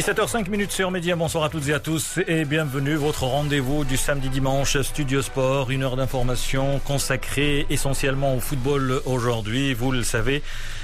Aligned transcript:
17h05 0.00 0.48
minutes 0.48 0.72
sur 0.72 0.90
Média, 0.90 1.14
bonsoir 1.14 1.44
à 1.44 1.50
toutes 1.50 1.68
et 1.68 1.74
à 1.74 1.78
tous 1.78 2.18
et 2.26 2.46
bienvenue. 2.46 2.94
Votre 2.94 3.24
rendez-vous 3.24 3.84
du 3.84 3.98
samedi 3.98 4.30
dimanche, 4.30 4.80
Studio 4.80 5.20
Sport, 5.20 5.70
une 5.70 5.82
heure 5.82 5.96
d'information 5.96 6.78
consacrée 6.86 7.66
essentiellement 7.68 8.34
au 8.34 8.40
football 8.40 9.02
aujourd'hui. 9.04 9.74
Vous 9.74 9.92
le 9.92 10.02
savez, 10.02 10.42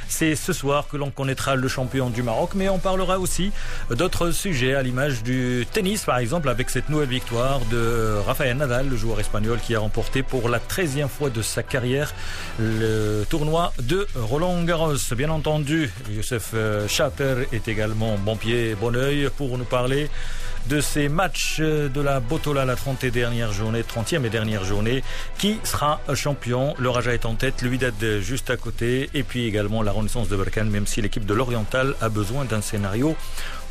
c'est 0.08 0.34
ce 0.34 0.52
soir 0.52 0.86
que 0.90 0.96
l'on 0.96 1.10
connaîtra 1.10 1.56
le 1.56 1.68
champion 1.68 2.10
du 2.10 2.22
Maroc, 2.22 2.50
mais 2.54 2.68
on 2.68 2.78
parlera 2.78 3.18
aussi 3.18 3.52
d'autres 3.90 4.30
sujets 4.30 4.74
à 4.74 4.82
l'image 4.82 5.22
du 5.22 5.66
tennis, 5.72 6.04
par 6.04 6.18
exemple, 6.18 6.48
avec 6.48 6.70
cette 6.70 6.88
nouvelle 6.88 7.08
victoire 7.08 7.60
de 7.70 8.16
Rafael 8.26 8.56
Nadal, 8.56 8.88
le 8.88 8.96
joueur 8.96 9.20
espagnol 9.20 9.58
qui 9.60 9.74
a 9.74 9.80
remporté 9.80 10.22
pour 10.22 10.48
la 10.48 10.58
13e 10.58 11.08
fois 11.08 11.30
de 11.30 11.42
sa 11.42 11.62
carrière 11.62 12.14
le 12.58 13.24
tournoi 13.28 13.72
de 13.82 14.06
Roland 14.14 14.62
Garros. 14.64 14.94
Bien 15.16 15.30
entendu, 15.30 15.90
Youssef 16.10 16.54
Chaper 16.88 17.46
est 17.52 17.68
également 17.68 18.16
bon 18.18 18.36
pied, 18.36 18.74
bon 18.74 18.94
oeil 18.96 19.28
pour 19.36 19.58
nous 19.58 19.64
parler 19.64 20.08
de 20.68 20.80
ces 20.80 21.08
matchs 21.08 21.60
de 21.60 22.00
la 22.00 22.20
Botola, 22.20 22.64
la 22.64 22.76
30 22.76 23.04
et 23.04 23.10
dernière 23.10 23.52
journée, 23.52 23.82
30e 23.82 24.24
et 24.24 24.30
dernière 24.30 24.64
journée. 24.64 25.02
Qui 25.38 25.58
sera 25.64 26.00
champion 26.14 26.74
Le 26.78 26.90
Raja 26.90 27.14
est 27.14 27.26
en 27.26 27.34
tête, 27.34 27.62
le 27.62 27.70
Wydad 27.70 28.20
juste 28.20 28.50
à 28.50 28.56
côté, 28.56 29.10
et 29.14 29.22
puis 29.22 29.46
également 29.46 29.82
la 29.82 29.92
renaissance 29.92 30.28
de 30.28 30.36
Berkane, 30.36 30.70
même 30.70 30.86
si 30.86 31.00
l'équipe 31.02 31.26
de 31.26 31.34
l'Oriental 31.34 31.94
a 32.00 32.08
besoin 32.08 32.44
d'un 32.44 32.60
scénario 32.60 33.16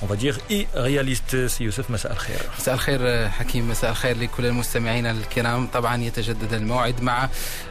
on 0.01 0.05
va 0.05 0.15
dire 0.15 0.37
irréaliste. 0.49 1.35
سي 1.47 1.63
يوسف 1.63 1.91
مساء 1.91 2.11
الخير 2.11 2.37
مساء 2.59 2.75
الخير 2.75 3.29
حكيم 3.29 3.69
مساء 3.69 3.91
الخير 3.91 4.17
لكل 4.17 4.45
المستمعين 4.45 5.05
الكرام 5.05 5.67
طبعا 5.67 6.03
يتجدد 6.03 6.53
الموعد 6.53 7.01
مع 7.01 7.29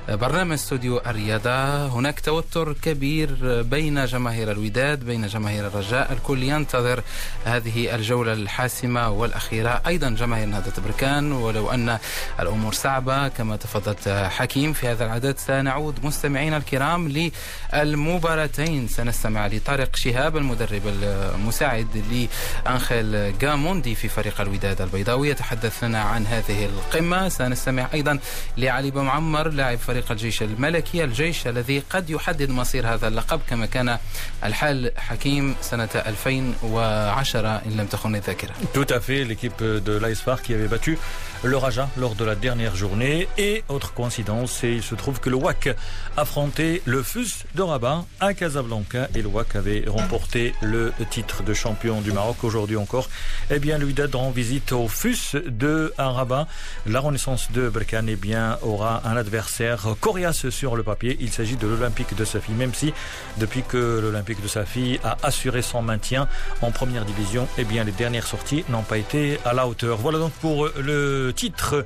برنامج 0.08 0.52
استوديو 0.52 0.98
الرياضة 1.06 1.86
هناك 1.86 2.20
توتر 2.20 2.72
كبير 2.72 3.62
بين 3.62 4.04
جماهير 4.04 4.50
الوداد 4.50 5.04
بين 5.04 5.26
جماهير 5.26 5.66
الرجاء 5.66 6.12
الكل 6.12 6.42
ينتظر 6.42 7.02
هذه 7.44 7.94
الجولة 7.94 8.32
الحاسمة 8.32 9.10
والأخيرة 9.10 9.82
أيضا 9.86 10.10
جماهير 10.10 10.46
نهضة 10.46 10.82
بركان 10.86 11.32
ولو 11.32 11.70
أن 11.70 11.98
الأمور 12.40 12.72
صعبة 12.72 13.28
كما 13.28 13.56
تفضلت 13.56 14.08
حكيم 14.08 14.72
في 14.72 14.88
هذا 14.88 15.04
العدد 15.04 15.38
سنعود 15.38 16.04
مستمعينا 16.04 16.56
الكرام 16.56 17.30
للمباراتين 17.74 18.88
سنستمع 18.88 19.46
لطارق 19.46 19.96
شهاب 19.96 20.36
المدرب 20.36 20.82
المساعد 20.86 21.86
لأنخيل 22.13 23.37
جاموندي 23.37 23.95
في 23.95 24.09
فريق 24.09 24.41
الوداد 24.41 24.81
البيضاوي 24.81 25.29
يتحدث 25.29 25.83
لنا 25.83 26.01
عن 26.01 26.25
هذه 26.25 26.65
القمة 26.65 27.29
سنستمع 27.29 27.87
أيضا 27.93 28.19
لعلي 28.57 28.91
معمر 28.91 29.49
لاعب 29.49 29.77
فريق 29.77 30.11
الجيش 30.11 30.43
الملكي 30.43 31.03
الجيش 31.03 31.47
الذي 31.47 31.83
قد 31.89 32.09
يحدد 32.09 32.49
مصير 32.49 32.93
هذا 32.93 33.07
اللقب 33.07 33.41
كما 33.49 33.65
كان 33.65 33.97
الحال 34.43 34.91
حكيم 34.97 35.55
سنة 35.61 35.89
2010 35.95 37.61
إن 37.65 37.77
لم 37.77 37.85
تخن 37.85 38.15
الذاكرة 38.15 38.53
Tout 38.73 38.87
à 38.93 38.99
fait, 38.99 39.23
l'équipe 39.23 39.61
de 39.63 39.97
l'Aisfar 39.97 40.41
qui 40.41 40.53
avait 40.53 40.67
battu 40.67 40.97
le 41.43 41.57
Raja 41.57 41.89
lors 41.97 42.15
de 42.15 42.25
la 42.25 42.35
dernière 42.35 42.75
journée. 42.75 43.27
Et 43.37 43.63
autre 43.69 43.93
coïncidence, 43.93 44.59
il 44.63 44.83
se 44.83 44.95
trouve 44.95 45.19
que 45.19 45.29
le 45.29 45.37
WAC 45.37 45.69
affrontait 46.17 46.81
le 46.85 47.01
FUS 47.03 47.45
de 47.55 47.61
Rabat 47.61 48.05
à 48.19 48.33
Casablanca 48.33 49.07
et 49.15 49.21
le 49.21 49.27
WAC 49.27 49.55
avait 49.55 49.85
remporté 49.87 50.53
le 50.61 50.93
titre 51.09 51.43
de 51.43 51.53
champion 51.53 52.01
du 52.04 52.12
Maroc 52.12 52.44
aujourd'hui 52.44 52.76
encore. 52.76 53.08
Eh 53.50 53.58
bien, 53.58 53.78
lui 53.78 53.94
rend 54.12 54.30
visite 54.30 54.72
au 54.72 54.86
FUS 54.86 55.36
de 55.46 55.92
Rabat. 55.98 56.46
La 56.86 57.00
Renaissance 57.00 57.50
de 57.50 57.68
Berkane 57.68 58.08
eh 58.10 58.16
bien, 58.16 58.58
aura 58.62 59.02
un 59.04 59.16
adversaire 59.16 59.96
coriace 60.00 60.50
sur 60.50 60.76
le 60.76 60.82
papier. 60.82 61.16
Il 61.20 61.32
s'agit 61.32 61.56
de 61.56 61.66
l'Olympique 61.66 62.14
de 62.14 62.24
Safi, 62.24 62.52
même 62.52 62.74
si 62.74 62.92
depuis 63.38 63.62
que 63.66 64.00
l'Olympique 64.02 64.42
de 64.42 64.48
Safi 64.48 65.00
a 65.02 65.16
assuré 65.22 65.62
son 65.62 65.82
maintien 65.82 66.28
en 66.60 66.70
première 66.70 67.06
division, 67.06 67.48
eh 67.58 67.64
bien, 67.64 67.84
les 67.84 67.92
dernières 67.92 68.26
sorties 68.26 68.64
n'ont 68.68 68.82
pas 68.82 68.98
été 68.98 69.38
à 69.44 69.54
la 69.54 69.66
hauteur. 69.66 69.96
Voilà 69.96 70.18
donc 70.18 70.32
pour 70.34 70.68
le 70.78 71.32
titre. 71.34 71.84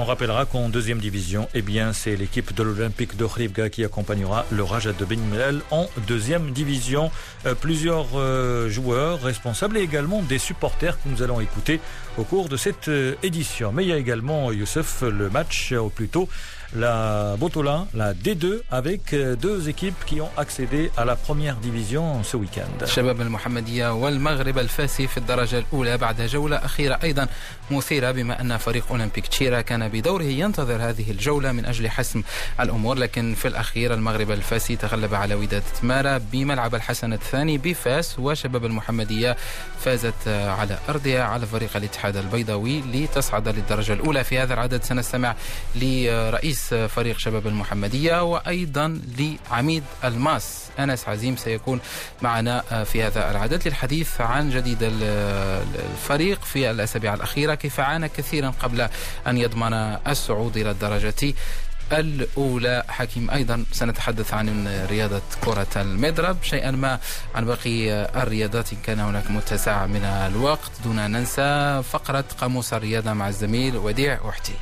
On 0.00 0.04
rappellera 0.04 0.46
qu'en 0.46 0.68
deuxième 0.68 1.00
division, 1.00 1.48
eh 1.54 1.60
bien, 1.60 1.92
c'est 1.92 2.14
l'équipe 2.14 2.54
de 2.54 2.62
l'Olympique 2.62 3.16
de 3.16 3.26
Khribga 3.26 3.68
qui 3.68 3.84
accompagnera 3.84 4.46
le 4.52 4.62
Rajat 4.62 4.92
de 4.92 5.04
Benimel 5.04 5.60
en 5.72 5.90
deuxième 6.06 6.52
division. 6.52 7.10
Euh, 7.46 7.56
plusieurs 7.56 8.06
euh, 8.14 8.68
joueurs 8.68 9.20
responsables 9.20 9.76
et 9.76 9.80
également 9.80 10.22
des 10.22 10.38
supporters 10.38 11.02
que 11.02 11.08
nous 11.08 11.24
allons 11.24 11.40
écouter 11.40 11.80
au 12.16 12.22
cours 12.22 12.48
de 12.48 12.56
cette 12.56 12.86
euh, 12.86 13.16
édition. 13.24 13.72
Mais 13.72 13.82
il 13.82 13.88
y 13.88 13.92
a 13.92 13.96
également, 13.96 14.52
Youssef, 14.52 15.02
le 15.02 15.30
match, 15.30 15.72
ou 15.72 15.88
plutôt 15.88 16.28
la 16.74 17.36
Botola, 17.36 17.86
la 17.94 18.12
D2, 18.14 18.62
avec 18.70 19.14
deux 19.14 19.68
équipes 19.68 20.04
qui 20.04 20.20
ont 20.20 20.30
accédé 20.36 20.90
à 20.96 21.04
la 21.04 21.16
première 21.16 21.56
division 21.56 22.22
ce 22.22 22.36
week-end. 22.36 22.84
شباب 22.84 23.20
المحمدية 23.20 23.94
والمغرب 23.94 24.58
الفاسي 24.58 25.06
في 25.06 25.16
الدرجة 25.16 25.58
الأولى 25.58 25.96
بعد 25.96 26.22
جولة 26.22 26.56
أخيرة 26.56 26.98
أيضا. 27.02 27.28
مثيرة 27.70 28.10
بما 28.10 28.40
أن 28.40 28.56
فريق 28.56 28.84
أولمبيك 28.90 29.26
تشيرا 29.26 29.60
كان 29.60 29.88
بدوره 29.88 30.22
ينتظر 30.22 30.88
هذه 30.88 31.10
الجولة 31.10 31.52
من 31.52 31.64
أجل 31.66 31.90
حسم 31.90 32.22
الأمور. 32.60 32.98
لكن 32.98 33.34
في 33.34 33.48
الأخير 33.48 33.94
المغرب 33.94 34.30
الفاسي 34.30 34.76
تغلب 34.76 35.14
على 35.14 35.34
وداد 35.34 35.62
تمارا 35.82 36.20
بملعب 36.32 36.74
الحسن 36.74 37.12
الثاني 37.12 37.58
بفاس. 37.58 38.18
وشباب 38.18 38.64
المحمدية 38.64 39.36
فازت 39.80 40.28
على 40.28 40.78
أرضها 40.88 41.22
على 41.22 41.46
فريق 41.46 41.76
الاتحاد 41.76 42.16
البيضاوي 42.16 42.80
لتصعد 42.80 43.48
للدرجة 43.48 43.92
الأولى. 43.92 44.24
في 44.24 44.38
هذا 44.38 44.54
العدد 44.54 44.82
سنستمع 44.82 45.34
لرئيس 45.76 46.57
رئيس 46.58 46.92
فريق 46.92 47.18
شباب 47.18 47.46
المحمدية 47.46 48.22
وأيضا 48.22 49.00
لعميد 49.18 49.84
ألماس. 50.04 50.64
أنس 50.78 51.08
عزيم 51.08 51.36
سيكون 51.36 51.80
معنا 52.22 52.84
في 52.84 53.02
هذا 53.02 53.30
العدد 53.30 53.68
للحديث 53.68 54.20
عن 54.20 54.50
جديد 54.50 54.78
الفريق 54.82 56.44
في 56.44 56.70
الأسابيع 56.70 57.14
الأخيرة. 57.14 57.54
كيف 57.54 57.80
عانى 57.80 58.08
كثيرا 58.08 58.50
قبل 58.62 58.88
أن 59.26 59.38
يضمن 59.38 59.72
الصعود 60.06 60.56
إلى 60.56 60.70
الدرجة 60.70 61.34
الأولى. 61.92 62.84
حكيم 62.88 63.30
أيضا 63.30 63.64
سنتحدث 63.72 64.34
عن 64.34 64.68
رياضة 64.90 65.22
كرة 65.44 65.66
المضرب. 65.76 66.36
شيئا 66.42 66.70
ما 66.70 66.98
عن 67.34 67.44
باقي 67.44 67.90
الرياضات 68.22 68.72
إن 68.72 68.78
كان 68.86 69.00
هناك 69.00 69.30
متسع 69.30 69.86
من 69.86 70.04
الوقت 70.04 70.70
دون 70.84 70.98
أن 70.98 71.10
ننسى 71.10 71.82
فقرة 71.90 72.24
قاموس 72.40 72.72
الرياضة 72.72 73.12
مع 73.12 73.28
الزميل 73.28 73.76
وديع 73.76 74.22
وحتي 74.22 74.54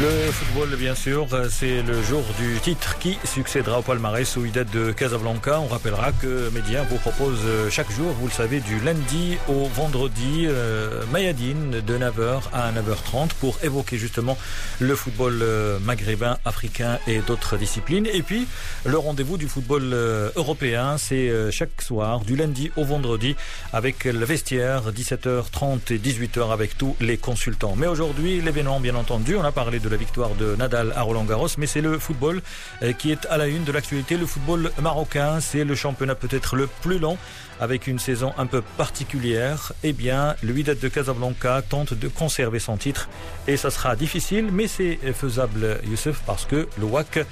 Le 0.00 0.32
football, 0.32 0.76
bien 0.76 0.94
sûr, 0.94 1.28
c'est 1.50 1.82
le 1.82 2.02
jour 2.02 2.24
du 2.38 2.58
titre 2.60 2.98
qui 2.98 3.18
succédera 3.24 3.80
au 3.80 3.82
palmarès 3.82 4.36
au 4.36 4.40
Wydad 4.40 4.68
de 4.70 4.90
Casablanca. 4.90 5.60
On 5.60 5.66
rappellera 5.66 6.12
que 6.12 6.50
Média 6.50 6.82
vous 6.88 6.96
propose 6.96 7.38
chaque 7.70 7.90
jour, 7.92 8.10
vous 8.12 8.26
le 8.26 8.32
savez, 8.32 8.60
du 8.60 8.80
lundi 8.80 9.36
au 9.48 9.66
vendredi, 9.66 10.46
euh, 10.48 11.02
Mayadine 11.12 11.82
de 11.86 11.98
9h 11.98 12.40
à 12.52 12.72
9h30 12.72 13.30
pour 13.40 13.58
évoquer 13.62 13.98
justement 13.98 14.36
le 14.80 14.96
football 14.96 15.40
euh, 15.42 15.78
maghrébin, 15.80 16.38
africain 16.44 16.98
et 17.06 17.18
d'autres 17.18 17.56
disciplines. 17.56 18.06
Et 18.12 18.22
puis, 18.22 18.46
le 18.84 18.98
rendez-vous 18.98 19.36
du 19.36 19.48
football 19.48 19.90
euh, 19.92 20.30
européen, 20.36 20.96
c'est 20.98 21.28
euh, 21.28 21.50
chaque 21.50 21.80
soir, 21.82 22.20
du 22.20 22.36
lundi 22.36 22.70
au 22.76 22.84
vendredi, 22.84 23.36
avec 23.72 24.04
le 24.04 24.24
vestiaire, 24.24 24.90
17h30 24.90 25.92
et 25.92 25.98
18h 25.98 26.52
avec 26.52 26.76
tous 26.76 26.96
les 27.00 27.18
consultants. 27.18 27.74
Mais 27.76 27.86
aujourd'hui, 27.86 28.40
l'événement, 28.40 28.80
bien 28.80 28.94
entendu, 28.94 29.36
on 29.42 29.44
a 29.44 29.50
parlé 29.52 29.80
de 29.80 29.88
la 29.88 29.96
victoire 29.96 30.30
de 30.36 30.54
Nadal 30.54 30.92
à 30.94 31.02
Roland 31.02 31.24
Garros, 31.24 31.48
mais 31.58 31.66
c'est 31.66 31.80
le 31.80 31.98
football 31.98 32.42
euh, 32.82 32.92
qui 32.92 33.10
est 33.10 33.26
à 33.26 33.36
la 33.36 33.48
une 33.48 33.64
de 33.64 33.72
l'actualité. 33.72 34.16
Le 34.16 34.26
football 34.26 34.70
marocain, 34.80 35.40
c'est 35.40 35.64
le 35.64 35.74
championnat 35.74 36.14
peut-être 36.14 36.54
le 36.54 36.68
plus 36.80 37.00
long 37.00 37.18
avec 37.60 37.88
une 37.88 37.98
saison 37.98 38.32
un 38.38 38.46
peu 38.46 38.62
particulière. 38.76 39.72
Eh 39.82 39.92
bien, 39.92 40.36
le 40.44 40.52
Wydad 40.52 40.78
de 40.78 40.88
Casablanca 40.88 41.60
tente 41.68 41.92
de 41.92 42.06
conserver 42.06 42.60
son 42.60 42.76
titre 42.76 43.08
et 43.48 43.56
ça 43.56 43.70
sera 43.70 43.96
difficile, 43.96 44.50
mais 44.52 44.68
c'est 44.68 44.98
faisable, 45.12 45.80
Youssef, 45.90 46.22
parce 46.24 46.44
que 46.44 46.68
le 46.78 46.84
WAC 46.84 47.26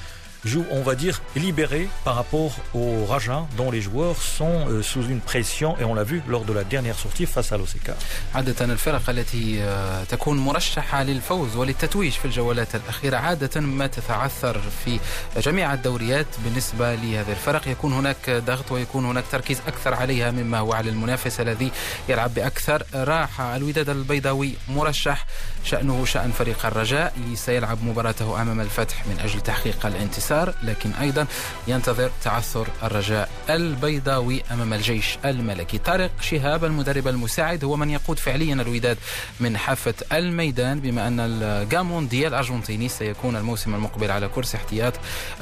joue, 0.44 0.64
on 0.70 0.82
va 0.82 0.94
dire, 0.94 1.20
libéré 1.36 1.88
par 2.04 2.14
rapport 2.14 2.52
au 2.74 3.04
Raja, 3.04 3.46
dont 3.56 3.70
les 3.70 3.80
joueurs 3.80 4.20
sont 4.38 4.58
euh, 4.68 4.82
sous 4.82 5.04
une 5.14 5.20
pression, 5.20 5.76
et 5.78 5.84
on 5.84 5.94
l'a 5.94 6.04
vu 6.04 6.22
lors 6.28 6.44
de 6.44 6.52
la 6.52 6.64
dernière 6.64 6.98
sortie 6.98 7.26
face 7.26 7.52
à 7.52 7.56
l'OCK. 7.58 7.90
عادة 8.34 8.64
الفرق 8.64 9.10
التي 9.10 9.62
تكون 10.08 10.36
مرشحة 10.38 11.02
للفوز 11.02 11.56
وللتتويج 11.56 12.12
في 12.12 12.24
الجولات 12.24 12.74
الأخيرة 12.74 13.16
عادة 13.16 13.60
ما 13.60 13.86
تتعثر 13.86 14.60
في 14.84 15.00
جميع 15.36 15.74
الدوريات 15.74 16.26
بالنسبة 16.44 16.94
لهذه 16.94 17.30
الفرق. 17.30 17.68
يكون 17.68 17.92
هناك 17.92 18.30
ضغط 18.30 18.72
ويكون 18.72 19.04
هناك 19.04 19.24
تركيز 19.32 19.58
أكثر 19.66 19.94
عليها 19.94 20.30
مما 20.30 20.58
هو 20.58 20.72
على 20.72 20.90
المنافس 20.90 21.40
الذي 21.40 21.70
يلعب 22.08 22.34
بأكثر 22.34 22.82
راحة. 22.94 23.56
الوداد 23.56 23.88
البيضاوي 23.88 24.54
مرشح 24.68 25.26
شأنه 25.64 26.04
شأن 26.04 26.32
فريق 26.32 26.66
الرجاء. 26.66 27.12
سيلعب 27.34 27.84
مباراته 27.84 28.42
أمام 28.42 28.60
الفتح 28.60 29.06
من 29.06 29.20
أجل 29.24 29.40
تحقيق 29.40 29.86
الانتصار. 29.86 30.29
الانتصار 30.30 30.54
لكن 30.62 30.92
أيضا 30.92 31.26
ينتظر 31.68 32.10
تعثر 32.24 32.68
الرجاء 32.82 33.28
البيضاوي 33.50 34.42
أمام 34.50 34.72
الجيش 34.72 35.18
الملكي. 35.24 35.78
طارق 35.78 36.10
شهاب 36.20 36.64
المدرب 36.64 37.08
المساعد 37.08 37.64
هو 37.64 37.76
من 37.76 37.90
يقود 37.90 38.18
فعليا 38.18 38.54
الوداد 38.54 38.98
من 39.40 39.56
حافة 39.56 39.94
الميدان 40.12 40.80
بما 40.80 41.08
أن 41.08 41.20
الجامون 41.20 42.08
ديال 42.08 42.28
الأرجنتيني 42.28 42.88
سيكون 42.88 43.36
الموسم 43.36 43.74
المقبل 43.74 44.10
على 44.10 44.28
كرسي 44.28 44.56
احتياط 44.56 44.92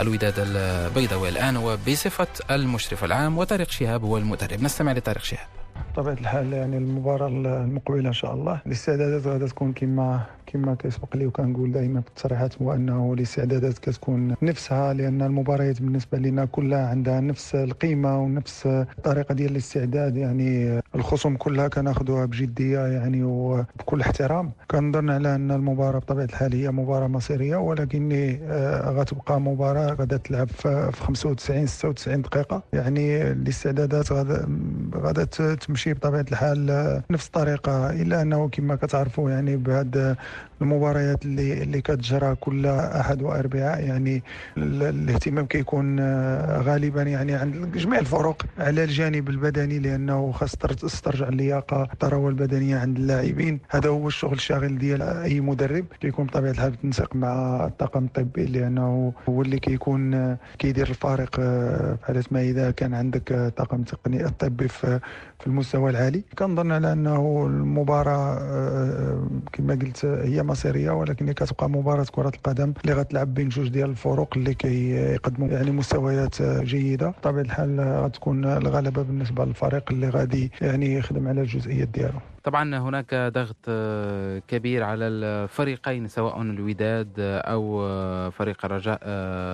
الوداد 0.00 0.34
البيضاوي. 0.38 1.28
الآن 1.28 1.56
هو 1.56 1.78
بصفة 1.88 2.28
المشرف 2.50 3.04
العام 3.04 3.38
وطارق 3.38 3.70
شهاب 3.70 4.04
هو 4.04 4.18
المدرب. 4.18 4.62
نستمع 4.62 4.92
لطارق 4.92 5.24
شهاب. 5.24 5.57
بطبيعة 5.98 6.14
الحال 6.14 6.52
يعني 6.52 6.76
المباراة 6.78 7.28
المقبلة 7.28 8.08
إن 8.08 8.12
شاء 8.12 8.34
الله. 8.34 8.60
الاستعدادات 8.66 9.26
غادا 9.26 9.46
تكون 9.46 9.72
كما 9.72 10.20
كما 10.46 10.74
كيسبق 10.74 11.16
لي 11.16 11.26
وكنقول 11.26 11.72
دائما 11.72 12.00
في 12.00 12.08
التصريحات 12.08 12.62
هو 12.62 12.74
أنه 12.74 13.14
الاستعدادات 13.14 13.78
كتكون 13.78 14.34
نفسها 14.42 14.94
لأن 14.94 15.22
المباريات 15.22 15.82
بالنسبة 15.82 16.18
لنا 16.18 16.44
كلها 16.44 16.88
عندها 16.88 17.20
نفس 17.20 17.54
القيمة 17.54 18.18
ونفس 18.22 18.66
الطريقة 18.66 19.34
ديال 19.34 19.50
الاستعداد. 19.50 20.16
يعني 20.16 20.80
الخصوم 20.94 21.36
كلها 21.36 21.68
كناخذوها 21.68 22.24
بجدية 22.24 22.78
يعني 22.86 23.22
وبكل 23.22 24.00
احترام. 24.00 24.50
كنظن 24.70 25.10
على 25.10 25.34
أن 25.34 25.50
المباراة 25.50 25.98
بطبيعة 25.98 26.24
الحال 26.24 26.54
هي 26.54 26.70
مباراة 26.70 27.06
مصيرية 27.06 27.56
ولكن 27.56 28.08
آه، 28.42 28.90
غتبقى 28.90 29.40
مباراة 29.40 29.94
غادا 29.94 30.16
تلعب 30.16 30.48
في 30.48 30.90
95 30.92 31.66
96 31.66 32.22
دقيقة. 32.22 32.62
يعني 32.72 33.22
الاستعدادات 33.32 34.12
غادا 34.12 34.48
غادا 34.96 35.24
تمشي 35.54 35.87
بطبيعة 35.92 36.26
الحال 36.32 36.70
آه، 36.70 37.02
نفس 37.10 37.26
الطريقة 37.26 37.90
إلا 37.90 38.22
أنه 38.22 38.48
كما 38.48 38.76
كتعرفوا 38.76 39.30
يعني 39.30 39.56
بهذا 39.56 40.16
المباريات 40.62 41.24
اللي 41.24 41.62
اللي 41.62 41.80
كتجرى 41.80 42.34
كل 42.34 42.66
أحد 42.66 43.22
واربعاء 43.22 43.84
يعني 43.84 44.22
الاهتمام 44.56 45.46
كيكون 45.46 46.00
آه، 46.00 46.62
غالبا 46.62 47.02
يعني 47.02 47.34
عند 47.34 47.76
جميع 47.76 47.98
الفرق 47.98 48.42
على 48.58 48.84
الجانب 48.84 49.28
البدني 49.28 49.78
لأنه 49.78 50.32
خاص 50.32 50.56
تسترجع 50.56 51.28
اللياقة 51.28 51.88
الثروه 51.92 52.28
البدنية 52.28 52.76
عند 52.78 52.96
اللاعبين. 52.96 53.60
هذا 53.70 53.88
هو 53.88 54.08
الشغل 54.08 54.32
الشاغل 54.32 54.78
ديال 54.78 55.02
أي 55.02 55.40
مدرب 55.40 55.84
كيكون 56.00 56.26
بطبيعة 56.26 56.50
الحال 56.50 56.70
بالتنسيق 56.70 57.16
مع 57.16 57.66
الطاقم 57.66 58.04
الطبي 58.04 58.44
لأنه 58.44 59.12
هو 59.28 59.42
اللي 59.42 59.58
كيكون 59.58 60.14
آه، 60.14 60.38
كيدير 60.58 60.88
الفارق 60.88 61.36
في 61.36 61.96
حاله 62.06 62.24
ما 62.30 62.40
إذا 62.40 62.70
كان 62.70 62.94
عندك 62.94 63.52
طاقم 63.56 63.82
تقني 63.82 64.26
الطبي 64.26 64.68
في 64.68 65.00
المستوى 65.46 65.90
العالي. 65.90 66.22
كنظن 66.38 66.72
على 66.72 66.92
أنه 66.92 67.46
المباراة 67.46 68.38
آه، 68.40 69.28
كما 69.52 69.74
قلت 69.74 70.04
هي 70.04 70.42
مصيريه 70.48 70.90
ولكن 70.90 71.32
كتبقى 71.32 71.70
مباراة 71.70 72.06
كرة 72.12 72.32
القدم 72.36 72.72
اللي 72.82 72.92
غتلعب 72.92 73.34
بين 73.34 73.48
جوج 73.48 73.68
ديال 73.68 73.90
الفرق 73.90 74.36
اللي 74.36 74.54
كيقدموا 74.54 75.48
يعني 75.48 75.70
مستويات 75.70 76.42
جيدة. 76.42 77.08
بطبيعة 77.08 77.42
الحال 77.42 77.80
غتكون 77.80 78.44
الغلبه 78.44 79.02
بالنسبة 79.02 79.44
للفريق 79.44 79.84
اللي 79.92 80.08
غادي 80.08 80.52
يعني 80.60 80.94
يخدم 80.94 81.28
على 81.28 81.40
الجزئيات 81.40 81.88
ديالو. 81.88 82.20
طبعا 82.44 82.78
هناك 82.78 83.14
ضغط 83.14 83.56
آه، 83.68 84.42
كبير 84.48 84.82
على 84.82 85.04
الفريقين 85.04 86.08
سواء 86.08 86.42
الوداد 86.42 87.12
أو 87.18 87.82
آه، 87.82 88.28
فريق 88.28 88.64
الرجاء 88.64 88.98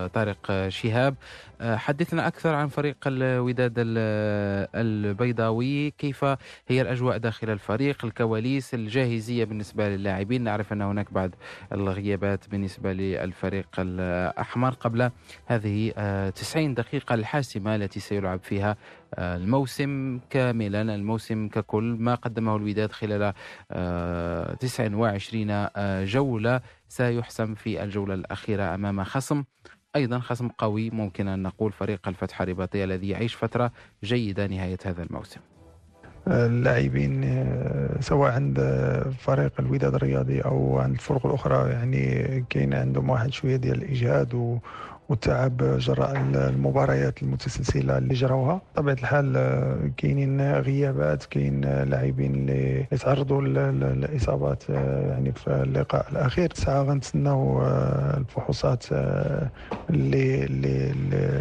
طارق 0.07 0.67
شهاب. 0.69 1.15
حدثنا 1.61 2.27
أكثر 2.27 2.53
عن 2.53 2.67
فريق 2.67 2.95
الوداد 3.07 3.73
البيضاوي. 4.75 5.91
كيف 5.91 6.25
هي 6.67 6.81
الأجواء 6.81 7.17
داخل 7.17 7.49
الفريق؟ 7.49 8.05
الكواليس 8.05 8.73
الجاهزية 8.73 9.43
بالنسبة 9.45 9.89
للاعبين. 9.89 10.43
نعرف 10.43 10.73
أن 10.73 10.81
هناك 10.81 11.13
بعض 11.13 11.31
الغيابات 11.71 12.49
بالنسبة 12.49 12.93
للفريق 12.93 13.67
الأحمر 13.79 14.69
قبل 14.73 15.11
هذه 15.45 15.91
90 16.35 16.73
دقيقة 16.73 17.15
الحاسمة 17.15 17.75
التي 17.75 17.99
سيلعب 17.99 18.39
فيها 18.43 18.77
الموسم 19.13 20.19
كاملا 20.29 20.81
الموسم 20.81 21.47
ككل 21.47 21.83
ما 21.99 22.15
قدمه 22.15 22.55
الوداد 22.55 22.91
خلال 22.91 23.33
29 24.59 25.67
جولة. 26.05 26.61
سيحسم 26.87 27.55
في 27.55 27.83
الجولة 27.83 28.13
الأخيرة 28.13 28.75
أمام 28.75 29.03
خصم 29.03 29.43
أيضا 29.95 30.19
خصم 30.19 30.47
قوي 30.47 30.89
ممكن 30.89 31.27
أن 31.27 31.43
نقول 31.43 31.71
فريق 31.71 32.07
الفتح 32.07 32.41
الرباطي 32.41 32.83
الذي 32.83 33.09
يعيش 33.09 33.35
فترة 33.35 33.71
جيدة 34.03 34.47
نهاية 34.47 34.77
هذا 34.85 35.03
الموسم. 35.03 35.39
اللاعبين 36.27 37.23
آه، 37.23 38.01
سواء 38.01 38.31
عند 38.31 38.59
فريق 39.19 39.51
الوداد 39.59 39.95
الرياضي 39.95 40.41
أو 40.41 40.79
عند 40.79 40.93
الفرق 40.93 41.25
الأخرى 41.25 41.69
يعني 41.69 42.45
كاين 42.49 42.73
عندهم 42.73 43.09
واحد 43.09 43.33
شوية 43.33 43.55
ديال 43.55 43.83
الإجهاد 43.83 44.59
والتعب 45.09 45.57
جراء 45.77 46.15
المباريات 46.15 47.23
المتسلسلة 47.23 47.97
اللي 47.97 48.13
جراوها 48.13 48.61
بطبيعة 48.75 48.93
الحال 48.93 49.33
آه، 49.37 49.89
كاينين 49.97 50.51
غيابات 50.53 51.23
كاين 51.23 51.61
لاعبين 51.83 52.35
اللي 52.35 52.85
يتعرضوا 52.91 53.41
للاصابات 53.41 54.63
آه، 54.69 55.09
يعني 55.11 55.31
في 55.31 55.47
اللقاء 55.47 56.05
الأخير. 56.11 56.53
ساعة 56.53 56.83
غنتسناو 56.83 57.61
آه، 57.61 58.17
الفحوصات 58.17 58.85
اللي 59.89 60.43
اللي 60.43 60.91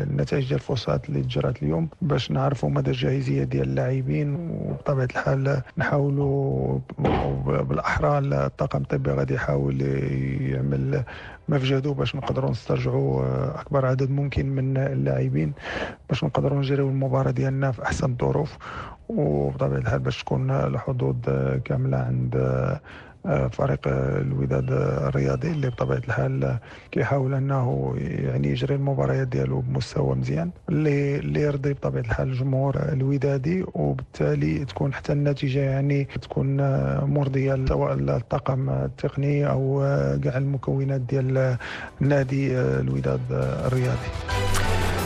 النتائج 0.03 0.45
ديال 0.45 0.55
الفحوصات 0.55 1.09
اللي 1.09 1.23
تجرات 1.23 1.63
اليوم 1.63 1.89
باش 2.03 2.31
نعرفوا 2.31 2.71
مدى 2.71 2.91
الجاهزية 2.91 3.45
ديال 3.45 3.69
اللاعبين. 3.69 4.35
وبطبيعة 4.51 5.05
الحال 5.11 5.63
نحاولوا 5.79 6.79
بالأحرى 7.63 8.19
الطاقم 8.19 8.81
الطبي 8.83 9.11
غادي 9.11 9.35
يحاول 9.35 9.83
يعمل 10.41 11.05
مفجدو 11.49 11.95
باش 11.95 12.17
نقدروا 12.17 12.51
نسترجعوا 12.51 13.23
آه، 13.25 13.54
أكبر 13.61 13.87
عدد 13.87 14.11
ممكن 14.11 14.47
من 14.47 14.77
اللاعبين 14.77 15.53
باش 16.09 16.25
نقدروا 16.25 16.59
نجريو 16.59 16.89
المباراة 16.89 17.31
ديالنا 17.31 17.73
في 17.73 17.83
أحسن 17.83 18.11
الظروف 18.11 18.57
وبطبيعة 19.09 19.79
الحال 19.79 19.99
باش 19.99 20.23
تكون 20.23 20.51
الحظوظ 20.51 21.17
كاملة 21.65 21.97
عند 21.97 22.35
فريق 23.53 23.81
الوداد 23.87 24.67
الرياضي 24.71 25.51
اللي 25.51 25.71
بطبيعة 25.71 25.99
الحال 25.99 26.59
كيحاول 26.91 27.35
أنه 27.35 27.95
يعني 27.99 28.49
يجري 28.49 28.75
المباريات 28.75 29.29
ديالو 29.29 29.61
بمستوى 29.61 30.15
مزيان 30.15 30.51
اللي 30.69 31.17
اللي 31.17 31.41
يرضي 31.41 31.73
بطبيعة 31.73 32.03
الحال 32.03 32.29
الجمهور 32.29 32.77
الودادي 32.93 33.65
وبالتالي 33.75 34.65
تكون 34.65 34.95
حتى 34.95 35.13
النتيجة 35.13 35.59
يعني 35.61 36.05
تكون 36.05 36.57
مرضيه 37.05 37.65
سواء 37.69 37.93
الطاقم 37.95 38.71
التقني 38.71 39.51
أو 39.51 39.81
كاع 40.25 40.37
المكونات 40.37 41.01
ديال 41.01 41.57
النادي 42.03 42.59
الوداد 42.59 43.21
الرياضي. 43.67 44.09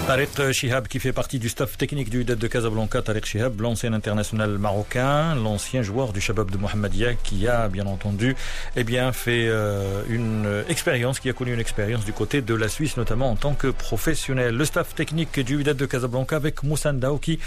Tariq 0.09 0.53
Shihab 0.53 0.89
qui 0.89 1.01
fait 1.01 1.13
partie 1.13 1.39
du 1.39 1.51
staff 1.51 1.77
technique 1.77 2.09
du 2.09 2.23
UDED 2.23 2.39
de 2.39 2.47
Casablanca, 2.47 3.03
Tariq 3.03 3.27
Shihab, 3.27 3.61
l'ancien 3.61 3.93
international 3.93 4.57
marocain, 4.57 5.35
l'ancien 5.35 5.83
joueur 5.83 6.15
du 6.15 6.23
Shabab 6.23 6.51
de 6.51 6.57
Mohamedia 6.57 7.13
qui 7.13 7.47
a 7.47 7.69
bien 7.69 7.85
entendu 7.85 8.35
eh 8.75 8.85
bien, 8.85 9.13
fait 9.13 9.49
euh, 9.49 10.03
une 10.09 10.65
expérience, 10.71 11.21
qui 11.21 11.29
a 11.29 11.35
connu 11.35 11.53
une 11.53 11.61
expérience 11.61 12.07
du 12.07 12.15
côté 12.15 12.41
de 12.41 12.55
la 12.55 12.69
Suisse, 12.69 12.97
notamment 12.97 13.31
en 13.31 13.37
tant 13.37 13.53
que 13.53 13.67
professionnel. 13.67 14.57
Le 14.57 14.65
staff 14.65 14.95
technique 14.95 15.41
du 15.41 15.61
UDED 15.61 15.77
de 15.77 15.85
Casablanca 15.85 16.37
avec 16.37 16.63
Moussa 16.63 16.91
Ndao 16.91 17.19
qui, 17.19 17.39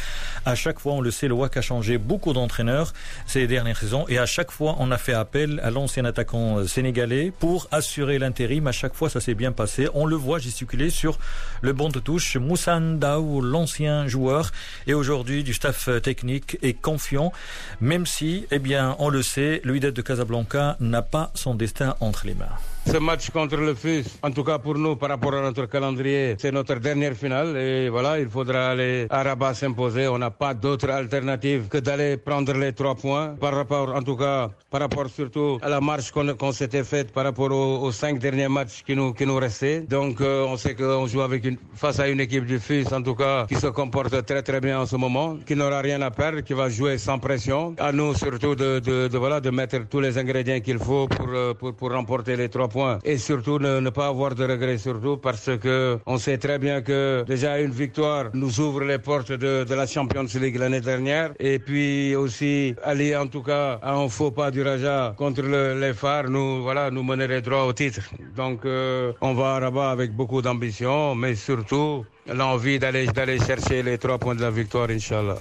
à 0.46 0.54
chaque 0.54 0.80
fois, 0.80 0.94
on 0.94 1.02
le 1.02 1.10
sait, 1.10 1.28
le 1.28 1.34
WAC 1.34 1.58
a 1.58 1.62
changé 1.62 1.98
beaucoup 1.98 2.32
d'entraîneurs 2.32 2.94
ces 3.26 3.48
dernières 3.48 3.78
saisons 3.78 4.06
et 4.08 4.20
à 4.20 4.28
chaque 4.28 4.52
fois, 4.52 4.76
on 4.78 4.92
a 4.92 5.00
fait 5.00 5.14
appel 5.14 5.60
à 5.64 5.72
l'ancien 5.72 6.06
attaquant 6.06 6.60
euh, 6.60 6.68
sénégalais 6.68 7.34
pour 7.40 7.68
assurer 7.72 8.20
l'intérim. 8.20 8.68
À 8.68 8.72
chaque 8.72 8.94
fois, 8.94 9.10
ça 9.10 9.20
s'est 9.20 9.34
bien 9.34 9.52
passé. 9.52 9.88
On 9.96 10.06
le 10.06 10.16
voit 10.16 10.38
gesticuler 10.38 10.92
sur 10.92 11.18
le 11.62 11.74
banc 11.74 11.90
de 11.90 12.00
touche. 12.00 12.38
Moussa 12.52 12.82
Ndao, 12.82 13.40
l'ancien 13.40 14.10
joueur, 14.10 14.52
et 14.86 14.94
aujourd'hui 14.94 15.42
du 15.42 15.54
staff 15.54 15.88
technique, 16.04 16.58
est 16.62 16.74
confiant, 16.74 17.32
même 17.80 18.06
si, 18.06 18.46
eh 18.52 18.60
bien, 18.60 18.98
on 19.00 19.08
le 19.08 19.24
sait, 19.24 19.62
l'UIDET 19.64 19.94
de 19.94 20.02
Casablanca 20.02 20.76
n'a 20.82 21.02
pas 21.02 21.32
son 21.34 21.56
destin 21.56 21.96
entre 22.02 22.28
les 22.28 22.34
mains. 22.34 22.58
Ce 22.84 22.98
match 22.98 23.30
contre 23.30 23.58
le 23.58 23.76
FUS, 23.76 24.06
en 24.24 24.32
tout 24.32 24.44
cas 24.44 24.58
pour 24.58 24.76
nous, 24.76 24.96
par 24.96 25.10
rapport 25.10 25.36
à 25.36 25.42
notre 25.42 25.66
calendrier, 25.68 26.36
c'est 26.40 26.52
notre 26.52 26.76
dernière 26.76 27.14
finale. 27.14 27.56
Et 27.56 27.90
voilà, 27.90 28.20
il 28.20 28.28
faudra 28.28 28.72
aller 28.72 29.06
à 29.10 29.22
Rabat 29.24 29.54
s'imposer. 29.54 30.08
On 30.08 30.18
n'a 30.18 30.32
pas 30.32 30.54
d'autre 30.56 30.90
alternative 30.90 31.68
que 31.70 31.78
d'aller 31.78 32.18
prendre 32.18 32.54
les 32.54 32.74
trois 32.74 32.96
points. 32.96 33.36
Par 33.40 33.54
rapport, 33.54 33.96
en 33.96 34.02
tout 34.02 34.18
cas, 34.18 34.50
par 34.70 34.82
rapport 34.82 35.08
surtout 35.10 35.60
à 35.62 35.70
la 35.70 35.80
marche 35.80 36.12
qu'on 36.12 36.52
s'était 36.52 36.84
faite 36.84 37.12
par 37.14 37.24
rapport 37.24 37.52
aux, 37.52 37.92
cinq 37.92 38.20
derniers 38.20 38.50
matchs 38.50 38.84
qui 38.84 38.96
nous, 38.96 39.14
qui 39.14 39.26
nous 39.28 39.38
restaient. 39.38 39.82
Donc, 39.82 40.20
euh, 40.20 40.46
on 40.48 40.58
sait 40.58 40.74
qu'on 40.74 41.06
joue 41.06 41.22
avec 41.22 41.46
une, 41.46 41.58
face 41.76 42.00
à 42.00 42.10
une 42.10 42.20
équipe 42.20 42.46
du 42.46 42.60
FUS, 42.60 42.92
en 42.92 43.04
tout 43.04 43.16
cas, 43.16 43.46
qui 43.48 43.56
se 43.56 43.68
comporte 43.68 44.26
très 44.26 44.42
très 44.42 44.60
bien 44.60 44.82
en 44.82 44.86
ce 44.88 44.96
moment, 44.96 45.38
qui 45.46 45.56
n'aura 45.56 45.82
rien 45.82 46.02
à 46.02 46.10
perdre, 46.10 46.42
qui 46.42 46.54
va 46.54 46.68
jouer 46.68 46.98
sans 46.98 47.20
pression. 47.20 47.76
À 47.78 47.92
nous 47.92 48.16
surtout 48.16 48.56
de, 48.56 48.80
de, 48.80 49.18
voilà, 49.18 49.40
de 49.40 49.52
mettre 49.52 49.88
tous 49.88 50.00
les 50.00 50.18
ingrédients 50.18 50.60
qu'il 50.60 50.80
faut 50.80 51.08
pour, 51.08 51.28
euh, 51.30 51.54
pour, 51.54 51.74
pour 51.76 51.92
remporter 51.92 52.36
les 52.36 52.50
trois 52.50 52.71
et 53.04 53.18
surtout 53.18 53.60
ne, 53.60 53.90
pas 53.90 54.08
avoir 54.08 54.36
de 54.36 54.44
regrets 54.46 54.78
surtout 54.78 55.18
parce 55.18 55.50
que 55.58 56.00
on 56.06 56.18
sait 56.18 56.38
très 56.38 56.60
bien 56.60 56.82
que 56.82 57.24
déjà 57.28 57.60
une 57.60 57.72
victoire 57.72 58.26
nous 58.34 58.60
ouvre 58.60 58.84
les 58.84 59.00
portes 59.00 59.32
de, 59.32 59.64
de 59.64 59.76
la 59.76 59.86
Champions 59.88 60.26
League 60.42 60.58
l'année 60.58 60.82
dernière 60.82 61.32
et 61.40 61.60
puis 61.60 62.16
aussi 62.16 62.76
aller 62.84 63.16
en 63.16 63.28
tout 63.28 63.44
cas 63.44 63.80
à 63.82 63.94
un 63.94 64.10
faux 64.10 64.32
pas 64.32 64.52
du 64.52 64.62
Raja 64.64 65.14
contre 65.18 65.42
les 65.42 65.94
phares 65.94 66.30
nous 66.30 66.62
voilà 66.64 66.92
nous 66.92 67.04
mènerait 67.04 67.42
droit 67.42 67.64
au 67.64 67.74
titre. 67.74 68.02
Donc 68.36 68.66
euh, 68.66 69.12
on 69.22 69.34
va 69.34 69.56
à 69.56 69.60
Rabat 69.60 69.92
avec 69.92 70.14
beaucoup 70.14 70.42
d'ambition 70.42 71.16
mais 71.16 71.36
surtout 71.36 72.06
l'envie 72.28 72.80
d'aller 72.80 73.06
d'aller 73.08 73.40
chercher 73.40 73.84
les 73.84 73.98
trois 73.98 74.18
points 74.18 74.36
de 74.36 74.42
la 74.42 74.52
victoire 74.52 74.90
Inch'Allah. 74.90 75.38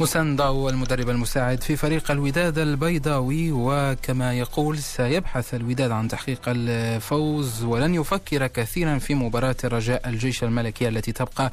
حسن 0.00 0.36
ضاو 0.36 0.68
المدرب 0.68 1.10
المساعد 1.10 1.62
في 1.62 1.76
فريق 1.76 2.10
الوداد 2.10 2.58
البيضاوي 2.58 3.52
وكما 3.52 4.34
يقول 4.34 4.78
سيبحث 4.78 5.54
الوداد 5.54 5.90
عن 5.90 6.08
تحقيق 6.08 6.40
الفوز 6.46 7.64
ولن 7.64 7.94
يفكر 7.94 8.46
كثيرا 8.46 8.98
في 8.98 9.14
مباراة 9.14 9.56
الرجاء 9.64 10.08
الجيش 10.08 10.44
الملكي 10.44 10.88
التي 10.88 11.12
تبقى 11.12 11.50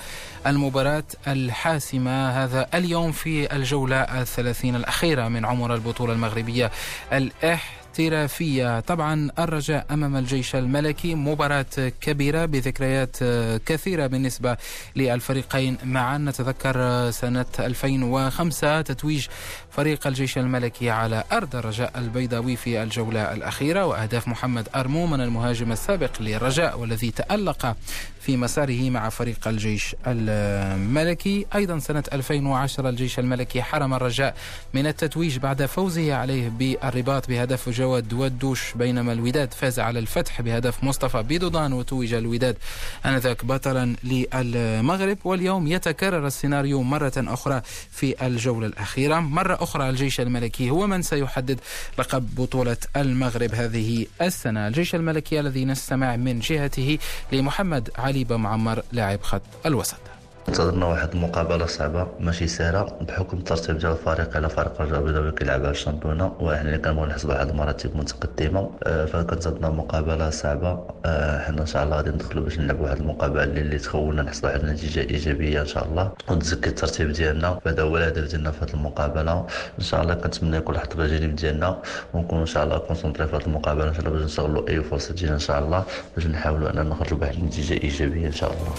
المباراة 0.48 1.04
الحاسمة 1.28 2.30
هذا 2.44 2.68
اليوم 2.74 3.12
في 3.12 3.56
الجولة 3.56 3.98
الثلاثين 3.98 4.76
الأخيرة 4.76 5.28
من 5.28 5.46
عمر 5.46 5.76
البطولة 5.76 6.14
المغربية 6.14 6.72
الإح 7.14 7.83
احترافية 7.94 8.80
طبعا 8.80 9.32
الرجاء 9.40 9.86
أمام 9.92 10.16
الجيش 10.16 10.56
الملكي. 10.56 11.16
مباراة 11.16 11.66
كبيرة 12.02 12.46
بذكريات 12.46 13.18
كثيرة 13.66 14.08
بالنسبة 14.08 14.58
للفريقين. 14.96 15.78
معا 15.84 16.18
نتذكر 16.18 17.12
سنة 17.12 17.46
2005 17.60 18.82
تتويج 18.82 19.28
فريق 19.76 20.08
الجيش 20.08 20.38
الملكي 20.38 20.90
على 20.90 21.24
أرض 21.32 21.56
الرجاء 21.56 21.92
البيضاوي 21.96 22.56
في 22.56 22.84
الجولة 22.84 23.34
الأخيرة 23.34 23.86
وأهداف 23.86 24.28
محمد 24.28 24.70
أرمو 24.76 25.08
من 25.08 25.22
المهاجم 25.22 25.72
السابق 25.72 26.12
للرجاء 26.20 26.80
والذي 26.80 27.12
تألق 27.12 27.76
في 28.22 28.38
مساره 28.38 28.90
مع 28.90 29.10
فريق 29.10 29.48
الجيش 29.48 29.96
الملكي. 30.08 31.46
أيضا 31.56 31.80
سنة 31.80 32.04
2010 32.14 32.90
الجيش 32.90 33.20
الملكي 33.20 33.62
حرم 33.62 33.94
الرجاء 33.94 34.36
من 34.74 34.88
التتويج 34.88 35.38
بعد 35.38 35.66
فوزه 35.66 36.14
عليه 36.14 36.50
بالرباط 36.50 37.28
بهدف 37.28 37.70
جواد 37.70 38.14
ودوش 38.14 38.74
بينما 38.76 39.14
الوداد 39.14 39.54
فاز 39.54 39.80
على 39.80 40.00
الفتح 40.00 40.42
بهدف 40.42 40.84
مصطفى 40.84 41.24
بيدودان 41.24 41.74
وتوج 41.74 42.14
الوداد 42.14 42.58
آنذاك 43.06 43.46
بطلا 43.46 43.96
للمغرب. 44.04 45.18
واليوم 45.24 45.68
يتكرر 45.68 46.28
السيناريو 46.28 46.84
مرة 46.84 47.14
أخرى 47.18 47.62
في 47.92 48.26
الجولة 48.28 48.68
الأخيرة. 48.68 49.20
مرة 49.20 49.63
أخرى 49.64 49.90
الجيش 49.90 50.22
الملكي 50.22 50.70
هو 50.70 50.88
من 50.88 51.02
سيحدد 51.02 51.60
لقب 52.00 52.36
بطولة 52.36 52.78
المغرب 52.96 53.56
هذه 53.56 54.06
السنة. 54.22 54.68
الجيش 54.68 54.96
الملكي 54.96 55.40
الذي 55.40 55.66
نستمع 55.66 56.16
من 56.16 56.40
جهته 56.40 56.98
لمحمد 57.32 57.90
علي 57.96 58.24
بمعمر 58.24 58.84
لاعب 58.92 59.22
خط 59.22 59.42
الوسط. 59.66 60.13
انتظرنا 60.48 60.86
واحد 60.86 61.10
المقابلة 61.14 61.66
صعبة 61.66 62.08
ماشي 62.20 62.48
سهلة. 62.48 62.84
بحكم 63.02 63.38
الترتيب 63.38 63.78
ديال 63.78 63.92
الفريق 63.92 64.36
على 64.38 64.50
فريق 64.50 64.82
الرجاء 64.82 65.00
البيضاوي 65.00 65.32
كيلعب 65.32 65.62
على 65.62 65.72
الشامبيونه 65.72 66.34
وحنا 66.40 66.62
اللي 66.62 66.78
كنبغيو 66.78 67.06
نحصلوا 67.06 67.34
واحد 67.34 67.50
المراتب 67.50 67.96
متقدمه 67.98 68.70
آه، 68.84 69.06
فكنتظرنا 69.06 69.70
مقابلة 69.70 70.30
صعبة. 70.30 70.80
آه، 71.06 71.40
حنا 71.40 71.62
إن 71.62 71.66
شاء 71.66 71.84
الله 71.84 71.96
غادي 71.98 72.10
ندخلوا 72.10 72.44
باش 72.44 72.60
نلعبوا 72.60 72.86
واحد 72.86 72.98
المقابلة 73.00 73.44
اللي, 73.44 73.62
اللي 73.62 73.78
تخولنا 73.78 74.22
نحصلوا 74.22 74.52
واحد 74.52 74.64
النتيجة 74.64 75.00
إيجابية 75.00 75.62
إن 75.62 75.66
شاء 75.68 75.86
الله. 75.86 76.12
ونتزكي 76.30 76.70
الترتيب 76.70 77.12
ديالنا 77.12 77.60
هذا 77.68 77.84
هو 77.84 77.98
الهدف 77.98 78.24
ديالنا 78.30 78.52
في 78.52 78.66
هذه 78.66 78.74
المقابلة. 78.74 79.46
إن 79.80 79.84
شاء 79.84 80.02
الله 80.02 80.14
كنتمنى 80.14 80.58
يكون 80.58 80.78
حتى 80.78 80.98
الجانب 80.98 81.36
ديالنا. 81.36 81.82
ونكون 82.14 82.40
إن 82.40 82.46
شاء 82.46 82.64
الله 82.64 82.78
كونسونطري 82.78 83.28
في 83.28 83.36
هذه 83.36 83.46
المقابلة. 83.46 83.88
إن 83.90 83.94
شاء 83.94 84.02
الله 84.06 84.12
باش 84.12 84.26
نستغلوا 84.26 84.70
أي 84.70 84.82
فرصة 84.84 85.14
تجينا 85.14 85.34
إن 85.34 85.40
شاء 85.40 85.60
الله 85.60 85.86
باش 86.16 86.28
نحاولوا 86.28 86.70
اننا 86.70 86.84
نخرجوا 86.84 87.18
بواحد 87.18 87.34
النتيجة 87.34 87.74
إيجابية 87.74 88.28
إن 88.28 88.32
شاء 88.32 88.52
الله. 88.52 88.74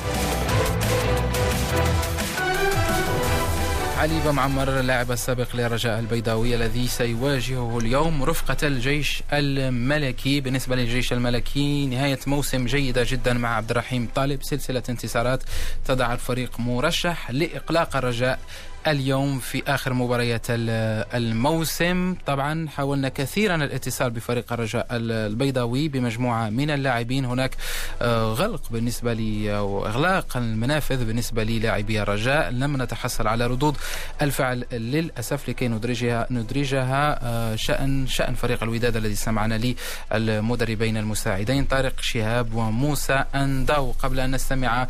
علي 3.98 4.20
بمعمر 4.26 4.80
اللاعب 4.80 5.12
السابق 5.12 5.56
للرجاء 5.56 5.98
البيضاوي 5.98 6.54
الذي 6.54 6.88
سيواجهه 6.88 7.78
اليوم 7.78 8.22
رفقة 8.22 8.56
الجيش 8.66 9.22
الملكي. 9.32 10.40
بالنسبة 10.40 10.76
للجيش 10.76 11.12
الملكي 11.12 11.86
نهاية 11.86 12.18
موسم 12.26 12.66
جيدة 12.66 13.06
جدا 13.08 13.32
مع 13.32 13.56
عبد 13.56 13.70
الرحيم 13.70 14.08
طالب. 14.14 14.42
سلسلة 14.42 14.82
انتصارات 14.88 15.42
تضع 15.84 16.12
الفريق 16.12 16.60
مرشح 16.60 17.30
لإقلاق 17.30 17.96
الرجاء 17.96 18.38
اليوم 18.86 19.38
في 19.38 19.62
آخر 19.68 19.92
مباريات 19.92 20.46
الموسم. 20.50 22.14
طبعا 22.26 22.68
حاولنا 22.68 23.08
كثيرا 23.08 23.54
الاتصال 23.54 24.10
بفريق 24.10 24.52
الرجاء 24.52 24.86
البيضاوي 24.90 25.88
بمجموعة 25.88 26.50
من 26.50 26.70
اللاعبين. 26.70 27.24
هناك 27.24 27.56
آه، 28.02 28.32
غلق 28.32 28.62
بالنسبة 28.70 29.12
لي 29.12 29.56
أو 29.56 29.86
إغلاق 29.86 30.36
المنافذ 30.36 31.04
بالنسبة 31.04 31.44
للاعبي 31.44 32.02
الرجاء. 32.02 32.50
لم 32.50 32.82
نتحصل 32.82 33.26
على 33.26 33.46
ردود 33.46 33.76
الفعل 34.22 34.64
للأسف 34.72 35.48
لكي 35.48 35.68
ندرجها 35.68 36.26
ندرجها 36.30 37.18
آه، 37.22 37.56
شأن 37.56 38.06
شأن 38.06 38.34
فريق 38.34 38.62
الوداد 38.62 38.96
الذي 38.96 39.14
سمعنا 39.14 39.54
لي 39.54 39.76
المدربين 40.12 40.96
المساعدين 40.96 41.64
طارق 41.64 42.00
شهاب 42.00 42.54
وموسى 42.54 43.24
أنداو. 43.34 43.94
قبل 43.98 44.20
أن 44.20 44.30
نستمع 44.30 44.86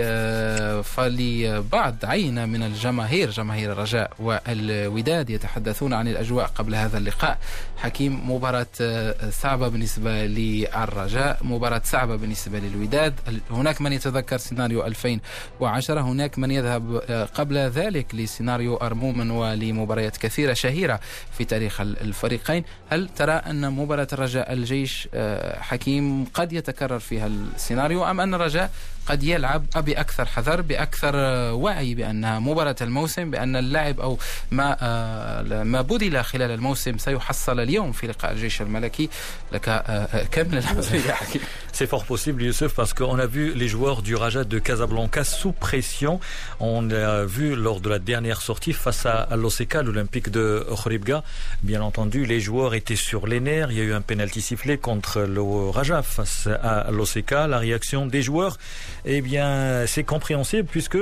آه، 0.00 0.84
لبعض 0.98 1.96
عينة 2.04 2.46
من 2.46 2.62
الجماهير 2.62 3.07
جماهير 3.08 3.30
جماهير 3.30 3.72
الرجاء 3.72 4.10
والوداد 4.18 5.30
يتحدثون 5.30 5.92
عن 5.92 6.08
الأجواء 6.08 6.46
قبل 6.46 6.74
هذا 6.74 6.98
اللقاء. 6.98 7.38
حكيم 7.76 8.30
مباراة 8.30 8.66
آه، 8.80 9.30
صعبة 9.30 9.68
بالنسبة 9.68 10.26
للرجاء 10.26 11.38
مباراة 11.42 11.82
صعبة 11.84 12.16
بالنسبة 12.16 12.58
للوداد. 12.58 13.14
هناك 13.50 13.80
من 13.80 13.92
يتذكر 13.92 14.38
سيناريو 14.38 14.86
2010 14.86 16.00
هناك 16.00 16.38
من 16.38 16.50
يذهب 16.50 17.02
آه، 17.08 17.24
قبل 17.24 17.56
ذلك 17.58 18.14
لسيناريو 18.14 18.76
أرمومن 18.76 19.30
ولمباريات 19.30 20.16
كثيرة 20.16 20.52
شهيرة 20.52 21.00
في 21.38 21.44
تاريخ 21.44 21.80
الفريقين. 21.80 22.64
هل 22.90 23.08
ترى 23.08 23.32
أن 23.32 23.72
مباراة 23.72 24.08
الرجاء 24.12 24.52
الجيش 24.52 25.08
آه، 25.14 25.60
حكيم 25.60 26.24
قد 26.24 26.52
يتكرر 26.52 26.98
فيها 26.98 27.26
السيناريو 27.26 28.04
أم 28.04 28.20
أن 28.20 28.34
الرجاء 28.34 28.70
قد 29.07 29.23
يلعب 29.23 29.65
بأكثر 29.75 30.25
حذر 30.25 30.61
بأكثر 30.61 31.15
وعي 31.53 31.95
بأنها 31.95 32.39
مباراة 32.39 32.75
الموسم 32.81 33.31
بأن 33.31 33.55
اللاعب 33.55 33.99
أو 33.99 34.17
ما 34.51 35.63
ما 35.63 35.81
بذل 35.81 36.23
خلال 36.23 36.51
الموسم 36.51 36.97
سيحصل 36.97 37.59
اليوم 37.59 37.91
في 37.91 38.07
لقاء 38.07 38.31
الجيش 38.31 38.61
الملكي 38.61 39.09
لك 39.51 39.83
كامل 40.31 40.63
C'est 41.73 41.87
fort 41.87 42.05
possible, 42.05 42.43
Youssef, 42.43 42.75
parce 42.75 42.93
qu'on 42.93 43.17
a 43.17 43.25
vu 43.25 43.51
les 43.55 43.67
joueurs 43.67 44.03
du 44.03 44.15
Raja 44.15 44.43
de 44.43 44.59
Casablanca 44.59 45.23
sous 45.23 45.53
pression. 45.53 46.19
On 46.59 46.83
l'a 46.83 47.25
vu 47.25 47.55
lors 47.55 47.81
de 47.81 47.89
la 47.89 47.97
dernière 47.97 48.43
sortie 48.43 48.73
face 48.73 49.07
à, 49.07 49.27
l'OCK, 49.35 49.73
l'Olympique 49.83 50.29
de 50.29 50.63
Khoribga. 50.69 51.23
Bien 51.63 51.81
entendu, 51.81 52.27
les 52.27 52.39
joueurs 52.39 52.75
étaient 52.75 52.95
sur 52.95 53.25
les 53.25 53.39
nerfs. 53.39 53.71
Il 53.71 53.77
y 53.79 53.81
a 53.81 53.85
eu 53.85 53.93
un 53.93 54.01
penalty 54.01 54.39
sifflé 54.39 54.77
contre 54.77 55.21
le 55.21 55.41
Raja 55.69 56.03
face 56.03 56.47
à 56.61 56.91
l'OCK. 56.91 57.31
La 57.31 57.57
réaction 57.57 58.05
des 58.05 58.21
joueurs, 58.21 58.59
eh 59.08 59.20
bien, 59.22 59.84
c'est 59.86 60.04
compréhensible 60.04 60.68
puisque, 60.70 60.98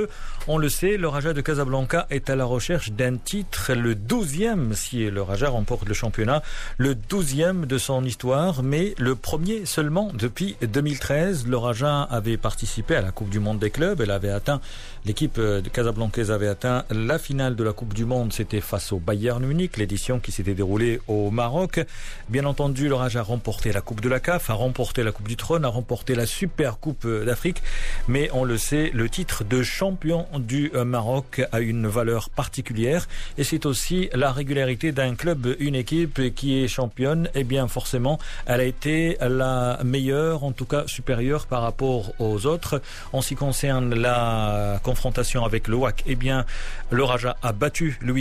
on 0.47 0.57
le 0.57 0.69
sait, 0.69 0.97
le 0.97 1.07
Raja 1.07 1.33
de 1.33 1.41
Casablanca 1.41 2.07
est 2.09 2.29
à 2.29 2.35
la 2.35 2.45
recherche 2.45 2.91
d'un 2.91 3.17
titre, 3.17 3.73
le 3.73 3.95
12e, 3.95 4.73
si 4.73 5.09
le 5.09 5.21
Raja 5.21 5.49
remporte 5.49 5.87
le 5.87 5.93
championnat, 5.93 6.41
le 6.77 6.95
12e 6.95 7.65
de 7.65 7.77
son 7.77 8.05
histoire, 8.05 8.63
mais 8.63 8.95
le 8.97 9.15
premier 9.15 9.65
seulement 9.65 10.11
depuis 10.13 10.55
2013. 10.61 11.47
Le 11.47 11.57
Raja 11.57 12.03
avait 12.03 12.37
participé 12.37 12.95
à 12.95 13.01
la 13.01 13.11
Coupe 13.11 13.29
du 13.29 13.39
Monde 13.39 13.59
des 13.59 13.71
clubs. 13.71 13.99
Elle 13.99 14.11
avait 14.11 14.29
atteint, 14.29 14.61
l'équipe 15.05 15.37
de 15.37 15.67
Casablancaise 15.67 16.31
avait 16.31 16.47
atteint 16.47 16.85
la 16.91 17.19
finale 17.19 17.55
de 17.55 17.63
la 17.63 17.73
Coupe 17.73 17.93
du 17.93 18.05
Monde. 18.05 18.31
C'était 18.31 18.61
face 18.61 18.93
au 18.93 18.99
Bayern 18.99 19.45
Munich, 19.45 19.75
l'édition 19.75 20.19
qui 20.19 20.31
s'était 20.31 20.53
déroulée 20.53 21.01
au 21.07 21.29
Maroc. 21.29 21.85
Bien 22.29 22.45
entendu, 22.45 22.87
le 22.87 22.95
Raja 22.95 23.19
a 23.19 23.23
remporté 23.23 23.73
la 23.73 23.81
Coupe 23.81 23.99
de 23.99 24.09
la 24.09 24.21
CAF, 24.21 24.49
a 24.49 24.53
remporté 24.53 25.03
la 25.03 25.11
Coupe 25.11 25.27
du 25.27 25.35
Trône, 25.35 25.65
a 25.65 25.69
remporté 25.69 26.15
la 26.15 26.25
Super 26.25 26.79
Coupe 26.79 27.05
d'Afrique. 27.05 27.61
Mais 28.07 28.29
on 28.33 28.45
le 28.45 28.57
sait, 28.57 28.91
le 28.93 29.09
titre 29.09 29.43
de 29.43 29.61
champion 29.61 30.25
du 30.39 30.71
Maroc 30.85 31.41
a 31.51 31.59
une 31.59 31.87
valeur 31.87 32.29
particulière 32.29 33.07
et 33.37 33.43
c'est 33.43 33.65
aussi 33.65 34.09
la 34.13 34.31
régularité 34.31 34.91
d'un 34.91 35.15
club, 35.15 35.55
une 35.59 35.75
équipe 35.75 36.33
qui 36.35 36.63
est 36.63 36.67
championne. 36.67 37.27
Et 37.33 37.39
eh 37.39 37.43
bien 37.43 37.67
forcément, 37.67 38.19
elle 38.45 38.61
a 38.61 38.65
été 38.65 39.17
la 39.21 39.79
meilleure, 39.83 40.43
en 40.43 40.51
tout 40.51 40.65
cas 40.65 40.83
supérieure 40.87 41.45
par 41.47 41.61
rapport 41.61 42.13
aux 42.19 42.45
autres. 42.45 42.81
En 43.13 43.21
ce 43.21 43.29
qui 43.29 43.35
concerne 43.35 43.95
la 43.95 44.79
confrontation 44.83 45.45
avec 45.45 45.67
le 45.67 45.75
WAC, 45.75 46.03
eh 46.07 46.15
bien 46.15 46.45
le 46.91 47.03
Raja 47.03 47.37
a 47.41 47.53
battu 47.53 47.97
le 48.01 48.13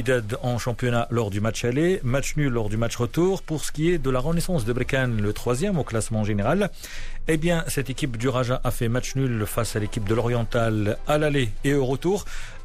en 0.43 0.59
championnat 0.59 1.09
lors 1.11 1.31
du 1.31 1.41
match 1.41 1.65
aller, 1.65 2.01
match 2.05 2.37
nul 2.37 2.53
lors 2.53 2.69
du 2.69 2.77
match 2.77 2.97
retour. 2.97 3.43
Pour 3.43 3.65
ce 3.65 3.73
qui 3.73 3.91
est 3.91 3.99
de 3.99 4.11
la 4.11 4.21
renaissance 4.21 4.65
de 4.65 4.73
Brekan, 4.73 5.09
le 5.21 5.33
troisième 5.33 5.79
au 5.79 5.85
classement 5.85 6.25
général, 6.25 6.71
Eh 7.29 7.39
bien, 7.39 7.65
cette 7.67 7.91
équipe 7.91 8.19
du 8.19 8.29
Raja 8.29 8.61
a 8.63 8.71
fait 8.71 8.89
match 8.89 9.17
nul 9.17 9.47
face 9.47 9.75
à 9.75 9.81
l'équipe 9.81 10.07
de 10.07 10.15
l'Oriental 10.15 10.97
à 11.09 11.19
l'aller 11.19 11.51
et 11.65 11.75
au 11.75 11.85
retour. 11.85 12.06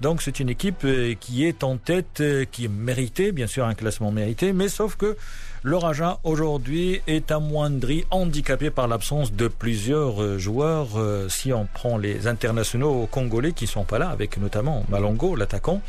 Donc 0.01 0.21
c'est 0.21 0.39
une 0.39 0.49
équipe 0.49 0.83
euh, 0.83 1.13
qui 1.19 1.45
est 1.45 1.63
en 1.63 1.77
tête, 1.77 2.21
euh, 2.21 2.45
qui 2.49 2.67
méritait, 2.67 3.31
bien 3.31 3.47
sûr 3.47 3.65
un 3.65 3.73
classement 3.73 4.11
mérité, 4.11 4.53
mais 4.53 4.69
sauf 4.69 4.95
que 4.95 5.17
le 5.63 5.77
Raja 5.77 6.17
aujourd'hui 6.23 7.01
est 7.05 7.29
amoindri, 7.29 8.03
handicapé 8.09 8.71
par 8.71 8.87
l'absence 8.87 9.31
de 9.31 9.47
plusieurs 9.47 10.19
euh, 10.19 10.39
joueurs. 10.39 10.97
Euh, 10.97 11.29
si 11.29 11.53
on 11.53 11.67
prend 11.67 11.99
les 11.99 12.25
internationaux 12.25 13.07
congolais 13.11 13.51
qui 13.51 13.67
sont 13.67 13.83
pas 13.83 13.99
là, 13.99 14.09
avec 14.09 14.37
notamment 14.37 14.83
Malongo, 14.89 15.35
l'attaquant, 15.35 15.83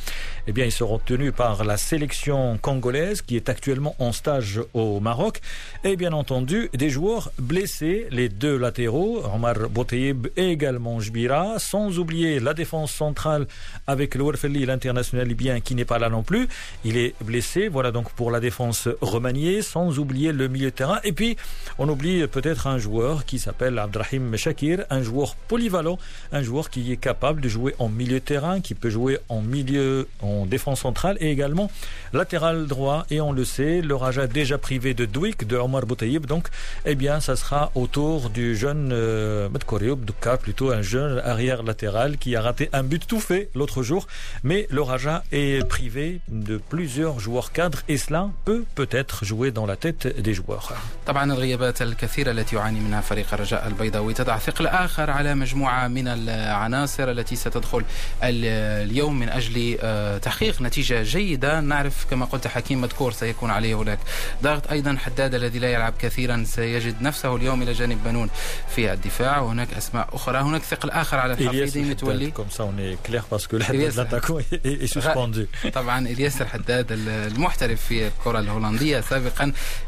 eh 0.47 0.53
bien 0.53 0.67
ils 0.67 0.73
seront 0.73 0.99
tenus 0.99 1.33
par 1.35 1.65
la 1.65 1.79
sélection 1.79 2.59
congolaise 2.61 3.23
qui 3.23 3.35
est 3.35 3.49
actuellement 3.49 3.97
en 3.99 4.13
stage 4.13 4.61
au 4.75 5.01
Maroc. 5.01 5.41
Et 5.85 5.97
bien 5.97 6.13
entendu, 6.13 6.69
des 6.75 6.91
joueurs 6.91 7.33
blessés, 7.39 8.09
les 8.11 8.29
deux 8.29 8.59
latéraux, 8.59 9.23
Omar 9.35 9.71
Boteib 9.71 10.27
et 10.37 10.51
également 10.51 11.01
Jbira, 11.01 11.59
sans 11.59 11.99
oublier 11.99 12.41
la 12.41 12.53
défense 12.53 12.93
centrale 12.93 13.47
avec 13.87 14.17
le 14.17 14.23
l'international 14.67 15.27
libyen 15.27 15.61
qui 15.61 15.75
n'est 15.75 15.87
pas 15.87 15.99
là 15.99 16.11
non 16.11 16.23
plus. 16.23 16.47
Il 16.85 16.99
est 16.99 17.15
blessé. 17.23 17.69
Voilà 17.69 17.91
donc 17.91 18.11
pour 18.11 18.31
la 18.31 18.41
défense 18.41 18.89
remaniée 19.01 19.62
sans 19.63 19.99
oublier 19.99 20.33
le 20.33 20.49
milieu 20.49 20.71
terrain. 20.71 21.01
Et 21.05 21.13
puis, 21.13 21.37
on 21.79 21.89
oublie 21.89 22.27
peut-être 22.27 22.67
un 22.67 22.79
joueur 22.79 23.25
qui 23.25 23.39
s'appelle 23.39 23.79
Abdrahim 23.79 24.37
Shakir, 24.37 24.85
un 24.91 25.03
joueur 25.03 25.35
polyvalent, 25.35 25.99
un 26.33 26.43
joueur 26.43 26.71
qui 26.71 26.93
est 26.93 26.97
capable 26.97 27.41
de 27.41 27.49
jouer 27.49 27.75
en 27.79 27.89
milieu 27.89 28.21
terrain, 28.21 28.61
qui 28.61 28.75
peut 28.75 28.91
jouer 28.91 29.19
en 29.29 29.41
milieu, 29.41 30.09
en 30.21 30.47
défense 30.47 30.81
centrale 30.81 31.17
et 31.21 31.31
également 31.31 31.71
latéral 32.13 32.67
droit. 32.67 33.07
Et 33.11 33.21
on 33.21 33.33
le 33.33 33.45
sait, 33.45 33.81
le 33.81 33.95
Raja 33.95 34.27
déjà 34.27 34.59
privé 34.59 34.95
de 34.95 35.05
Douik, 35.05 35.47
de 35.47 35.57
Omar 35.57 35.87
Boutaïb. 35.87 36.27
Donc, 36.27 36.49
eh 36.85 36.95
bien, 36.95 37.21
ça 37.21 37.37
sera 37.37 37.71
autour 37.75 38.31
du 38.31 38.57
jeune 38.57 38.91
euh, 38.93 39.49
plutôt 40.43 40.71
un 40.71 40.83
jeune 40.83 41.19
arrière 41.25 41.63
latéral 41.63 42.19
qui 42.19 42.37
a 42.37 42.43
raté 42.43 42.69
un 42.73 42.83
but 42.83 43.07
tout 43.07 43.21
fait 43.21 43.49
l'autre 43.55 43.83
jour. 43.83 44.07
Mais 44.43 44.67
le 44.71 44.83
Raja 44.83 45.23
est 45.33 45.67
privé 45.69 46.21
de 46.29 46.57
plusieurs 46.57 47.21
joueurs 47.21 47.53
cadres 47.53 47.83
et 47.89 47.97
cela 47.97 48.31
peut 48.45 48.65
peut-être 48.75 49.25
jouer 49.25 49.51
dans 49.53 49.67
la 49.67 49.77
tête 49.77 50.07
des 50.27 50.35
joueurs. 50.35 50.73
طبعا 51.07 51.33
الغيابات 51.33 51.83
الكثيرة 51.83 52.31
التي 52.31 52.57
يعاني 52.57 52.81
منها 52.81 53.01
فريق 53.01 53.35
الرجاء 53.35 53.67
البيضاوي 53.67 54.15
تضع 54.15 54.39
ثقل 54.39 54.67
آخر 54.67 55.11
على 55.11 55.35
مجموعة 55.35 55.89
من 55.89 56.09
العناصر 56.09 57.11
التي 57.11 57.37
ستدخل 57.37 57.85
اليوم 58.23 59.19
من 59.19 59.29
أجل 59.29 59.79
تحقيق 60.23 60.63
نتيجة 60.63 61.03
جيدة. 61.03 61.61
نعرف 61.61 62.07
كما 62.11 62.25
قلت 62.25 62.47
حكيم 62.47 62.81
مذكور 62.81 63.13
سيكون 63.13 63.51
عليه 63.51 63.75
هناك 63.75 63.99
ضغط. 64.43 64.71
أيضا 64.71 64.97
حداد 64.97 65.35
الذي 65.35 65.59
لا 65.59 65.73
يلعب 65.73 65.95
كثيرا 65.99 66.45
سيجد 66.47 67.03
نفسه 67.03 67.37
اليوم 67.37 67.63
إلى 67.63 67.73
جانب 67.73 68.05
بنون 68.05 68.31
في 68.75 68.93
الدفاع. 68.93 69.41
وهناك 69.41 69.75
أسماء 69.75 70.09
أخرى. 70.13 70.39
هناك 70.39 70.63
ثقل 70.63 70.91
آخر 70.91 71.17
على 71.17 71.33
الحفيدي 71.33 71.83
متولي. 71.83 72.33
طبعا 75.75 76.07
إلياس 76.07 76.43
الحداد 76.43 76.87
المحترف 76.93 77.81
في 77.81 78.07
الكرة 78.07 78.39
الهولندية 78.39 79.01
سابقا 79.01 79.42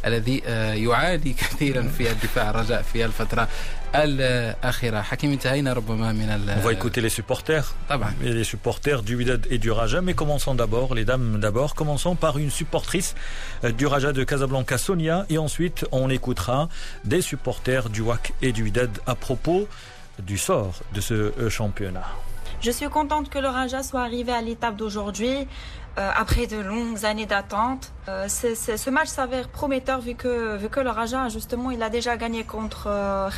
الذي 0.05 0.38
يعاني 0.84 1.34
كثيرا 1.34 1.81
في 1.98 2.12
الدفاع 2.12 2.50
الرجاء 2.50 2.81
في 2.81 3.05
الفترة 3.05 3.48
الأخيرة 3.96 5.01
حكيم 5.01 5.31
انتهينا 5.31 5.74
ربما 5.74 6.12
من 6.12 6.29
ال... 6.29 6.55
On 6.62 6.67
va 6.67 6.74
écouter 6.74 7.01
les 7.01 7.10
supporters. 7.10 7.74
طبعا. 7.89 8.13
Et 8.24 8.34
les 8.34 8.43
supporters 8.43 9.01
du 9.01 9.15
Wydad 9.15 9.48
et 9.50 9.58
du 9.58 9.72
Raja. 9.72 10.01
Mais 10.01 10.13
commençons 10.13 10.55
d'abord, 10.55 10.93
les 10.93 11.05
dames 11.05 11.39
d'abord. 11.39 11.74
Commençons 11.75 12.15
par 12.15 12.38
une 12.38 12.51
supportrice 12.51 13.15
du 13.63 13.88
Raja 13.88 14.12
de 14.13 14.24
Casablanca, 14.24 14.77
Sonia. 14.77 15.25
Et 15.29 15.38
ensuite, 15.38 15.86
on 15.91 16.10
écoutera 16.10 16.69
des 17.05 17.22
supporters 17.22 17.89
du 17.89 18.01
WAC 18.01 18.34
et 18.41 18.51
du 18.51 18.63
Wydad 18.63 18.91
à 19.08 19.15
propos 19.15 19.67
du 20.19 20.38
sort 20.38 20.75
de 20.93 21.01
ce 21.01 21.50
championnat. 21.50 22.08
Je 22.62 22.72
suis 22.72 22.89
contente 22.89 23.29
que 23.29 23.39
le 23.39 23.48
Raja 23.48 23.84
soit 23.84 24.01
arrivé 24.01 24.34
à 24.34 24.41
l'étape 24.41 24.75
d'aujourd'hui. 24.75 25.48
Euh, 25.98 26.12
après 26.15 26.46
de 26.48 26.58
longues 26.58 27.03
années 27.03 27.25
d'attente. 27.25 27.91
Euh, 28.08 28.28
ce 28.28 28.90
match 28.90 29.08
s'avère 29.08 29.49
prometteur 29.49 30.00
vu 30.00 30.14
que, 30.14 30.56
vu 30.56 30.68
que 30.68 30.80
le 30.80 30.90
Raja, 30.90 31.28
justement, 31.30 31.70
il 31.70 31.82
a 31.82 31.88
déjà 31.88 32.16
gagné 32.16 32.44
contre 32.44 32.88
euh, 32.88 33.30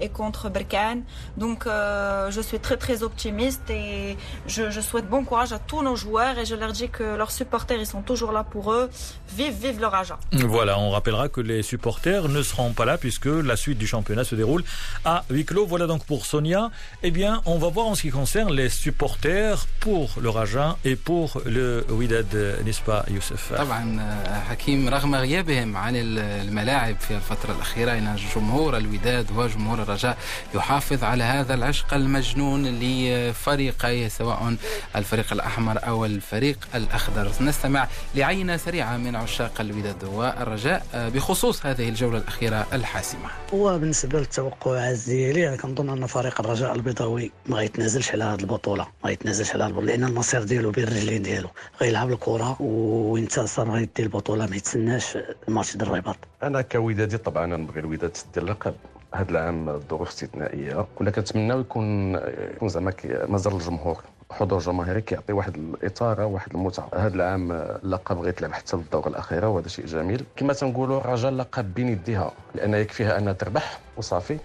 et 0.00 0.08
contre 0.10 0.50
Berkane. 0.50 1.02
Donc, 1.36 1.66
euh, 1.66 2.30
je 2.30 2.40
suis 2.40 2.58
très, 2.58 2.76
très 2.76 3.02
optimiste 3.02 3.70
et 3.70 4.16
je, 4.46 4.70
je, 4.70 4.80
souhaite 4.80 5.08
bon 5.08 5.24
courage 5.24 5.52
à 5.52 5.58
tous 5.58 5.82
nos 5.82 5.96
joueurs 5.96 6.38
et 6.38 6.44
je 6.44 6.54
leur 6.54 6.72
dis 6.72 6.88
que 6.90 7.16
leurs 7.16 7.30
supporters, 7.30 7.78
ils 7.78 7.86
sont 7.86 8.02
toujours 8.02 8.32
là 8.32 8.44
pour 8.44 8.72
eux. 8.72 8.90
Vive, 9.34 9.54
vive 9.54 9.80
le 9.80 9.86
Raja. 9.86 10.18
Voilà, 10.32 10.78
on 10.78 10.90
rappellera 10.90 11.28
que 11.28 11.40
les 11.40 11.62
supporters 11.62 12.28
ne 12.28 12.42
seront 12.42 12.72
pas 12.72 12.84
là 12.84 12.98
puisque 12.98 13.26
la 13.26 13.56
suite 13.56 13.78
du 13.78 13.86
championnat 13.86 14.24
se 14.24 14.34
déroule 14.34 14.64
à 15.04 15.24
huis 15.30 15.44
clos. 15.44 15.66
Voilà 15.66 15.86
donc 15.86 16.04
pour 16.04 16.26
Sonia. 16.26 16.70
Eh 17.02 17.10
bien, 17.10 17.42
on 17.46 17.58
va 17.58 17.68
voir 17.68 17.86
en 17.86 17.94
ce 17.94 18.02
qui 18.02 18.10
concerne 18.10 18.52
les 18.52 18.68
supporters 18.68 19.66
pour 19.80 20.10
le 20.20 20.28
Raja 20.28 20.76
et 20.84 20.96
pour 20.96 21.40
le 21.46 21.84
Widad, 21.90 22.26
n'est-ce 22.64 22.82
pas, 22.82 23.04
Youssef? 23.10 23.52
طبعا 23.78 24.24
حكيم 24.48 24.88
رغم 24.88 25.14
غيابهم 25.14 25.76
عن 25.76 25.92
الملاعب 25.96 26.96
في 27.00 27.10
الفترة 27.10 27.52
الأخيرة 27.54 27.92
إن 27.92 28.16
جمهور 28.34 28.76
الوداد 28.76 29.26
وجمهور 29.36 29.82
الرجاء 29.82 30.18
يحافظ 30.54 31.04
على 31.04 31.24
هذا 31.24 31.54
العشق 31.54 31.94
المجنون 31.94 32.66
لفريقي 32.66 34.08
سواء 34.08 34.56
الفريق 34.96 35.32
الأحمر 35.32 35.78
أو 35.88 36.04
الفريق 36.04 36.68
الأخضر. 36.74 37.32
نستمع 37.40 37.88
لعينة 38.14 38.56
سريعة 38.56 38.96
من 38.96 39.16
عشاق 39.16 39.60
الوداد 39.60 40.04
والرجاء 40.04 40.86
بخصوص 40.94 41.66
هذه 41.66 41.88
الجولة 41.88 42.18
الأخيرة 42.18 42.66
الحاسمة. 42.72 43.28
هو 43.54 43.78
بالنسبة 43.78 44.18
للتوقعات 44.18 44.98
ديالي 45.06 45.48
أنا 45.48 45.56
كنظن 45.56 45.90
أن 45.90 46.06
فريق 46.06 46.40
الرجاء 46.40 46.74
البيضاوي 46.74 47.30
ما 47.46 47.62
يتنازلش 47.62 48.10
على 48.10 48.24
هذه 48.24 48.40
البطولة 48.40 48.86
ما 49.04 49.10
يتنازلش 49.10 49.50
على 49.50 49.66
البطولة 49.66 49.86
لأن 49.86 50.04
المصير 50.04 50.42
ديالو 50.42 50.70
بين 50.70 50.84
الرجلين 50.84 51.22
ديالو 51.22 51.48
غيلعب 51.80 52.12
الكرة 52.12 52.56
وينتصر 52.62 53.67
غيدي 53.70 54.02
البطولة 54.02 54.46
ما 54.46 54.56
يتسناش 54.56 55.18
الماتش 55.48 55.76
ديال 55.76 55.88
الرباط. 55.88 56.16
أنا 56.42 56.62
كودادي 56.62 57.18
طبعا 57.18 57.46
نبغي 57.46 57.80
الوداد 57.80 58.10
تدي 58.10 58.40
اللقب. 58.40 58.74
هذا 59.14 59.30
العام 59.30 59.68
الظروف 59.68 60.08
استثنائية. 60.08 60.86
كنا 60.96 61.10
كنتمناو 61.10 61.60
يكون 61.60 62.14
يكون 62.54 62.68
زعما 62.68 62.92
مازال 63.28 63.52
الجمهور 63.52 64.02
حضور 64.30 64.58
جماهيري 64.58 65.00
كيعطي 65.00 65.32
واحد 65.32 65.56
الاثاره 65.56 66.26
واحد 66.26 66.54
المتعة. 66.54 66.88
هذا 66.94 67.14
العام 67.14 67.52
اللقب 67.52 68.18
غيتلعب 68.18 68.52
حتى 68.52 68.76
للدوره 68.76 69.08
الأخيرة 69.08 69.48
وهذا 69.48 69.68
شيء 69.68 69.86
جميل. 69.86 70.24
كما 70.36 70.52
تنقولوا 70.52 71.00
الرجاء 71.00 71.30
اللقب 71.30 71.74
بين 71.74 71.88
يديها 71.88 72.32
لأن 72.54 72.74
يكفيها 72.74 73.18
انها 73.18 73.32
تربح. 73.32 73.80
وصافي. 73.96 74.38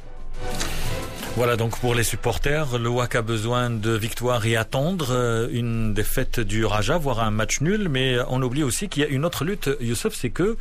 Voilà 1.35 1.57
donc 1.57 1.79
pour 1.79 1.95
les 1.95 2.03
supporters, 2.03 2.77
le 2.77 2.89
WAC 2.89 3.15
a 3.15 3.23
besoin 3.23 3.71
de 3.71 3.89
victoire 3.89 4.45
et 4.45 4.55
attendre 4.55 5.07
euh, 5.09 5.47
une 5.51 5.91
défaite 5.91 6.39
du 6.39 6.63
Raja, 6.63 6.99
voire 6.99 7.21
un 7.21 7.31
match 7.31 7.59
nul. 7.59 7.89
Mais 7.89 8.17
on 8.29 8.39
oublie 8.43 8.61
aussi 8.61 8.87
qu'il 8.87 9.01
y 9.01 9.05
a 9.05 9.09
une 9.09 9.25
autre 9.25 9.43
lutte, 9.43 9.71
Youssef, 9.81 10.13
c'est 10.13 10.29
que 10.29 10.57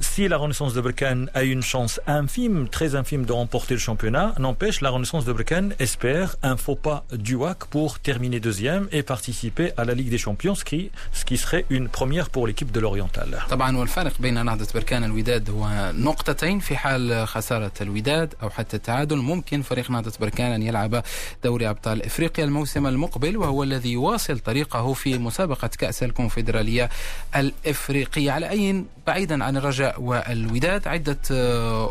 si 0.00 0.28
la 0.28 0.36
Renaissance 0.38 0.72
de 0.74 0.80
Berkane 0.80 1.30
a 1.34 1.42
une 1.42 1.62
chance 1.62 2.00
infime, 2.06 2.68
très 2.68 2.94
infime 2.94 3.24
de 3.24 3.32
remporter 3.32 3.74
le 3.74 3.80
championnat, 3.80 4.34
n'empêche, 4.38 4.80
la 4.80 4.90
Renaissance 4.90 5.24
de 5.24 5.32
Berkane 5.32 5.74
espère 5.78 6.36
un 6.42 6.56
faux 6.56 6.74
pas 6.74 7.04
du 7.12 7.34
WAC 7.34 7.66
pour 7.66 7.98
terminer 7.98 8.40
deuxième 8.40 8.88
et 8.92 9.02
participer 9.02 9.72
à 9.76 9.84
la 9.84 9.94
Ligue 9.94 10.10
des 10.10 10.18
Champions, 10.18 10.54
ce 10.54 10.64
qui, 10.64 10.90
ce 11.12 11.24
qui 11.24 11.36
serait 11.36 11.66
une 11.70 11.88
première 11.88 12.30
pour 12.30 12.46
l'équipe 12.46 12.72
de 12.72 12.80
l'Oriental. 12.80 13.28
طبعا 13.50 13.76
والفرق 13.76 14.12
بين 14.20 14.44
نهضة 14.44 14.66
بركان 14.74 15.04
الوداد 15.04 15.50
هو 15.50 15.92
نقطتين 15.94 16.58
في 16.60 16.76
حال 16.76 17.28
خسارة 17.28 17.72
الوداد 17.80 18.34
أو 18.42 18.50
حتى 18.50 18.76
التعادل 18.76 19.16
ممكن 19.16 19.62
فريق 19.62 19.90
نهضة 19.90 20.12
بركان 20.20 20.52
أن 20.52 20.62
يلعب 20.62 21.02
دوري 21.44 21.70
أبطال 21.70 22.02
إفريقيا 22.02 22.44
الموسم 22.44 22.86
المقبل 22.86 23.36
وهو 23.36 23.62
الذي 23.62 23.92
يواصل 23.92 24.38
طريقه 24.38 24.92
في 24.92 25.18
مسابقة 25.18 25.70
كأس 25.78 26.02
الكونفدرالية 26.02 26.90
الإفريقية 27.36 28.30
على 28.30 28.50
أي 28.50 28.84
بعيدا 29.06 29.44
عن 29.44 29.56
الرجاء 29.56 29.83
والوداد. 29.97 30.87
عدة 30.87 31.17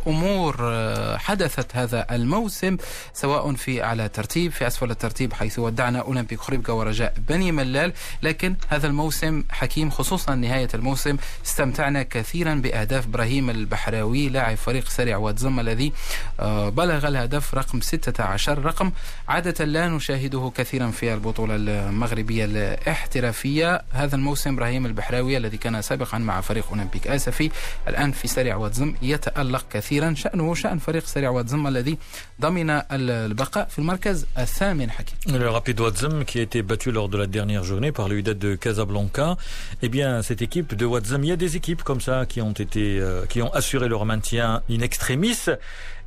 أمور 0.07 0.57
حدثت 1.18 1.76
هذا 1.76 2.07
الموسم 2.11 2.76
سواء 3.14 3.54
في 3.54 3.85
أعلى 3.85 4.09
ترتيب 4.09 4.52
في 4.52 4.66
أسفل 4.66 4.90
الترتيب 4.90 5.33
حيث 5.33 5.59
ودعنا 5.59 5.98
أولمبيك 5.98 6.40
خريبكا 6.40 6.72
ورجاء 6.72 7.14
بني 7.28 7.52
ملال. 7.52 7.92
لكن 8.22 8.54
هذا 8.68 8.87
الموسم 8.87 9.44
حكيم 9.50 9.90
خصوصا 9.90 10.35
نهاية 10.35 10.68
الموسم 10.74 11.16
استمتعنا 11.46 12.02
كثيرا 12.02 12.54
بأهداف 12.54 13.07
إبراهيم 13.07 13.50
البحراوي 13.50 14.28
لاعب 14.28 14.57
فريق 14.57 14.88
سريع 14.88 15.16
واتزم 15.16 15.61
الذي 15.61 15.92
بلغ 16.68 17.09
الهدف 17.09 17.54
رقم 17.54 17.80
16 17.80 18.64
رقم 18.64 18.92
عادة 19.28 19.64
لا 19.64 19.88
نشاهده 19.88 20.52
كثيرا 20.57 20.90
في 20.90 21.14
البطولة 21.14 21.54
المغربية 21.57 22.44
الاحترافية. 22.44 23.83
هذا 23.92 24.16
الموسم 24.16 24.54
إبراهيم 24.54 24.87
البحراوي 24.87 25.37
الذي 25.37 25.57
كان 25.57 25.83
سابقا 25.83 26.18
مع 26.18 26.40
فريق 26.40 26.68
أولمبيك 26.68 27.07
آسفي 27.07 27.50
الآن 27.88 28.12
في 28.12 28.27
سريع 28.27 28.55
واتزم 28.55 28.95
يتألق 29.01 29.65
كثيرا 29.71 30.13
شأنه 30.13 30.55
شأن 30.55 30.79
فريق 30.79 31.05
سريع 31.05 31.29
واتزم 31.29 31.67
الذي 31.67 31.97
ضمن 32.41 32.69
البقاء 32.91 33.67
في 33.67 33.79
المركز 33.79 34.25
الثامن 34.38 34.91
حكيم 34.91 35.15
Le 35.27 35.49
Rapid 35.49 35.79
Wadzam 35.79 36.25
qui 36.25 36.39
a 36.39 36.41
été 36.41 36.62
battu 36.62 36.91
lors 36.91 37.10
de 37.10 37.17
la 37.17 37.27
dernière 37.27 37.63
journée 37.63 37.91
par 37.91 38.10
le 38.10 38.15
Wydad 38.15 38.38
de 38.38 38.55
Casablanca, 38.55 39.38
eh 39.82 39.89
bien 39.89 40.21
cette 40.21 40.41
équipe 40.41 40.75
de 40.75 40.86
Wadzam, 40.86 41.23
il 41.23 41.29
y 41.29 41.32
a 41.32 41.36
des 41.36 41.55
équipes 41.55 41.84
comme 41.84 42.01
ça 42.01 42.25
qui 42.25 42.41
ont 42.41 42.51
été, 42.51 42.99
euh, 42.99 43.25
qui 43.27 43.41
ont 43.41 43.53
assuré 43.53 43.88
leur 43.88 44.05
maintien 44.05 44.62
in 44.69 44.82
extremis 44.82 45.38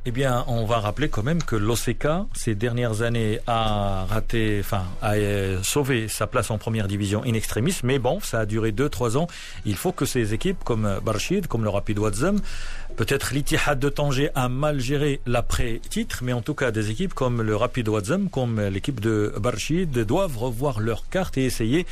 eh 0.06 0.10
bien, 0.10 0.44
on 0.46 0.64
va 0.64 0.78
rappeler 0.78 1.08
quand 1.08 1.22
même 1.22 1.42
que 1.42 1.56
l'OCK, 1.56 2.06
ces 2.32 2.54
dernières 2.54 3.02
années, 3.02 3.40
a 3.46 4.06
raté, 4.08 4.58
enfin, 4.60 4.84
a 5.02 5.14
euh, 5.14 5.62
sauvé 5.62 6.08
sa 6.08 6.26
place 6.26 6.50
en 6.50 6.58
première 6.58 6.88
division 6.88 7.22
in 7.24 7.34
extremis. 7.34 7.78
Mais 7.82 7.98
bon, 7.98 8.20
ça 8.20 8.40
a 8.40 8.46
duré 8.46 8.72
2-3 8.72 9.16
ans. 9.16 9.26
Il 9.66 9.76
faut 9.76 9.92
que 9.92 10.06
ces 10.06 10.34
équipes 10.34 10.62
comme 10.64 11.00
Barchid, 11.04 11.46
comme 11.46 11.64
le 11.64 11.70
Rapid 11.70 11.98
Wadzam, 11.98 12.40
peut-être 12.96 13.34
l'Itihad 13.34 13.78
de 13.78 13.88
Tanger 13.88 14.30
a 14.34 14.48
mal 14.48 14.80
géré 14.80 15.20
l'après-titre, 15.26 16.20
mais 16.22 16.32
en 16.32 16.42
tout 16.42 16.54
cas, 16.54 16.70
des 16.70 16.90
équipes 16.90 17.12
comme 17.12 17.42
le 17.42 17.56
Rapid 17.56 17.88
Wadzam, 17.88 18.30
comme 18.30 18.60
l'équipe 18.60 19.00
de 19.00 19.34
Barchid, 19.38 19.90
doivent 19.90 20.38
revoir 20.38 20.80
leur 20.80 21.08
carte 21.08 21.36
et 21.38 21.44
essayer 21.44 21.86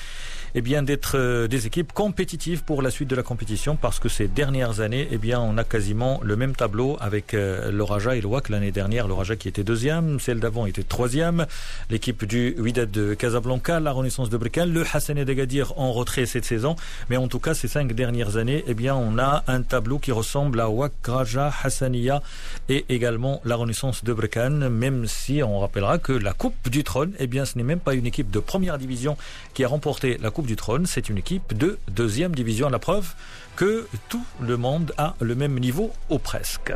eh 0.59 0.63
bien, 0.63 0.83
d'être 0.83 1.19
euh, 1.19 1.49
des 1.49 1.67
équipes 1.67 1.93
compétitives 1.93 2.65
pour 2.65 2.81
la 2.81 2.91
suite 2.91 3.11
de 3.11 3.15
la 3.15 3.23
compétition 3.23 3.77
parce 3.77 3.99
que 3.99 4.09
ces 4.09 4.27
dernières 4.27 4.81
années, 4.81 5.07
eh 5.11 5.19
bien, 5.19 5.39
on 5.39 5.59
a 5.59 5.65
quasiment 5.65 6.19
le 6.23 6.35
même 6.35 6.57
tableau 6.57 6.97
avec 6.99 7.35
euh, 7.35 7.71
le 7.71 7.85
Raja 7.85 8.17
et 8.17 8.23
le 8.23 8.27
WAC. 8.27 8.49
L'année 8.49 8.73
dernière, 8.73 9.07
le 9.07 9.13
Raja 9.13 9.37
qui 9.37 9.49
était 9.49 9.65
deuxième, 9.65 10.19
celle 10.19 10.41
d'avant 10.41 10.65
était 10.65 10.83
troisième. 10.83 11.45
L'équipe 11.91 12.25
du 12.25 12.57
Wydad 12.59 12.91
de 12.91 13.13
Casablanca, 13.13 13.81
la 13.81 13.93
Renaissance 13.93 14.31
de 14.31 14.37
Brican, 14.39 14.65
le 14.65 14.83
Hassan 14.91 15.23
d'Agadir 15.25 15.79
en 15.79 15.93
retrait 15.93 16.25
cette 16.25 16.47
saison. 16.47 16.75
Mais 17.11 17.19
en 17.19 17.29
tout 17.29 17.39
cas, 17.39 17.53
ces 17.53 17.69
cinq 17.69 17.93
dernières 17.93 18.39
années, 18.39 18.65
eh 18.67 18.73
bien, 18.73 18.95
on 18.95 19.19
a 19.19 19.45
un 19.49 19.61
tableau 19.61 19.99
qui 19.99 20.11
ressemble 20.11 20.59
à 20.61 20.71
WAC, 20.71 20.93
Raja, 21.07 21.53
Hassania 21.63 22.23
et 22.71 22.87
également 22.89 23.43
la 23.45 23.57
Renaissance 23.57 24.05
de 24.05 24.13
Brican, 24.15 24.71
même 24.71 25.07
si 25.07 25.43
on 25.43 25.59
rappellera 25.59 25.99
que 25.99 26.13
la 26.13 26.33
Coupe 26.33 26.71
du 26.71 26.83
Trône, 26.83 27.13
eh 27.19 27.27
bien, 27.27 27.45
ce 27.45 27.59
n'est 27.59 27.65
même 27.65 27.79
pas 27.79 27.93
une 27.93 28.07
équipe 28.07 28.31
de 28.31 28.39
première 28.39 28.79
division 28.79 29.19
qui 29.53 29.63
a 29.63 29.69
remporté 29.69 30.17
la 30.23 30.31
Coupe 30.31 30.46
du 30.47 30.57
Trône, 30.57 30.87
c'est 30.87 31.09
une 31.09 31.19
équipe 31.19 31.57
de 31.57 31.79
deuxième 31.89 32.35
division. 32.35 32.69
La 32.69 32.79
preuve 32.79 33.15
que 33.57 33.87
tout 34.09 34.25
le 34.41 34.57
monde 34.57 34.93
a 34.97 35.15
le 35.21 35.35
même 35.35 35.59
niveau 35.59 35.93
ou 36.09 36.19
presque. 36.19 36.73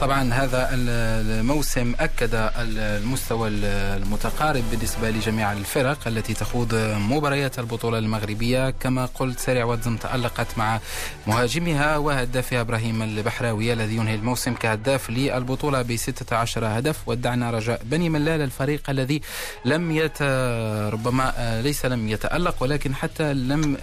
طبعا 0.00 0.34
هذا 0.34 0.68
الموسم 0.72 1.94
أكد 2.00 2.50
المستوى 2.56 3.48
المتقارب 3.48 4.64
بالنسبة 4.70 5.10
لجميع 5.10 5.52
الفرق 5.52 6.08
التي 6.08 6.34
تخوض 6.34 6.74
مباريات 6.74 7.58
البطولة 7.58 7.98
المغربية. 7.98 8.70
كما 8.70 9.06
قلت 9.06 9.38
سريع 9.40 9.64
واتزم 9.64 9.96
تألقت 9.96 10.46
مع 10.56 10.80
مهاجمها 11.26 11.96
وهدافها 11.96 12.60
إبراهيم 12.60 13.02
البحراوي 13.02 13.72
الذي 13.72 13.96
ينهي 13.96 14.14
الموسم 14.14 14.54
كهداف 14.54 15.10
للبطولة 15.10 15.82
ب 15.82 15.96
16 15.96 16.66
هدف. 16.66 17.08
ودعنا 17.08 17.50
رجاء 17.50 17.82
بني 17.84 18.08
ملال 18.08 18.40
الفريق 18.40 18.90
الذي 18.90 19.20
لم 19.64 19.92
يت 19.92 20.22
ربما 20.92 21.60
ليس 21.64 21.86
لم 21.86 22.08
يتألق 22.08 22.62
ولكن 22.62 22.94
حتى 22.94 23.34
لم 23.34 23.76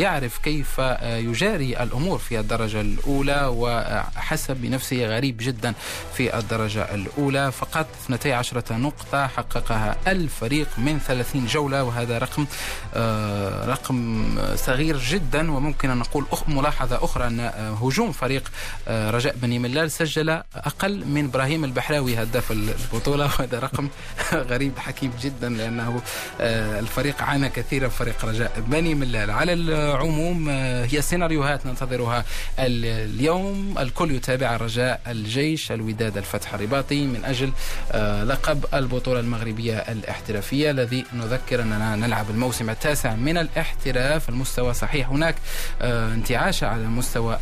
يعرف 0.00 0.38
كيف 0.38 0.78
يجاري 1.02 1.82
الأمور 1.82 2.18
في 2.18 2.40
الدرجة 2.40 2.80
الأولى. 2.80 3.46
وحسب 3.46 4.56
بنفسه 4.56 4.96
غريب 5.18 5.36
جدا 5.36 5.74
في 6.14 6.38
الدرجة 6.38 6.94
الأولى. 6.94 7.52
فقط 7.52 7.86
12 8.04 8.62
نقطة 8.70 9.26
حققها 9.26 9.96
الفريق 10.06 10.68
من 10.78 10.98
30 10.98 11.46
جولة 11.46 11.84
وهذا 11.84 12.18
رقم 12.18 12.46
آه، 12.94 13.66
رقم 13.66 14.28
صغير 14.54 14.98
جدا. 14.98 15.52
وممكن 15.52 15.90
أن 15.90 15.98
نقول 15.98 16.26
ملاحظة 16.48 17.04
أخرى 17.04 17.26
أن 17.26 17.40
هجوم 17.82 18.12
فريق 18.12 18.50
آه، 18.88 19.10
رجاء 19.10 19.36
بني 19.36 19.58
ملال 19.58 19.90
سجل 19.90 20.30
أقل 20.54 21.06
من 21.06 21.24
إبراهيم 21.24 21.64
البحراوي 21.64 22.22
هداف 22.22 22.52
البطولة. 22.52 23.24
وهذا 23.38 23.58
رقم 23.58 23.88
غريب 24.32 24.78
حكيم 24.78 25.12
جدا 25.22 25.48
لأنه 25.48 26.00
آه، 26.40 26.80
الفريق 26.80 27.22
عانى 27.22 27.48
كثيرا 27.48 27.88
فريق 27.88 28.24
رجاء 28.24 28.52
بني 28.66 28.94
ملال. 28.94 29.30
على 29.30 29.52
العموم 29.52 30.48
هي 30.90 31.02
سيناريوهات 31.02 31.66
ننتظرها 31.66 32.24
اليوم. 32.58 33.78
الكل 33.78 34.10
يتابع 34.10 34.54
الرجاء 34.54 35.00
الجيش 35.08 35.72
الوداد 35.72 36.16
الفتح 36.16 36.54
الرباطي 36.54 37.06
من 37.06 37.24
أجل 37.24 37.52
آه، 37.92 38.24
لقب 38.24 38.64
البطولة 38.74 39.20
المغربية 39.20 39.76
الاحترافية 39.76 40.70
الذي 40.70 41.04
نذكر 41.12 41.62
أننا 41.62 41.96
نلعب 41.96 42.30
الموسم 42.30 42.70
التاسع 42.70 43.14
من 43.14 43.38
الاحتراف. 43.38 44.28
المستوى 44.28 44.74
صحيح 44.74 45.08
هناك 45.10 45.34
آه، 45.82 46.14
انتعاش 46.14 46.64
على 46.64 46.82
المستوى 46.82 47.38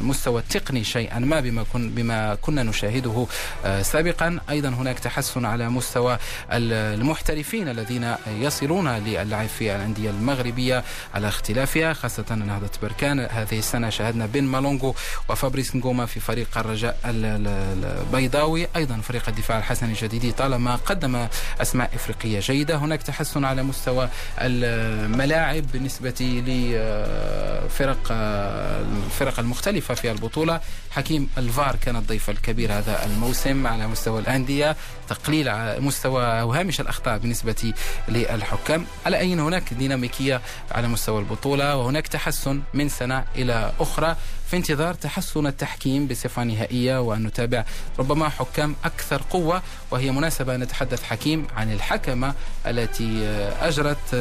المستوى 0.00 0.40
التقني 0.40 0.84
شيئا 0.84 1.18
ما 1.18 1.40
بما, 1.40 1.64
كن 1.72 1.90
بما 1.90 2.34
كنا 2.34 2.62
نشاهده 2.62 3.26
آه، 3.64 3.82
سابقا. 3.82 4.38
أيضا 4.50 4.68
هناك 4.68 4.98
تحسن 4.98 5.44
على 5.44 5.68
مستوى 5.68 6.18
المحترفين 6.52 7.68
الذين 7.68 8.14
يصلون 8.26 8.88
للعب 8.88 9.48
في 9.48 9.76
الأندية 9.76 10.10
المغربية 10.10 10.84
على 11.14 11.28
اختلافها 11.28 11.92
خاصة 11.92 12.34
نهضة 12.34 12.70
بركان. 12.82 13.20
هذه 13.20 13.58
السنة 13.58 13.90
شاهدنا 13.90 14.26
بن 14.26 14.44
مالونغو 14.44 14.94
وفابريس 15.28 15.76
نجوما 15.76 16.06
في 16.06 16.20
فريق 16.20 16.58
الرجاء. 16.58 16.81
الرجاء 16.82 16.96
البيضاوي. 17.04 18.66
أيضا 18.76 18.96
فريق 18.96 19.28
الدفاع 19.28 19.58
الحسني 19.58 19.92
الجديدي 19.92 20.32
طالما 20.32 20.76
قدم 20.76 21.26
أسماء 21.60 21.90
إفريقية 21.94 22.40
جيدة. 22.40 22.76
هناك 22.76 23.02
تحسن 23.02 23.44
على 23.44 23.62
مستوى 23.62 24.08
الملاعب 24.38 25.64
بالنسبة 25.72 26.42
لفرق 26.46 27.98
الفرق 28.10 29.40
المختلفة 29.40 29.94
في 29.94 30.10
البطولة. 30.10 30.60
حكيم 30.90 31.28
الفار 31.38 31.76
كان 31.76 31.96
الضيف 31.96 32.30
الكبير 32.30 32.72
هذا 32.72 33.04
الموسم 33.04 33.66
على 33.66 33.86
مستوى 33.86 34.20
الأندية. 34.20 34.76
تقليل 35.12 35.52
مستوى 35.80 36.22
هامش 36.24 36.80
الأخطاء 36.80 37.18
بالنسبة 37.18 37.72
للحكام. 38.08 38.86
على 39.06 39.18
أي 39.18 39.34
هناك 39.34 39.74
ديناميكية 39.74 40.40
على 40.72 40.88
مستوى 40.88 41.20
البطولة 41.20 41.76
وهناك 41.76 42.06
تحسن 42.06 42.62
من 42.74 42.88
سنة 42.88 43.24
إلى 43.36 43.72
أخرى. 43.80 44.16
في 44.50 44.56
انتظار 44.56 44.94
تحسن 44.94 45.46
التحكيم 45.46 46.06
بصفة 46.06 46.44
نهائية 46.44 47.00
وأن 47.00 47.22
نتابع 47.22 47.64
ربما 47.98 48.28
حكام 48.28 48.76
أكثر 48.84 49.22
قوة 49.30 49.62
وهي 49.90 50.10
مناسبة. 50.10 50.56
نتحدث 50.56 51.02
حكيم 51.02 51.46
عن 51.56 51.72
الحكمة 51.72 52.34
التي 52.67 53.27
أجرت 53.61 54.15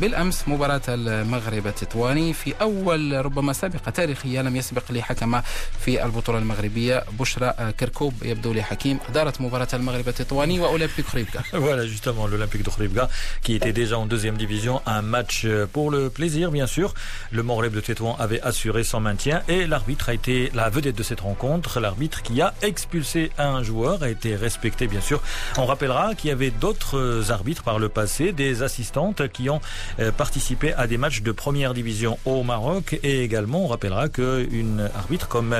بالأمس 0.00 0.48
مباراة 0.48 0.80
المغرب 0.88 1.66
التطواني 1.66 2.32
في 2.32 2.54
أول 2.60 3.24
ربما 3.24 3.52
سابقة 3.52 3.90
تاريخية 3.90 4.42
لم 4.42 4.56
يسبق 4.56 4.92
لحكمة 4.92 5.42
في 5.80 6.04
البطولة 6.04 6.38
المغربية 6.38 7.04
بشرى 7.20 7.54
كركوب 7.80 8.14
يبدو 8.22 8.52
لي 8.52 8.62
حكيم 8.62 8.98
أدارت 9.08 9.40
مباراة 9.40 9.68
المغرب 9.74 10.08
التطواني 10.08 10.60
وأولمبيك 10.60 11.06
خريبكا 11.06 11.42
Voilà 11.52 11.86
justement 11.86 12.26
l'Olympique 12.26 12.62
de 12.64 12.70
Khribga 12.70 13.08
qui 13.42 13.54
était 13.54 13.72
déjà 13.72 13.98
en 13.98 14.06
deuxième 14.06 14.36
division 14.36 14.80
un 14.86 15.02
match 15.02 15.46
pour 15.72 15.90
le 15.90 16.10
plaisir 16.10 16.50
bien 16.50 16.66
sûr 16.66 16.94
le 17.30 17.42
Moreb 17.42 17.72
de 17.74 17.80
Tétouan 17.80 18.16
avait 18.18 18.40
assuré 18.40 18.84
son 18.84 19.00
maintien 19.00 19.42
et 19.48 19.66
la 19.66 19.82
l'arbitre 19.82 20.10
a 20.10 20.14
été 20.14 20.48
la 20.54 20.70
vedette 20.70 20.96
de 20.96 21.02
cette 21.02 21.22
rencontre. 21.22 21.80
L'arbitre 21.80 22.22
qui 22.22 22.40
a 22.40 22.54
expulsé 22.62 23.32
un 23.36 23.64
joueur 23.64 24.04
a 24.04 24.08
été 24.08 24.36
respecté, 24.36 24.86
bien 24.86 25.00
sûr. 25.00 25.20
On 25.58 25.66
rappellera 25.66 26.14
qu'il 26.14 26.28
y 26.30 26.32
avait 26.32 26.52
d'autres 26.52 27.32
arbitres 27.32 27.64
par 27.64 27.80
le 27.80 27.85
passé, 27.87 28.31
des 28.31 28.63
assistantes 28.63 29.27
qui 29.29 29.49
ont 29.49 29.61
euh, 29.99 30.11
participé 30.11 30.73
à 30.73 30.87
des 30.87 30.97
matchs 30.97 31.21
de 31.21 31.31
première 31.31 31.73
division 31.73 32.17
au 32.25 32.43
Maroc. 32.43 32.99
Et 33.03 33.23
également, 33.23 33.65
on 33.65 33.67
rappellera 33.67 34.09
qu'une 34.09 34.89
arbitre 34.95 35.27
comme 35.27 35.53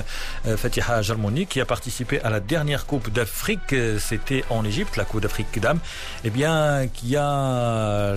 euh, 0.46 0.58
Fatiha 0.58 1.02
Jalmouni, 1.02 1.46
qui 1.46 1.62
a 1.62 1.66
participé 1.66 2.22
à 2.22 2.30
la 2.30 2.40
dernière 2.40 2.86
Coupe 2.86 3.12
d'Afrique, 3.12 3.76
c'était 4.00 4.44
en 4.50 4.64
Égypte, 4.66 4.98
la 4.98 5.06
Coupe 5.06 5.22
d'Afrique 5.22 5.60
d'âme, 5.60 5.80
eh 6.24 6.30
bien, 6.30 6.88
qui 6.88 7.16
a 7.16 8.16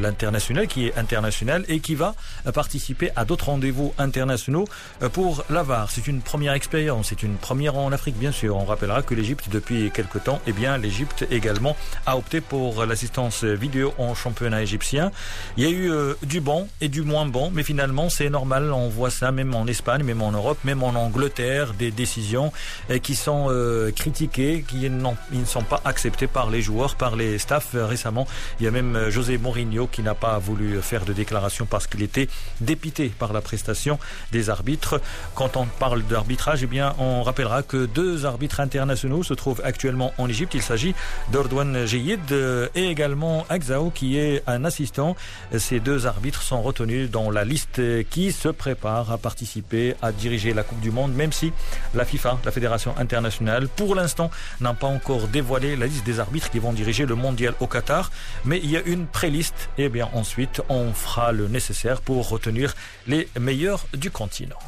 l'international, 0.00 0.66
qui 0.66 0.86
est 0.86 0.98
international 0.98 1.64
et 1.68 1.80
qui 1.80 1.94
va 1.94 2.14
participer 2.54 3.10
à 3.16 3.24
d'autres 3.24 3.46
rendez-vous 3.46 3.94
internationaux 3.98 4.66
euh, 5.02 5.08
pour 5.08 5.44
l'Avar. 5.50 5.90
C'est 5.90 6.06
une 6.06 6.20
première 6.20 6.52
expérience, 6.52 7.08
c'est 7.08 7.22
une 7.22 7.36
première 7.36 7.76
en 7.76 7.92
Afrique 7.92 8.16
bien 8.18 8.32
sûr. 8.32 8.56
On 8.56 8.64
rappellera 8.64 9.02
que 9.02 9.14
l'Égypte 9.14 9.48
depuis 9.50 9.90
quelque 9.90 10.18
temps, 10.18 10.40
eh 10.46 10.52
bien 10.52 10.78
l'Égypte 10.78 11.26
également 11.30 11.76
a 12.06 12.16
opté 12.16 12.40
pour 12.40 12.84
l'assistance 12.86 13.19
vidéo 13.28 13.92
en 13.98 14.14
championnat 14.14 14.62
égyptien. 14.62 15.12
Il 15.56 15.64
y 15.64 15.66
a 15.66 15.70
eu 15.70 15.90
euh, 15.90 16.14
du 16.22 16.40
bon 16.40 16.68
et 16.80 16.88
du 16.88 17.02
moins 17.02 17.26
bon, 17.26 17.50
mais 17.52 17.62
finalement 17.62 18.08
c'est 18.08 18.30
normal. 18.30 18.72
On 18.72 18.88
voit 18.88 19.10
ça 19.10 19.32
même 19.32 19.54
en 19.54 19.66
Espagne, 19.66 20.02
même 20.02 20.22
en 20.22 20.32
Europe, 20.32 20.58
même 20.64 20.82
en 20.82 20.94
Angleterre, 20.94 21.74
des 21.74 21.90
décisions 21.90 22.52
euh, 22.90 22.98
qui 22.98 23.14
sont 23.14 23.46
euh, 23.50 23.90
critiquées, 23.90 24.64
qui 24.66 24.88
ne 24.88 25.44
sont 25.44 25.62
pas 25.62 25.80
acceptées 25.84 26.26
par 26.26 26.50
les 26.50 26.62
joueurs, 26.62 26.94
par 26.96 27.16
les 27.16 27.38
staffs. 27.38 27.74
Récemment, 27.74 28.26
il 28.58 28.64
y 28.64 28.68
a 28.68 28.70
même 28.70 29.10
José 29.10 29.38
Mourinho 29.38 29.86
qui 29.86 30.02
n'a 30.02 30.14
pas 30.14 30.38
voulu 30.38 30.80
faire 30.80 31.04
de 31.04 31.12
déclaration 31.12 31.66
parce 31.66 31.86
qu'il 31.86 32.02
était 32.02 32.28
dépité 32.60 33.12
par 33.18 33.32
la 33.32 33.40
prestation 33.40 33.98
des 34.32 34.50
arbitres. 34.50 35.00
Quand 35.34 35.56
on 35.56 35.66
parle 35.66 36.02
d'arbitrage, 36.04 36.62
eh 36.62 36.66
bien, 36.66 36.94
on 36.98 37.22
rappellera 37.22 37.62
que 37.62 37.86
deux 37.86 38.24
arbitres 38.24 38.60
internationaux 38.60 39.22
se 39.22 39.34
trouvent 39.34 39.60
actuellement 39.64 40.12
en 40.18 40.28
Égypte. 40.28 40.54
Il 40.54 40.62
s'agit 40.62 40.94
d'Ordouane 41.32 41.86
Jeyid 41.86 42.32
et 42.74 42.86
également 42.86 43.09
Agzao, 43.48 43.90
qui 43.90 44.18
est 44.18 44.42
un 44.46 44.64
assistant. 44.64 45.16
Ces 45.56 45.80
deux 45.80 46.06
arbitres 46.06 46.42
sont 46.42 46.62
retenus 46.62 47.10
dans 47.10 47.30
la 47.30 47.44
liste 47.44 47.80
qui 48.08 48.32
se 48.32 48.48
prépare 48.48 49.10
à 49.10 49.18
participer, 49.18 49.94
à 50.02 50.12
diriger 50.12 50.54
la 50.54 50.62
Coupe 50.62 50.80
du 50.80 50.90
Monde, 50.90 51.12
même 51.14 51.32
si 51.32 51.52
la 51.94 52.04
FIFA, 52.04 52.38
la 52.44 52.50
Fédération 52.50 52.94
internationale, 52.98 53.68
pour 53.68 53.94
l'instant, 53.94 54.30
n'a 54.60 54.74
pas 54.74 54.86
encore 54.86 55.28
dévoilé 55.28 55.76
la 55.76 55.86
liste 55.86 56.04
des 56.04 56.20
arbitres 56.20 56.50
qui 56.50 56.58
vont 56.58 56.72
diriger 56.72 57.06
le 57.06 57.14
mondial 57.14 57.54
au 57.60 57.66
Qatar. 57.66 58.10
Mais 58.44 58.60
il 58.62 58.70
y 58.70 58.76
a 58.76 58.82
une 58.82 59.06
préliste. 59.06 59.70
Et 59.78 59.88
bien 59.88 60.08
ensuite, 60.14 60.62
on 60.68 60.92
fera 60.92 61.32
le 61.32 61.48
nécessaire 61.48 62.00
pour 62.00 62.28
retenir 62.28 62.74
les 63.06 63.28
meilleurs 63.38 63.86
du 63.94 64.10
continent. 64.10 64.58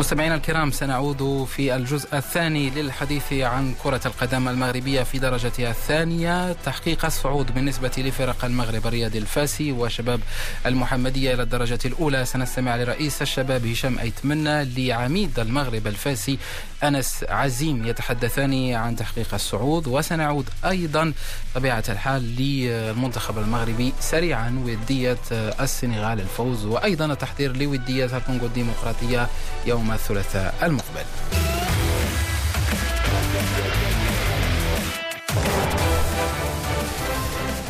مستمعينا 0.00 0.34
الكرام 0.34 0.70
سنعود 0.70 1.44
في 1.44 1.76
الجزء 1.76 2.16
الثاني 2.16 2.70
للحديث 2.70 3.32
عن 3.32 3.74
كرة 3.82 4.00
القدم 4.06 4.48
المغربية 4.48 5.02
في 5.02 5.18
درجتها 5.18 5.70
الثانية. 5.70 6.52
تحقيق 6.52 7.04
الصعود 7.04 7.54
بالنسبة 7.54 7.92
لفرق 7.98 8.44
المغرب 8.44 8.86
الرياضي 8.86 9.18
الفاسي 9.18 9.72
وشباب 9.72 10.20
المحمدية 10.66 11.34
إلى 11.34 11.42
الدرجة 11.42 11.78
الأولى. 11.84 12.24
سنستمع 12.24 12.76
لرئيس 12.76 13.22
الشباب 13.22 13.66
هشام 13.66 13.98
أيتمنى 13.98 14.64
لعميد 14.64 15.38
المغرب 15.38 15.86
الفاسي 15.86 16.38
أنس 16.82 17.24
عزيم 17.28 17.86
يتحدثان 17.86 18.72
عن 18.72 18.96
تحقيق 18.96 19.34
الصعود. 19.34 19.86
وسنعود 19.86 20.48
أيضا 20.64 21.12
طبيعة 21.54 21.84
الحال 21.88 22.36
للمنتخب 22.36 23.38
المغربي 23.38 23.92
سريعا 24.00 24.62
ودية 24.64 25.18
السنغال 25.60 26.20
الفوز. 26.20 26.64
وأيضا 26.64 27.06
التحضير 27.06 27.56
لودية 27.56 28.16
الكونغو 28.16 28.46
الديمقراطية 28.46 29.28
يوم 29.66 29.89
الثلاثاء 29.94 30.54
المقبل. 30.62 31.04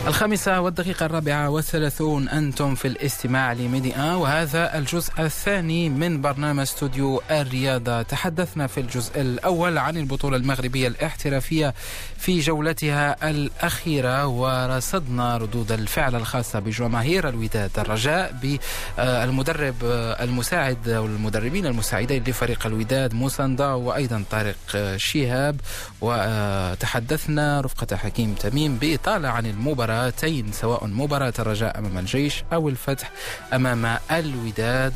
الخامسة 0.06 0.60
والدقيقة 0.60 1.06
الرابعة 1.06 1.48
والثلاثون 1.48 2.28
أنتم 2.28 2.74
في 2.74 2.88
الاستماع 2.88 3.52
لميديا 3.52 4.14
وهذا 4.14 4.78
الجزء 4.78 5.12
الثاني 5.18 5.88
من 5.88 6.20
برنامج 6.20 6.60
استوديو 6.60 7.22
الرياضة. 7.30 8.02
تحدثنا 8.02 8.66
في 8.66 8.80
الجزء 8.80 9.20
الأول 9.20 9.78
عن 9.78 9.96
البطولة 9.96 10.36
المغربية 10.36 10.88
الاحترافية 10.88 11.74
في 12.18 12.40
جولتها 12.40 13.30
الأخيرة 13.30 14.26
ورصدنا 14.26 15.36
ردود 15.36 15.72
الفعل 15.72 16.14
الخاصة 16.14 16.58
بجماهير 16.58 17.28
الوداد 17.28 17.70
الرجاء 17.78 18.34
بالمدرب 18.42 19.74
المساعد 20.20 20.88
والمدربين 20.88 21.66
المساعدين 21.66 22.24
لفريق 22.26 22.66
الوداد 22.66 23.14
موساندا 23.14 23.66
وأيضا 23.66 24.24
طارق 24.30 24.56
شهاب. 24.96 25.60
وتحدثنا 26.00 27.60
رفقة 27.60 27.96
حكيم 27.96 28.34
تميم 28.34 28.76
بإطالة 28.76 29.28
عن 29.28 29.46
المباراة 29.46 29.89
مباراتين 29.90 30.52
سواء 30.52 30.86
مباراة 30.86 31.32
الرجاء 31.38 31.78
أمام 31.78 31.98
الجيش 31.98 32.44
أو 32.52 32.68
الفتح 32.68 33.10
أمام 33.52 33.98
الوداد. 34.10 34.94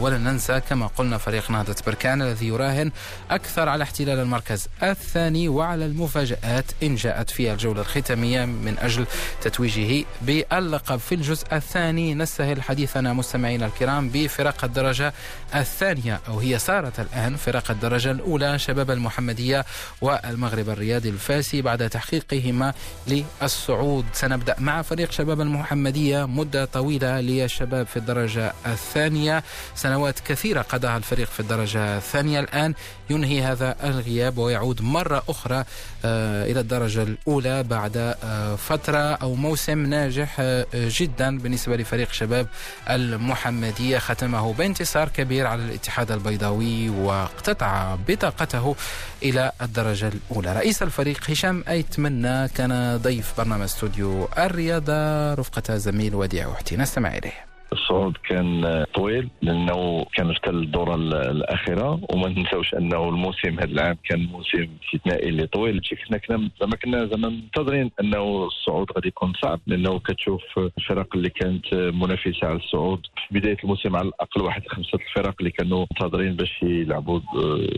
ولن 0.00 0.24
ننسى 0.24 0.60
كما 0.60 0.86
قلنا 0.86 1.18
فريق 1.18 1.50
نهضة 1.50 1.76
بركان 1.86 2.22
الذي 2.22 2.46
يراهن 2.46 2.90
أكثر 3.30 3.68
على 3.68 3.84
احتلال 3.84 4.18
المركز 4.18 4.68
الثاني 4.82 5.48
وعلى 5.48 5.86
المفاجآت 5.86 6.64
إن 6.82 6.94
جاءت 6.94 7.30
في 7.30 7.52
الجولة 7.52 7.80
الختامية 7.80 8.44
من 8.44 8.78
أجل 8.78 9.06
تتويجه 9.40 10.04
باللقب. 10.22 10.96
في 10.96 11.14
الجزء 11.14 11.46
الثاني 11.52 12.14
نستهل 12.14 12.62
حديثنا 12.62 13.12
مستمعينا 13.12 13.66
الكرام 13.66 14.10
بفرق 14.10 14.64
الدرجة 14.64 15.12
الثانية 15.54 16.20
أو 16.28 16.38
هي 16.38 16.58
صارت 16.58 17.00
الآن 17.00 17.36
فرق 17.36 17.70
الدرجة 17.70 18.10
الأولى 18.10 18.58
شباب 18.58 18.90
المحمدية 18.90 19.64
والمغرب 20.00 20.68
الرياضي 20.68 21.08
الفاسي 21.08 21.62
بعد 21.62 21.90
تحقيقهما 21.90 22.74
للصعود. 23.06 24.04
سنبدأ 24.30 24.56
مع 24.58 24.82
فريق 24.82 25.10
شباب 25.10 25.40
المحمدية 25.40 26.26
مدة 26.26 26.64
طويلة 26.64 27.20
للشباب 27.20 27.86
في 27.86 27.96
الدرجة 27.96 28.52
الثانية. 28.66 29.42
سنوات 29.74 30.20
كثيرة 30.20 30.62
قضاها 30.62 30.96
الفريق 30.96 31.28
في 31.28 31.40
الدرجة 31.40 31.96
الثانية. 31.96 32.40
الآن 32.40 32.74
ينهي 33.10 33.42
هذا 33.42 33.76
الغياب 33.84 34.38
ويعود 34.38 34.82
مرة 34.82 35.22
أخرى 35.28 35.64
آه، 36.04 36.44
إلى 36.50 36.60
الدرجة 36.60 37.02
الأولى 37.02 37.62
بعد 37.62 37.96
آه، 37.96 38.56
فترة 38.56 38.98
أو 38.98 39.34
موسم 39.34 39.86
ناجح 39.86 40.36
آه، 40.40 40.66
جدا 40.74 41.38
بالنسبة 41.38 41.76
لفريق 41.76 42.12
شباب 42.12 42.46
المحمدية. 42.90 43.98
ختمه 43.98 44.52
بانتصار 44.52 45.08
كبير 45.08 45.46
على 45.46 45.64
الاتحاد 45.64 46.10
البيضاوي 46.12 46.88
واقتطع 46.88 47.96
بطاقته 48.08 48.76
إلى 49.22 49.52
الدرجة 49.62 50.08
الأولى. 50.08 50.52
رئيس 50.52 50.82
الفريق 50.82 51.30
هشام 51.30 51.64
أيتمنى 51.68 52.48
كان 52.48 52.96
ضيف 52.96 53.32
برنامج 53.38 53.62
استوديو 53.62 54.19
الرياضة 54.38 55.34
رفقة 55.34 55.76
زميل 55.76 56.14
وديع 56.14 56.48
وحتي 56.48 56.76
نستمع 56.76 57.16
إليه. 57.18 57.49
الصعود 57.72 58.16
كان 58.28 58.84
طويل 58.94 59.28
لأنه 59.42 60.04
كانت 60.14 60.48
الدورة 60.48 60.94
الأخيرة 60.94 62.00
وما 62.12 62.28
ننساوش 62.28 62.74
أنه 62.74 63.08
الموسم 63.08 63.54
هذا 63.60 63.64
العام 63.64 63.96
كان 64.04 64.26
موسم 64.26 64.68
استثنائي 64.84 65.28
اللي 65.28 65.46
طويل. 65.46 65.80
كنا 66.08 66.18
كنا 66.18 66.50
زعما 66.60 66.76
كنا 66.76 67.06
زعما 67.06 67.28
منتظرين 67.28 67.90
أنه 68.00 68.44
الصعود 68.46 68.92
غادي 68.92 69.08
يكون 69.08 69.32
صعب 69.42 69.60
لأنه 69.66 69.98
كتشوف 69.98 70.42
الفرق 70.78 71.16
اللي 71.16 71.30
كانت 71.30 71.74
منافسة 71.74 72.46
على 72.46 72.56
الصعود 72.56 73.06
في 73.28 73.38
بداية 73.38 73.56
الموسم 73.64 73.96
على 73.96 74.08
الأقل 74.08 74.42
واحد 74.42 74.62
خمسة 74.68 74.98
الفرق 75.08 75.34
اللي 75.40 75.50
كانوا 75.50 75.86
منتظرين 75.90 76.36
باش 76.36 76.62
يلعبوا 76.62 77.20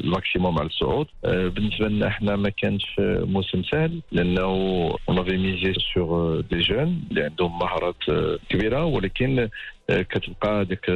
ال 0.05 0.11
maximum 0.12 0.59
على 0.59 0.67
الصعود. 0.69 1.07
بالنسبة 1.25 1.89
لنا 1.89 2.07
إحنا 2.09 2.37
ما 2.37 2.49
كانش 2.49 2.87
موسم 3.01 3.63
سهل 3.63 4.01
لأنه 4.13 4.43
on 5.09 5.37
misait 5.39 5.73
sur 5.95 6.41
des 6.41 6.59
jeunes 6.59 7.03
اللي 7.11 7.23
عندهم 7.23 7.59
مهارات 7.59 7.97
كبيرة 8.49 8.85
ولكن 8.85 9.49
كتبقى 10.01 10.65
ديك 10.65 10.89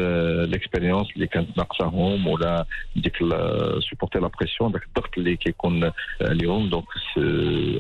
l'expérience 0.49 1.07
اللي 1.17 1.27
كانت 1.27 1.59
ناقصاهم 1.59 2.27
ولا 2.27 2.67
ديك 2.97 3.17
supporter 3.91 4.19
la 4.19 4.31
pression 4.41 4.73
داك 4.73 4.83
الضغط 4.85 5.19
اللي 5.19 5.37
كيكون 5.37 5.91
عليهم 6.21 6.69
donc 6.69 6.85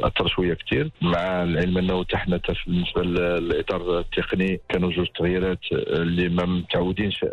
اثر 0.04 0.26
شوية 0.28 0.54
كثير 0.54 0.90
مع 1.02 1.42
العلم 1.42 1.78
انه 1.78 2.04
حتى 2.04 2.16
حنا 2.16 2.40
بالنسبة 2.66 3.02
للاطار 3.02 3.98
التقني 3.98 4.60
كانوا 4.68 4.90
جوج 4.90 5.06
تغييرات 5.18 5.58
اللي 5.72 6.28
ما 6.28 6.44
متعودينش 6.46 7.24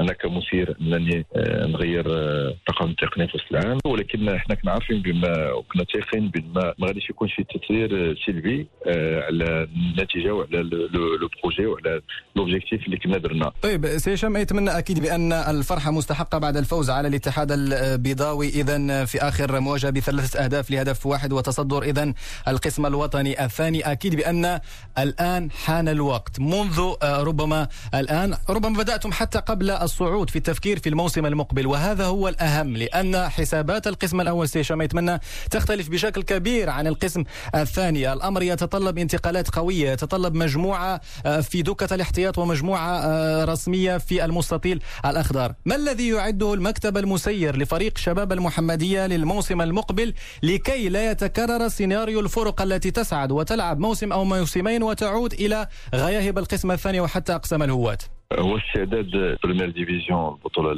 أنا 0.00 0.12
كمسير 0.12 0.76
انني 0.80 1.26
نغير 1.46 2.04
الطاقم 2.08 2.90
التقني 2.90 3.28
في 3.28 3.36
وسط 3.36 3.46
العام 3.50 3.78
ولكن 3.86 4.38
حنا 4.38 4.54
كنا 4.54 4.72
عارفين 4.72 5.02
بما 5.02 5.52
وكنا 5.52 5.84
تايقين 5.84 6.28
بما 6.28 6.74
ما 6.78 6.86
غاديش 6.86 7.10
يكون 7.10 7.28
شي 7.28 7.44
تاثير 7.44 8.16
سلبي 8.26 8.66
على 8.86 9.68
النتيجه 9.76 10.34
وعلى 10.34 10.62
le 10.92 11.28
projet 11.42 11.66
وعلى 11.66 12.00
l'objectif 12.36 12.86
اللي 12.86 12.96
كنا 12.96 13.18
درنا 13.20 13.52
طيب 13.62 13.98
سي 13.98 14.14
هشام 14.14 14.36
يتمنى 14.36 14.78
أكيد 14.78 14.98
بأن 15.00 15.32
الفرحة 15.32 15.90
مستحقة 15.90 16.38
بعد 16.38 16.56
الفوز 16.56 16.90
على 16.90 17.08
الاتحاد 17.08 17.48
البيضاوي. 17.52 18.48
اذا 18.48 19.04
في 19.04 19.22
آخر 19.22 19.60
مواجهة 19.60 19.90
بثلاثة 19.90 20.44
أهداف 20.44 20.70
لهدف 20.70 21.06
واحد 21.06 21.32
وتصدر 21.32 21.82
اذا 21.82 22.12
القسم 22.48 22.86
الوطني 22.86 23.44
الثاني. 23.44 23.80
أكيد 23.92 24.14
بأن 24.14 24.60
الآن 24.98 25.50
حان 25.50 25.88
الوقت. 25.88 26.40
منذ 26.40 26.92
آه، 27.02 27.22
ربما 27.22 27.68
الآن 27.94 28.36
ربما 28.50 28.78
بدأتم 28.78 29.12
حتى 29.12 29.38
قبل 29.38 29.70
الصعود 29.70 30.30
في 30.30 30.36
التفكير 30.36 30.78
في 30.78 30.88
الموسم 30.88 31.26
المقبل 31.26 31.66
وهذا 31.66 32.04
هو 32.04 32.28
الأهم 32.28 32.76
لأن 32.76 33.28
حسابات 33.28 33.86
القسم 33.86 34.20
الأول 34.20 34.48
سي 34.48 34.60
هشام 34.60 34.82
يتمنى 34.82 35.20
تختلف 35.50 35.88
بشكل 35.88 36.22
كبير 36.22 36.70
عن 36.70 36.86
القسم 36.86 37.24
الثاني. 37.54 38.12
الأمر 38.12 38.42
يتطلب 38.42 38.98
انتقالات 38.98 39.50
قوية 39.50 39.90
يتطلب 39.90 40.34
مجموعة 40.34 41.00
آه، 41.26 41.40
في 41.40 41.62
دكة 41.62 41.94
الاحتياط 41.94 42.38
ومجموعة 42.38 42.99
رسمية 43.44 43.98
في 43.98 44.24
المستطيل 44.24 44.80
الأخضر. 45.06 45.52
ما 45.64 45.76
الذي 45.76 46.08
يعده 46.08 46.54
المكتب 46.54 46.96
المسير 46.96 47.56
لفريق 47.56 47.98
شباب 47.98 48.32
المحمدية 48.32 49.06
للموسم 49.06 49.60
المقبل 49.60 50.14
لكي 50.42 50.88
لا 50.88 51.10
يتكرر 51.10 51.68
سيناريو 51.68 52.20
الفرق 52.20 52.62
التي 52.62 52.90
تصعد 52.90 53.32
وتلعب 53.32 53.78
موسم 53.78 54.12
أو 54.12 54.24
موسمين 54.24 54.82
وتعود 54.82 55.32
إلى 55.32 55.66
غياهب 55.94 56.38
القسم 56.38 56.70
الثاني 56.70 57.00
وحتى 57.00 57.34
أقسام 57.34 57.62
الهواة 57.62 57.98
هو 58.38 58.58
استعداد 58.58 59.38
première 59.44 59.70
division 59.70 60.34
البطولة 60.34 60.72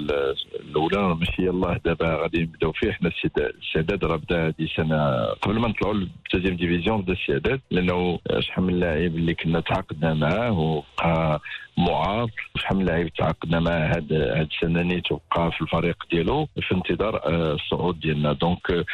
الأولى. 0.60 1.14
ماشي 1.14 1.42
يلاه 1.42 1.80
دابا 1.84 2.22
غادي 2.22 2.42
نبداو 2.42 2.72
فيه. 2.72 2.92
حنا 2.92 3.10
الاستعداد 3.36 4.04
راه 4.04 4.16
بدأ 4.16 4.46
هذه 4.46 4.68
سنه 4.76 5.24
قبل 5.42 5.58
ما 5.58 5.68
نطلعوا 5.68 5.94
لل 6.34 6.39
deuxième 6.39 6.56
division 6.56 7.02
بدا 7.02 7.12
الاستعداد 7.12 7.60
لأنه 7.70 8.18
شحال 8.40 8.64
من 8.64 8.80
لاعب 8.80 9.16
اللي 9.16 9.34
كنا 9.34 9.60
تعاقدنا 9.60 10.14
معاه 10.14 10.52
وبقى 10.58 11.40
معار 11.78 12.30
شحال 12.56 12.76
من 12.76 12.84
لاعب 12.84 13.08
تعاقدنا 13.08 13.60
معاه 13.60 13.88
هاد 13.96 14.12
هاد 14.12 14.48
السنة 14.52 14.82
نيت 14.82 15.12
وبقى 15.12 15.52
في 15.52 15.60
الفريق 15.62 15.96
ديالو 16.10 16.48
في 16.60 16.74
انتظار 16.74 17.16
آه، 17.16 17.54
الصعود 17.54 18.00
ديالنا. 18.00 18.32
donc 18.32 18.84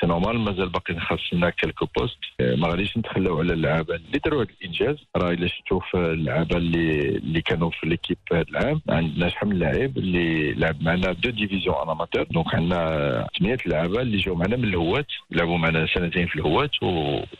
c'est 0.00 0.06
normal 0.06 0.38
مازال 0.40 0.68
باقي 0.68 1.00
خاصنا 1.00 1.50
quelques 1.50 1.86
postes. 1.98 2.18
ما 2.40 2.68
غاديش 2.68 2.98
نتخلاو 2.98 3.38
على 3.38 3.52
اللعابة 3.52 3.94
اللي 3.94 4.18
داروا 4.24 4.42
هذا 4.42 4.50
الإنجاز. 4.60 4.96
راه 5.16 5.30
إلا 5.32 5.46
شفتوا 5.46 5.80
في 5.80 5.96
اللعابة 5.96 6.56
اللي 6.56 7.00
اللي 7.08 7.40
كانوا 7.40 7.70
في 7.70 7.86
l'équipe 7.86 8.16
هذا 8.32 8.44
العام 8.50 8.80
عندنا 8.88 9.28
شحال 9.28 9.48
من 9.48 9.58
لاعب 9.58 9.98
اللي 9.98 10.52
لعب 10.52 10.82
معنا 10.82 11.12
deux 11.12 11.30
divisions 11.30 11.74
en 11.82 11.88
amateur 11.90 12.22
donc 12.22 12.54
عندنا 12.54 13.26
ثمانيه 13.38 13.56
لعابة 13.66 14.02
اللي 14.02 14.16
جاوا 14.16 14.36
معنا 14.36 14.56
من 14.56 14.64
الهوات 14.64 15.06
لعبوا 15.30 15.58
معنا 15.58 15.86
سنتين 15.94 16.26
في 16.26 16.36
الهوات. 16.36 16.70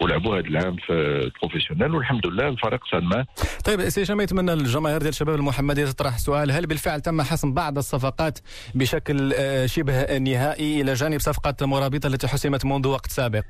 ولعبوا 0.01 0.39
هذا 0.39 0.47
العام 0.47 0.77
في 0.77 0.93
ال 0.93 1.00
professionnel 1.00 1.95
والحمد 1.95 2.27
لله 2.27 2.49
الفريق 2.49 2.81
معاه 2.95 3.27
طيب 3.65 3.81
سي 3.89 4.03
هشام 4.03 4.23
يتمنى 4.23 4.53
الجماهير 4.53 4.99
ديال 4.99 5.09
الشباب 5.09 5.35
المحمدي 5.35 5.85
تطرح 5.85 6.19
سؤال 6.19 6.53
هل 6.53 6.67
بالفعل 6.67 7.01
تم 7.01 7.23
حسم 7.23 7.55
بعض 7.55 7.79
الصفقات 7.79 8.39
بشكل 8.75 9.33
آه، 9.33 9.67
شبه 9.67 10.19
نهائي 10.19 10.81
إلى 10.81 10.95
جانب 10.95 11.21
صفقه 11.21 11.67
مرابطه 11.67 12.07
التي 12.07 12.29
حسمت 12.29 12.65
منذ 12.65 12.89
وقت 12.89 13.11
سابق؟ 13.11 13.45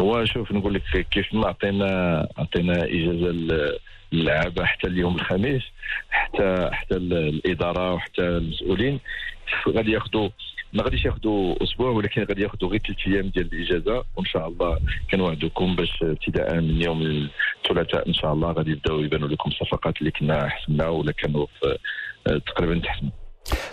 هو 0.00 0.24
شوف 0.24 0.52
نقول 0.52 0.74
لك 0.74 1.06
كيف 1.10 1.34
ما 1.34 1.46
اعطينا 1.46 2.20
اعطينا 2.38 2.84
إجازة 2.84 3.30
اللعابه 4.12 4.64
حتى 4.64 4.86
اليوم 4.86 5.14
الخميس 5.14 5.62
حتى 6.10 6.70
حتى 6.72 6.96
الإدارة 6.96 7.92
وحتى 7.94 8.22
المسؤولين 8.22 9.00
غادي 9.68 9.92
ياخذوا 9.92 10.28
ما 10.72 10.82
غاديش 10.82 11.04
ياخذوا 11.04 11.62
أسبوع 11.64 11.90
ولكن 11.90 12.20
غادي 12.20 12.42
ياخذوا 12.42 12.70
غير 12.70 12.80
ثلاث 12.86 12.98
أيام 13.06 13.28
ديال 13.28 13.52
الإجازة 13.52 14.04
وإن 14.16 14.24
شاء 14.24 14.48
الله 14.48 14.78
كنوعدكم 15.10 15.76
باش 15.76 16.02
ابتداء 16.02 16.54
من 16.54 16.82
يوم 16.82 17.02
الثلاثاء 17.02 18.08
إن 18.08 18.14
شاء 18.14 18.32
الله 18.32 18.52
غادي 18.52 18.70
يبداو 18.70 19.00
يبانوا 19.00 19.28
لكم 19.28 19.50
الصفقات 19.50 19.98
اللي 19.98 20.10
كنا 20.10 20.48
حسبنا 20.48 20.88
ولا 20.88 21.12
كانوا 21.12 21.46
تقريبا 22.46 22.80
تحسبوا 22.86 23.10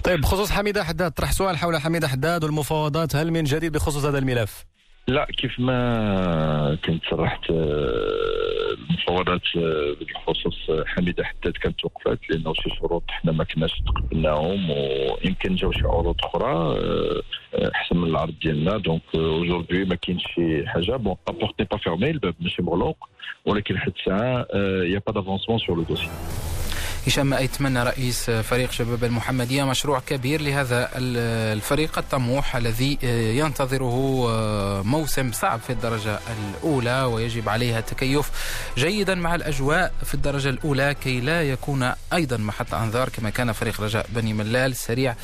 طيب 0.03 0.21
بخصوص 0.21 0.51
حميدة 0.51 0.83
حداد 0.83 1.11
طرح 1.11 1.31
سؤال 1.31 1.57
حول 1.57 1.77
حميدة 1.77 2.07
حداد 2.07 2.43
والمفاوضات 2.43 3.15
هل 3.15 3.31
من 3.31 3.43
جديد 3.43 3.71
بخصوص 3.71 4.05
هذا 4.05 4.17
الملف؟ 4.17 4.65
لا 5.07 5.25
كيف 5.37 5.59
ما 5.59 6.77
كنت 6.85 7.03
صرحت 7.11 7.51
آه، 7.51 8.75
المفاوضات 8.89 9.41
آه، 9.57 9.95
بخصوص 10.01 10.71
حميده 10.85 11.23
حداد 11.23 11.53
كانت 11.53 11.79
توقفت 11.79 12.19
لأنه 12.29 12.53
شي 12.53 12.69
شروط 12.79 13.03
حنا 13.07 13.31
ما 13.31 13.43
كناش 13.43 13.81
تقبلناهم 13.85 14.69
ويمكن 14.69 15.55
جاو 15.55 15.71
شي 15.71 15.83
عروض 15.85 16.15
أخرى 16.23 16.51
آه، 16.53 17.21
أحسن 17.75 17.97
من 17.97 18.07
العرض 18.09 18.33
ديالنا. 18.41 18.77
donc 18.77 19.01
aujourd'hui 19.15 19.85
ما 19.85 19.95
كاينش 19.95 20.23
شي 20.35 20.67
حاجة. 20.67 20.95
bon 20.95 21.15
porte 21.29 21.59
n'est 21.59 21.67
pas 21.71 21.77
fermée 21.77 22.09
الباب 22.09 22.35
ماشي 22.39 22.61
مغلوق 22.61 23.09
ولكن 23.45 23.77
حتى 23.77 23.91
الساعة 23.99 24.47
y 24.83 25.01
a 25.07 25.09
pas 25.09 25.13
d'avancement 25.13 25.59
sur 25.59 25.75
le 25.77 25.83
dossier 25.83 26.09
هشام 27.07 27.33
يتمنى 27.33 27.83
رئيس 27.83 28.29
فريق 28.29 28.71
شباب 28.71 29.03
المحمدية. 29.03 29.63
مشروع 29.63 29.99
كبير 29.99 30.41
لهذا 30.41 30.89
الفريق 30.95 31.97
الطموح 31.97 32.55
الذي 32.55 32.97
ينتظره 33.37 33.95
موسم 34.83 35.31
صعب 35.31 35.59
في 35.59 35.69
الدرجة 35.69 36.19
الأولى 36.39 37.03
ويجب 37.03 37.49
عليها 37.49 37.79
التكيف 37.79 38.31
جيدا 38.77 39.15
مع 39.15 39.35
الأجواء 39.35 39.91
في 40.05 40.13
الدرجة 40.13 40.49
الأولى 40.49 40.95
كي 41.03 41.19
لا 41.19 41.43
يكون 41.43 41.91
أيضا 42.13 42.37
محط 42.37 42.73
أنظار 42.73 43.09
كما 43.09 43.29
كان 43.29 43.51
فريق 43.51 43.81
رجاء 43.81 44.05
بني 44.09 44.33
ملال 44.33 44.75
سريع 44.75 45.15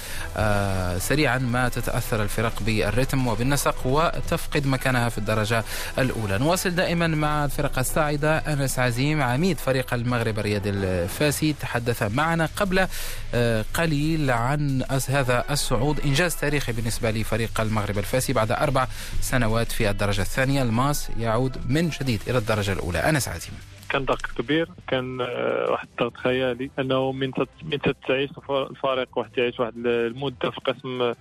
سريعا 0.98 1.38
ما 1.38 1.70
تتأثر 1.70 2.24
الفرق 2.24 2.54
بالرتم 2.62 3.28
وبالنسق 3.28 3.76
وتفقد 3.86 4.68
مكانها 4.68 5.10
في 5.10 5.18
الدرجة 5.18 5.64
الأولى. 6.00 6.38
نواصل 6.38 6.70
دائما 6.70 7.08
مع 7.08 7.46
الفرق 7.46 7.80
الصاعدة 7.80 8.38
أنس 8.38 8.80
عزيم 8.80 9.22
عميد 9.22 9.58
فريق 9.58 9.94
المغرب 9.94 10.40
الرياضي 10.40 10.70
الفاسي. 10.70 11.56
تحدث 11.66 12.04
معنا 12.04 12.50
قبل 12.58 12.88
آه، 13.34 13.66
قليل 13.74 14.32
عن 14.32 14.84
هذا 15.10 15.46
الصعود 15.50 16.00
إنجاز 16.00 16.36
تاريخي 16.36 16.72
بالنسبة 16.72 17.12
لفريق 17.12 17.62
المغرب 17.62 17.98
الفاسي 17.98 18.34
بعد 18.34 18.52
أربع 18.52 18.88
سنوات 19.22 19.72
في 19.72 19.90
الدرجة 19.90 20.22
الثانية. 20.22 20.62
الماس 20.62 21.12
يعود 21.20 21.58
من 21.70 21.90
جديد 21.90 22.22
إلى 22.28 22.38
الدرجة 22.38 22.74
الأولى. 22.74 23.00
أنس 23.00 23.28
عزيم 23.28 23.54
كان 23.90 24.06
ضغط 24.06 24.26
كبير 24.38 24.70
كان 24.88 25.22
آه، 25.22 25.72
واحد 25.72 25.88
الضغط 25.92 26.18
خيالي 26.18 26.70
أنه 26.80 27.12
من 27.12 27.32
من 27.64 27.80
تعيش 28.08 28.30
الفريق 28.50 29.18
واحد 29.18 29.32
تعيش 29.36 29.60
واحد 29.60 29.74
المدة 29.86 30.50
في 30.52 30.58
القسم 30.58 31.14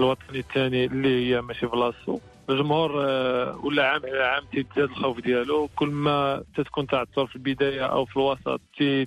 الوطني 0.00 0.38
الثاني 0.38 0.84
اللي 0.84 1.34
هي 1.34 1.40
ماشي 1.40 1.66
بلاصتو 1.66 2.18
الجمهور 2.50 3.04
آه، 3.04 3.60
ولا 3.64 3.86
عام 3.86 4.00
على 4.04 4.24
عام 4.24 4.44
تيزداد 4.52 4.90
الخوف 4.90 5.20
ديالو. 5.20 5.68
كل 5.76 5.88
ما 5.88 6.42
تتكون 6.56 6.86
تعثر 6.86 7.26
في 7.26 7.36
البداية 7.36 7.86
أو 7.86 8.04
في 8.04 8.16
الوسط 8.16 8.60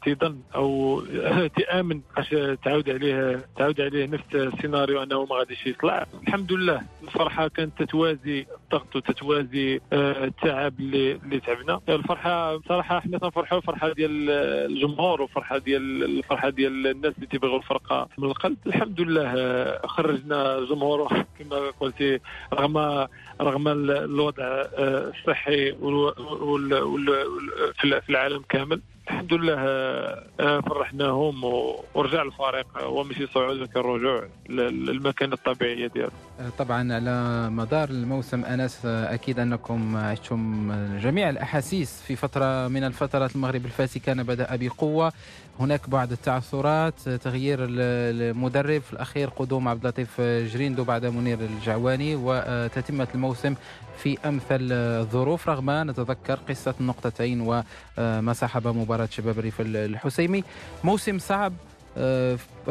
تيظن 0.03 0.39
أو 0.55 1.01
تامن 1.57 2.01
باش 2.15 2.29
تعاود 2.65 2.89
عليه 2.89 3.45
تعاود 3.57 3.81
عليه 3.81 4.05
نفس 4.05 4.35
السيناريو 4.35 5.03
أنه 5.03 5.25
ما 5.25 5.35
غاديش 5.35 5.67
يطلع. 5.67 6.05
الحمد 6.27 6.53
لله. 6.53 6.81
الفرحة 7.07 7.47
كانت 7.47 7.83
تتوازي 7.83 8.45
الضغط 8.63 8.95
وتتوازي 8.95 9.79
آه، 9.93 10.23
التعب 10.25 10.79
اللي 10.79 11.11
اللي 11.11 11.39
تعبنا. 11.39 11.79
الفرحة 11.89 12.55
بصراحه 12.55 12.99
حنا 12.99 13.17
تنفرحوا 13.17 13.57
الفرحه 13.57 13.93
ديال 13.93 14.29
الجمهور 14.71 15.21
وفرحة 15.21 15.57
ديال 15.57 16.03
الفرحة 16.03 16.49
ديال 16.49 16.87
الناس 16.87 17.13
اللي 17.15 17.27
تيبغيو 17.27 17.57
الفرقة 17.57 18.09
من 18.17 18.27
القلب. 18.27 18.57
الحمد 18.67 19.01
لله 19.01 19.33
آه، 19.37 19.87
خرجنا 19.87 20.57
الجمهور. 20.57 21.07
كما 21.39 21.71
قلتي 21.79 22.19
رغم 22.53 23.07
رغم 23.41 23.67
الوضع 23.67 24.43
آه، 24.43 25.11
الصحي 25.19 25.71
في 27.81 28.09
العالم 28.09 28.43
كامل. 28.49 28.81
الحمد 29.07 29.33
لله 29.33 29.55
فرحناهم 30.61 31.43
ورجع 31.93 32.21
الفريق. 32.21 32.77
هو 32.77 33.03
ماشي 33.03 33.27
صعود 33.27 33.57
لكن 33.57 33.79
الرجوع 33.79 34.27
للمكان 34.49 35.33
الطبيعية 35.33 35.87
ديالو. 35.87 36.11
طبعا 36.57 36.93
على 36.93 37.49
مدار 37.49 37.89
الموسم 37.89 38.45
أنس 38.45 38.85
أكيد 38.85 39.39
أنكم 39.39 39.95
عشتم 39.95 40.71
جميع 40.99 41.29
الأحاسيس 41.29 42.01
في 42.07 42.15
فترة 42.15 42.67
من 42.67 42.83
الفترات. 42.83 43.35
المغرب 43.35 43.65
الفاسي 43.65 43.99
كان 43.99 44.23
بدا 44.23 44.55
بقوة. 44.55 45.13
هناك 45.59 45.89
بعض 45.89 46.11
التعثرات 46.11 47.09
تغيير 47.09 47.57
المدرب 47.61 48.81
في 48.81 48.93
الأخير 48.93 49.29
قدوم 49.29 49.67
عبد 49.67 49.83
اللطيف 49.85 50.21
جريندو 50.21 50.83
بعد 50.83 51.05
منير 51.05 51.39
الجعواني 51.39 52.15
وتتمه 52.15 53.07
الموسم 53.15 53.55
في 53.97 54.17
أمثل 54.25 54.71
الظروف. 54.71 55.49
رغم 55.49 55.71
نتذكر 55.71 56.39
قصة 56.49 56.75
النقطتين 56.81 57.41
وما 57.41 58.33
صاحب 58.33 58.67
مباراة 58.67 59.09
شباب 59.11 59.39
الريف 59.39 59.61
الحسيمي. 59.61 60.43
موسم 60.83 61.19
صعب 61.19 61.53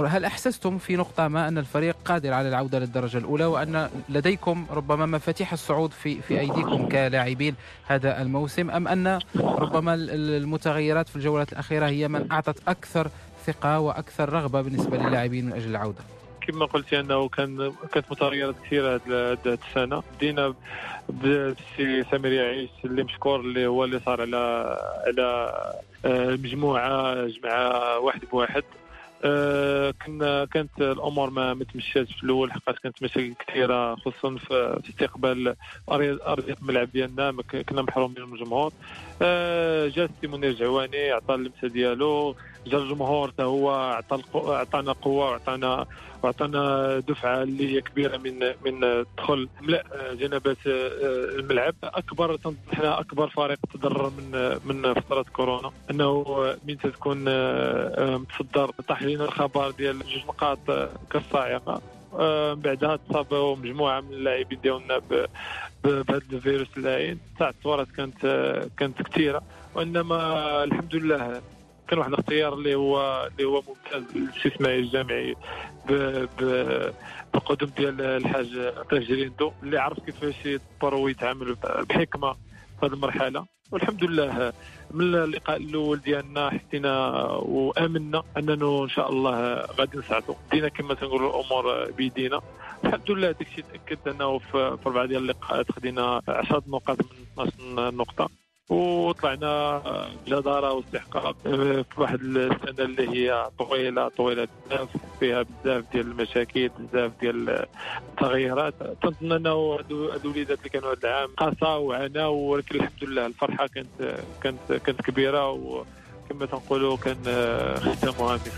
هل 0.06 0.24
أحسستم 0.24 0.78
في 0.78 0.96
نقطة 0.96 1.28
ما 1.28 1.48
أن 1.48 1.58
الفريق 1.58 1.96
قادر 2.04 2.32
على 2.32 2.48
العودة 2.48 2.78
للدرجة 2.78 3.18
الأولى 3.18 3.44
وأن 3.44 3.90
لديكم 4.08 4.66
ربما 4.70 5.06
مفاتيح 5.06 5.52
الصعود 5.52 5.92
في 5.92 6.22
في 6.22 6.40
أيديكم 6.40 6.88
كلاعبين 6.88 7.54
هذا 7.86 8.22
الموسم 8.22 8.70
أم 8.70 8.88
أن 8.88 9.18
ربما 9.36 9.94
المتغيرات 9.94 11.08
في 11.08 11.16
الجولات 11.16 11.52
الأخيرة 11.52 11.86
هي 11.86 12.08
من 12.08 12.32
أعطت 12.32 12.68
أكثر 12.68 13.08
ثقة 13.46 13.80
وأكثر 13.80 14.32
رغبة 14.32 14.60
بالنسبة 14.60 14.96
للاعبين 14.96 15.46
من 15.46 15.52
أجل 15.52 15.70
العودة؟ 15.70 16.00
كما 16.40 16.66
قلت 16.66 16.94
أنه 16.94 17.28
كان 17.28 17.72
كانت 17.92 18.12
متغيرات 18.12 18.54
كثيرة 18.66 19.00
هذه 19.06 19.58
السنة 19.68 20.02
بدينا 20.16 20.54
بسي 21.08 22.04
سمير 22.10 22.32
يعيش 22.32 22.70
اللي 22.84 23.04
مشكور 23.04 23.40
اللي 23.40 23.66
هو 23.66 23.84
اللي 23.84 24.00
صار 24.06 24.20
على 24.20 24.36
على 25.06 25.54
آه، 26.04 26.30
مجموعة 26.30 27.14
جمعة 27.26 27.98
واحد 27.98 28.20
بواحد 28.32 28.64
آه، 29.24 29.94
كنا 30.06 30.44
كانت 30.44 30.70
الأمور 30.80 31.30
ما 31.30 31.54
متمشاتش 31.54 32.12
في 32.12 32.24
الأول 32.24 32.52
حقاش 32.52 32.76
كانت 32.78 33.02
مشاكل 33.02 33.34
كثيرة 33.48 33.94
خصوصا 33.94 34.36
في 34.36 34.80
استقبال 34.88 35.56
أرضية 35.90 36.56
الملعب 36.62 36.92
ديالنا 36.92 37.32
كنا 37.68 37.82
محرومين 37.82 38.22
من 38.22 38.32
الجمهور. 38.32 38.72
آه، 39.22 39.88
جا 39.88 40.04
جواني 40.52 41.10
عطى 41.10 41.34
اللمسة 41.34 41.68
ديالو. 41.68 42.36
الجمهور 42.74 43.28
حتى 43.28 43.42
هو 43.42 43.70
عطى 43.70 44.22
عطانا 44.34 44.92
قوة 44.92 45.30
وعطانا 45.30 45.86
وعطانا 46.22 46.98
دفعة 46.98 47.42
اللي 47.42 47.74
هي 47.74 47.80
كبيرة 47.80 48.16
من 48.16 48.38
من 48.64 49.04
دخل 49.18 49.48
ملء 49.60 49.82
جنبات 50.12 50.56
الملعب. 50.66 51.74
أكبر 51.84 52.38
إحنا 52.72 53.00
أكبر 53.00 53.28
فريق 53.28 53.58
تضرر 53.74 54.10
من 54.10 54.58
من 54.64 54.94
فترة 54.94 55.24
كورونا. 55.32 55.70
أنه 55.90 56.24
من 56.68 56.78
تكون 56.78 57.18
متصدر 58.14 58.70
طاح 58.88 59.02
لنا 59.02 59.24
الخبر 59.24 59.70
ديال 59.70 59.98
جوج 59.98 60.24
نقاط 60.28 60.58
كالصاعقة. 61.10 61.82
من 62.12 62.54
بعدها 62.54 62.96
تصابوا 62.96 63.56
مجموعة 63.56 64.00
من 64.00 64.12
اللاعبين 64.12 64.60
ديالنا 64.60 65.00
بهذا 65.84 66.20
الفيروس 66.32 66.68
اللاعين 66.76 67.18
التعثرات 67.32 67.88
كانت 67.96 68.20
كانت 68.76 69.02
كثيرة. 69.02 69.42
وإنما 69.74 70.64
الحمد 70.64 70.94
لله 70.94 71.42
كان 71.88 71.98
واحد 71.98 72.12
الاختيار 72.12 72.54
اللي 72.54 72.74
هو 72.74 73.26
اللي 73.32 73.44
هو 73.48 73.62
ممتاز 73.68 74.16
الاستثماري 74.16 74.78
الجامعي 74.78 75.34
بقدم 77.34 77.66
ديال 77.76 78.00
الحاج 78.00 78.58
عطيه 78.76 78.98
جريندو 78.98 79.52
اللي 79.62 79.78
عرف 79.78 80.00
كيفاش 80.00 80.46
يدبر 80.46 80.94
ويتعامل 80.94 81.54
بحكمة 81.88 82.32
في 82.32 82.86
هذه 82.86 82.92
المرحلة. 82.92 83.46
والحمد 83.72 84.04
لله 84.04 84.52
من 84.90 85.14
اللقاء 85.14 85.56
الأول 85.56 86.00
ديالنا 86.00 86.50
حسينا 86.50 87.10
وآمنا 87.32 88.22
أننا 88.36 88.82
إن 88.82 88.88
شاء 88.88 89.10
الله 89.10 89.54
غادي 89.78 89.98
نساعدوا 89.98 90.34
دينا 90.52 90.68
كما 90.68 90.94
تنقولوا 90.94 91.40
الأمور 91.40 91.90
بيدينا. 91.90 92.40
الحمد 92.84 93.10
لله 93.10 93.30
داك 93.30 93.48
الشيء 93.48 93.64
تاكد 93.72 94.08
أنه 94.08 94.38
في 94.38 94.78
اربعه 94.86 95.06
ديال 95.06 95.22
اللقاءات 95.22 95.72
خدينا 95.72 96.22
10 96.28 96.62
نقاط 96.68 96.98
من 97.38 97.46
12 97.46 97.90
نقطة. 97.96 98.28
وطلعنا 98.70 99.82
جدارة 100.26 100.72
واستحقاق. 100.72 101.36
في 101.44 101.84
واحد 101.96 102.20
السنة 102.20 102.84
اللي 102.84 103.08
هي 103.08 103.48
طويلة 103.58 104.08
طويلة 104.08 104.48
بزاف 104.66 104.88
فيها 105.20 105.42
بزاف 105.42 105.84
ديال 105.92 106.06
المشاكل 106.06 106.68
بزاف 106.78 107.12
ديال 107.20 107.66
التغيرات 108.10 108.74
تنظن 109.02 109.32
انه 109.32 109.78
الوليدات 109.90 110.58
اللي 110.58 110.68
كانوا 110.70 110.92
هذا 110.92 110.98
العام 111.08 111.28
قاسى 111.36 111.64
وعاناو 111.66 112.34
ولكن 112.34 112.76
الحمد 112.76 113.04
لله 113.04 113.26
الفرحة 113.26 113.66
كانت 113.66 114.20
كانت 114.42 114.72
كانت 114.72 115.00
كبيرة 115.02 115.50
وكما 115.50 116.46
تنقولوا 116.46 116.96
كان 116.96 117.16
ختامها 117.76 118.34
مسك 118.34 118.52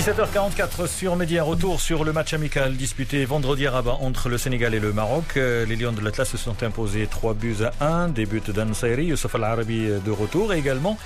17h44 0.00 0.86
sur 0.86 1.14
Média, 1.14 1.42
retour 1.42 1.78
sur 1.78 2.04
le 2.04 2.14
match 2.14 2.32
amical 2.32 2.74
disputé 2.74 3.26
vendredi 3.26 3.66
à 3.66 3.72
Rabat 3.72 3.98
entre 4.00 4.30
le 4.30 4.38
Sénégal 4.38 4.74
et 4.74 4.80
le 4.80 4.94
Maroc. 4.94 5.36
Euh, 5.36 5.66
les 5.66 5.76
Lions 5.76 5.92
de 5.92 6.00
l'Atlas 6.00 6.26
se 6.26 6.38
sont 6.38 6.62
imposés 6.62 7.06
3 7.06 7.34
buts 7.34 7.56
à 7.80 7.84
1, 7.84 8.08
des 8.08 8.24
buts 8.24 8.40
d'Ansairi, 8.48 9.04
Youssef 9.04 9.34
Al-Arabi 9.34 9.88
de 10.02 10.10
retour 10.10 10.54
et 10.54 10.58
également 10.58 10.96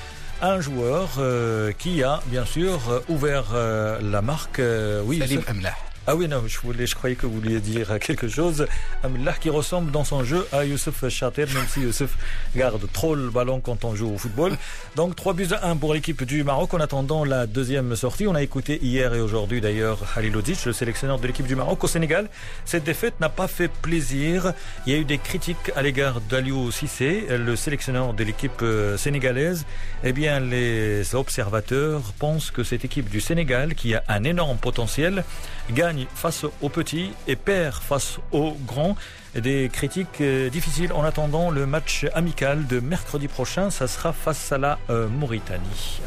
un 0.41 0.61
joueur 0.61 1.09
euh, 1.19 1.73
qui 1.77 2.05
a 2.05 2.21
bien 2.27 2.45
sûr 2.45 3.03
ouvert 3.09 3.47
euh, 3.55 3.99
la 4.01 4.23
marque. 4.23 4.63
oui, 5.05 5.19
Salim 5.19 5.43
Amlah. 5.49 5.75
Ah 6.07 6.15
oui, 6.15 6.29
non, 6.29 6.43
je, 6.47 6.59
voulais, 6.61 6.87
je 6.87 6.95
croyais 6.95 7.17
que 7.17 7.25
vous 7.25 7.41
vouliez 7.41 7.61
dire 7.61 7.99
quelque 7.99 8.29
chose. 8.29 8.67
Amillah 9.03 9.33
qui 9.41 9.49
ressemble 9.49 9.91
dans 9.91 10.05
son 10.05 10.23
jeu 10.23 10.47
à 10.53 10.67
Youssef 10.67 11.09
Chater, 11.09 11.47
même 11.55 11.65
si 11.67 11.81
Youssef 11.81 12.19
garde 12.55 12.87
trop 12.93 13.15
le 13.15 13.31
ballon 13.31 13.61
quand 13.61 13.87
on 13.87 13.95
joue 13.95 14.13
au 14.13 14.19
football. 14.19 14.59
Donc 14.97 15.17
3 15.17 15.33
buts 15.33 15.49
à 15.53 15.71
1 15.71 15.77
pour 15.77 15.95
l'équipe 15.95 16.23
du 16.25 16.45
Maroc 16.45 16.75
en 16.75 16.81
attendant 16.81 17.25
la 17.25 17.47
deuxième 17.47 17.97
sortie. 17.97 18.27
On 18.27 18.35
a 18.35 18.43
écouté 18.43 18.79
hier 18.83 19.15
et 19.15 19.21
aujourd'hui 19.23 19.63
d'ailleurs 19.63 19.99
Halilodzic, 20.15 20.67
le 20.67 20.75
sélectionneur 20.75 21.19
de 21.19 21.27
l'équipe 21.27 21.47
du 21.47 21.57
Maroc 21.57 21.83
au 21.83 21.89
Sénégal. 21.89 22.29
Cette 22.67 22.85
défaite 22.85 23.19
n'a 23.21 23.31
pas 23.31 23.49
fait 23.49 23.69
plaisir. 23.69 24.53
Il 24.87 24.93
y 24.93 24.97
a 24.97 24.99
eu 24.99 25.07
des 25.07 25.17
critiques 25.17 25.73
à 25.75 25.81
l'égard 25.81 26.21
d'Aliou 26.21 26.71
Sissé, 26.71 27.29
le 27.31 27.57
sélectionneur 27.57 28.13
de 28.13 28.25
l'équipe 28.25 28.61
euh, 28.61 28.99
sénégalaise. 28.99 29.65
Eh 30.03 30.13
bien, 30.13 30.39
les 30.39 31.15
observateurs 31.15 32.03
pensent 32.19 32.51
que 32.51 32.63
cette 32.63 32.85
équipe 32.85 33.09
du 33.09 33.23
Sénégal, 33.23 33.75
qui 33.75 33.95
a 33.95 34.05
un 34.09 34.23
énorme 34.25 34.59
potentiel, 34.59 35.25
gagne 35.71 35.94
face 36.15 36.45
aux 36.63 36.69
petits 36.69 37.11
et 37.27 37.37
perd 37.37 37.83
face 37.83 38.19
aux 38.33 38.53
grands. 38.67 38.97
Des 39.35 39.69
critiques 39.73 40.21
euh, 40.21 40.49
difficiles 40.49 40.93
en 40.93 41.03
attendant 41.03 41.51
le 41.51 41.67
match 41.67 42.07
amical 42.15 42.67
de 42.67 42.81
mercredi 42.81 43.29
prochain. 43.29 43.71
Ça 43.71 43.87
sera 43.89 44.13
face 44.13 44.53
à 44.53 44.59
la 44.59 44.79
euh, 44.91 45.09
Mauritanie. 45.09 46.01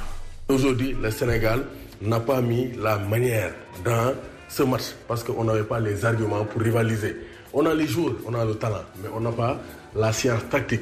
Aujourd'hui, 0.48 0.96
le 1.02 1.12
Sénégal 1.12 1.64
n'a 2.02 2.20
pas 2.20 2.42
mis 2.42 2.72
la 2.78 2.98
manière 2.98 3.54
dans 3.84 4.14
ce 4.48 4.64
match 4.64 4.96
parce 5.08 5.24
qu'on 5.24 5.44
n'avait 5.44 5.64
pas 5.64 5.80
les 5.80 6.06
arguments 6.06 6.46
pour 6.46 6.62
rivaliser. 6.62 7.18
On 7.54 7.66
a 7.66 7.74
les 7.74 7.88
joueurs, 7.88 8.14
on 8.26 8.34
a 8.34 8.46
le 8.46 8.56
talent, 8.56 8.84
mais 9.02 9.10
on 9.14 9.20
n'a 9.20 9.32
pas 9.32 9.60
la 9.96 10.14
science 10.14 10.48
tactique. 10.50 10.82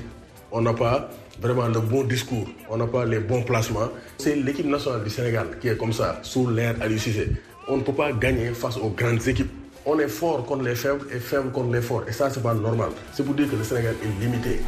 On 0.51 0.62
n'a 0.62 0.74
pas 0.74 1.10
vraiment 1.41 1.68
le 1.68 1.80
bon 1.80 2.03
discours. 2.03 2.47
On 2.70 2.78
n'a 2.78 2.88
pas 2.88 3.06
les 3.06 3.20
bons 3.20 3.43
placements. 3.43 3.89
C'est 4.18 4.36
l'équipe 4.36 4.66
nationale 4.66 5.03
du 5.03 5.10
Sénégal 5.10 5.47
qui 5.60 5.68
est 5.70 5.78
comme 5.78 5.93
ça, 5.93 6.20
sous 6.22 6.47
l'air 6.49 6.76
à 6.82 6.88
l'UCC 6.88 7.30
on 7.68 7.78
ne 7.78 7.82
peut 7.82 7.93
pas 7.93 8.11
gagner 8.11 8.49
face 8.53 8.78
aux 8.78 8.89
grandes 8.89 9.28
équipes. 9.28 9.51
On 9.86 9.99
est 9.99 10.07
fort 10.07 10.43
contre 10.45 10.63
les 10.63 10.76
faibles 10.76 11.05
et 11.13 11.20
faible 11.20 11.51
contre 11.51 11.72
les 11.72 11.82
forts. 11.82 12.03
Et 12.07 12.11
ça, 12.11 12.30
c'est 12.30 12.41
pas 12.41 12.53
normal. 12.53 12.89
C'est 13.13 13.24
pour 13.24 13.36
dire 13.36 13.49
que 13.49 13.55
le 13.55 13.63
Sénégal 13.63 13.95
est 14.03 14.22
limité. 14.24 14.61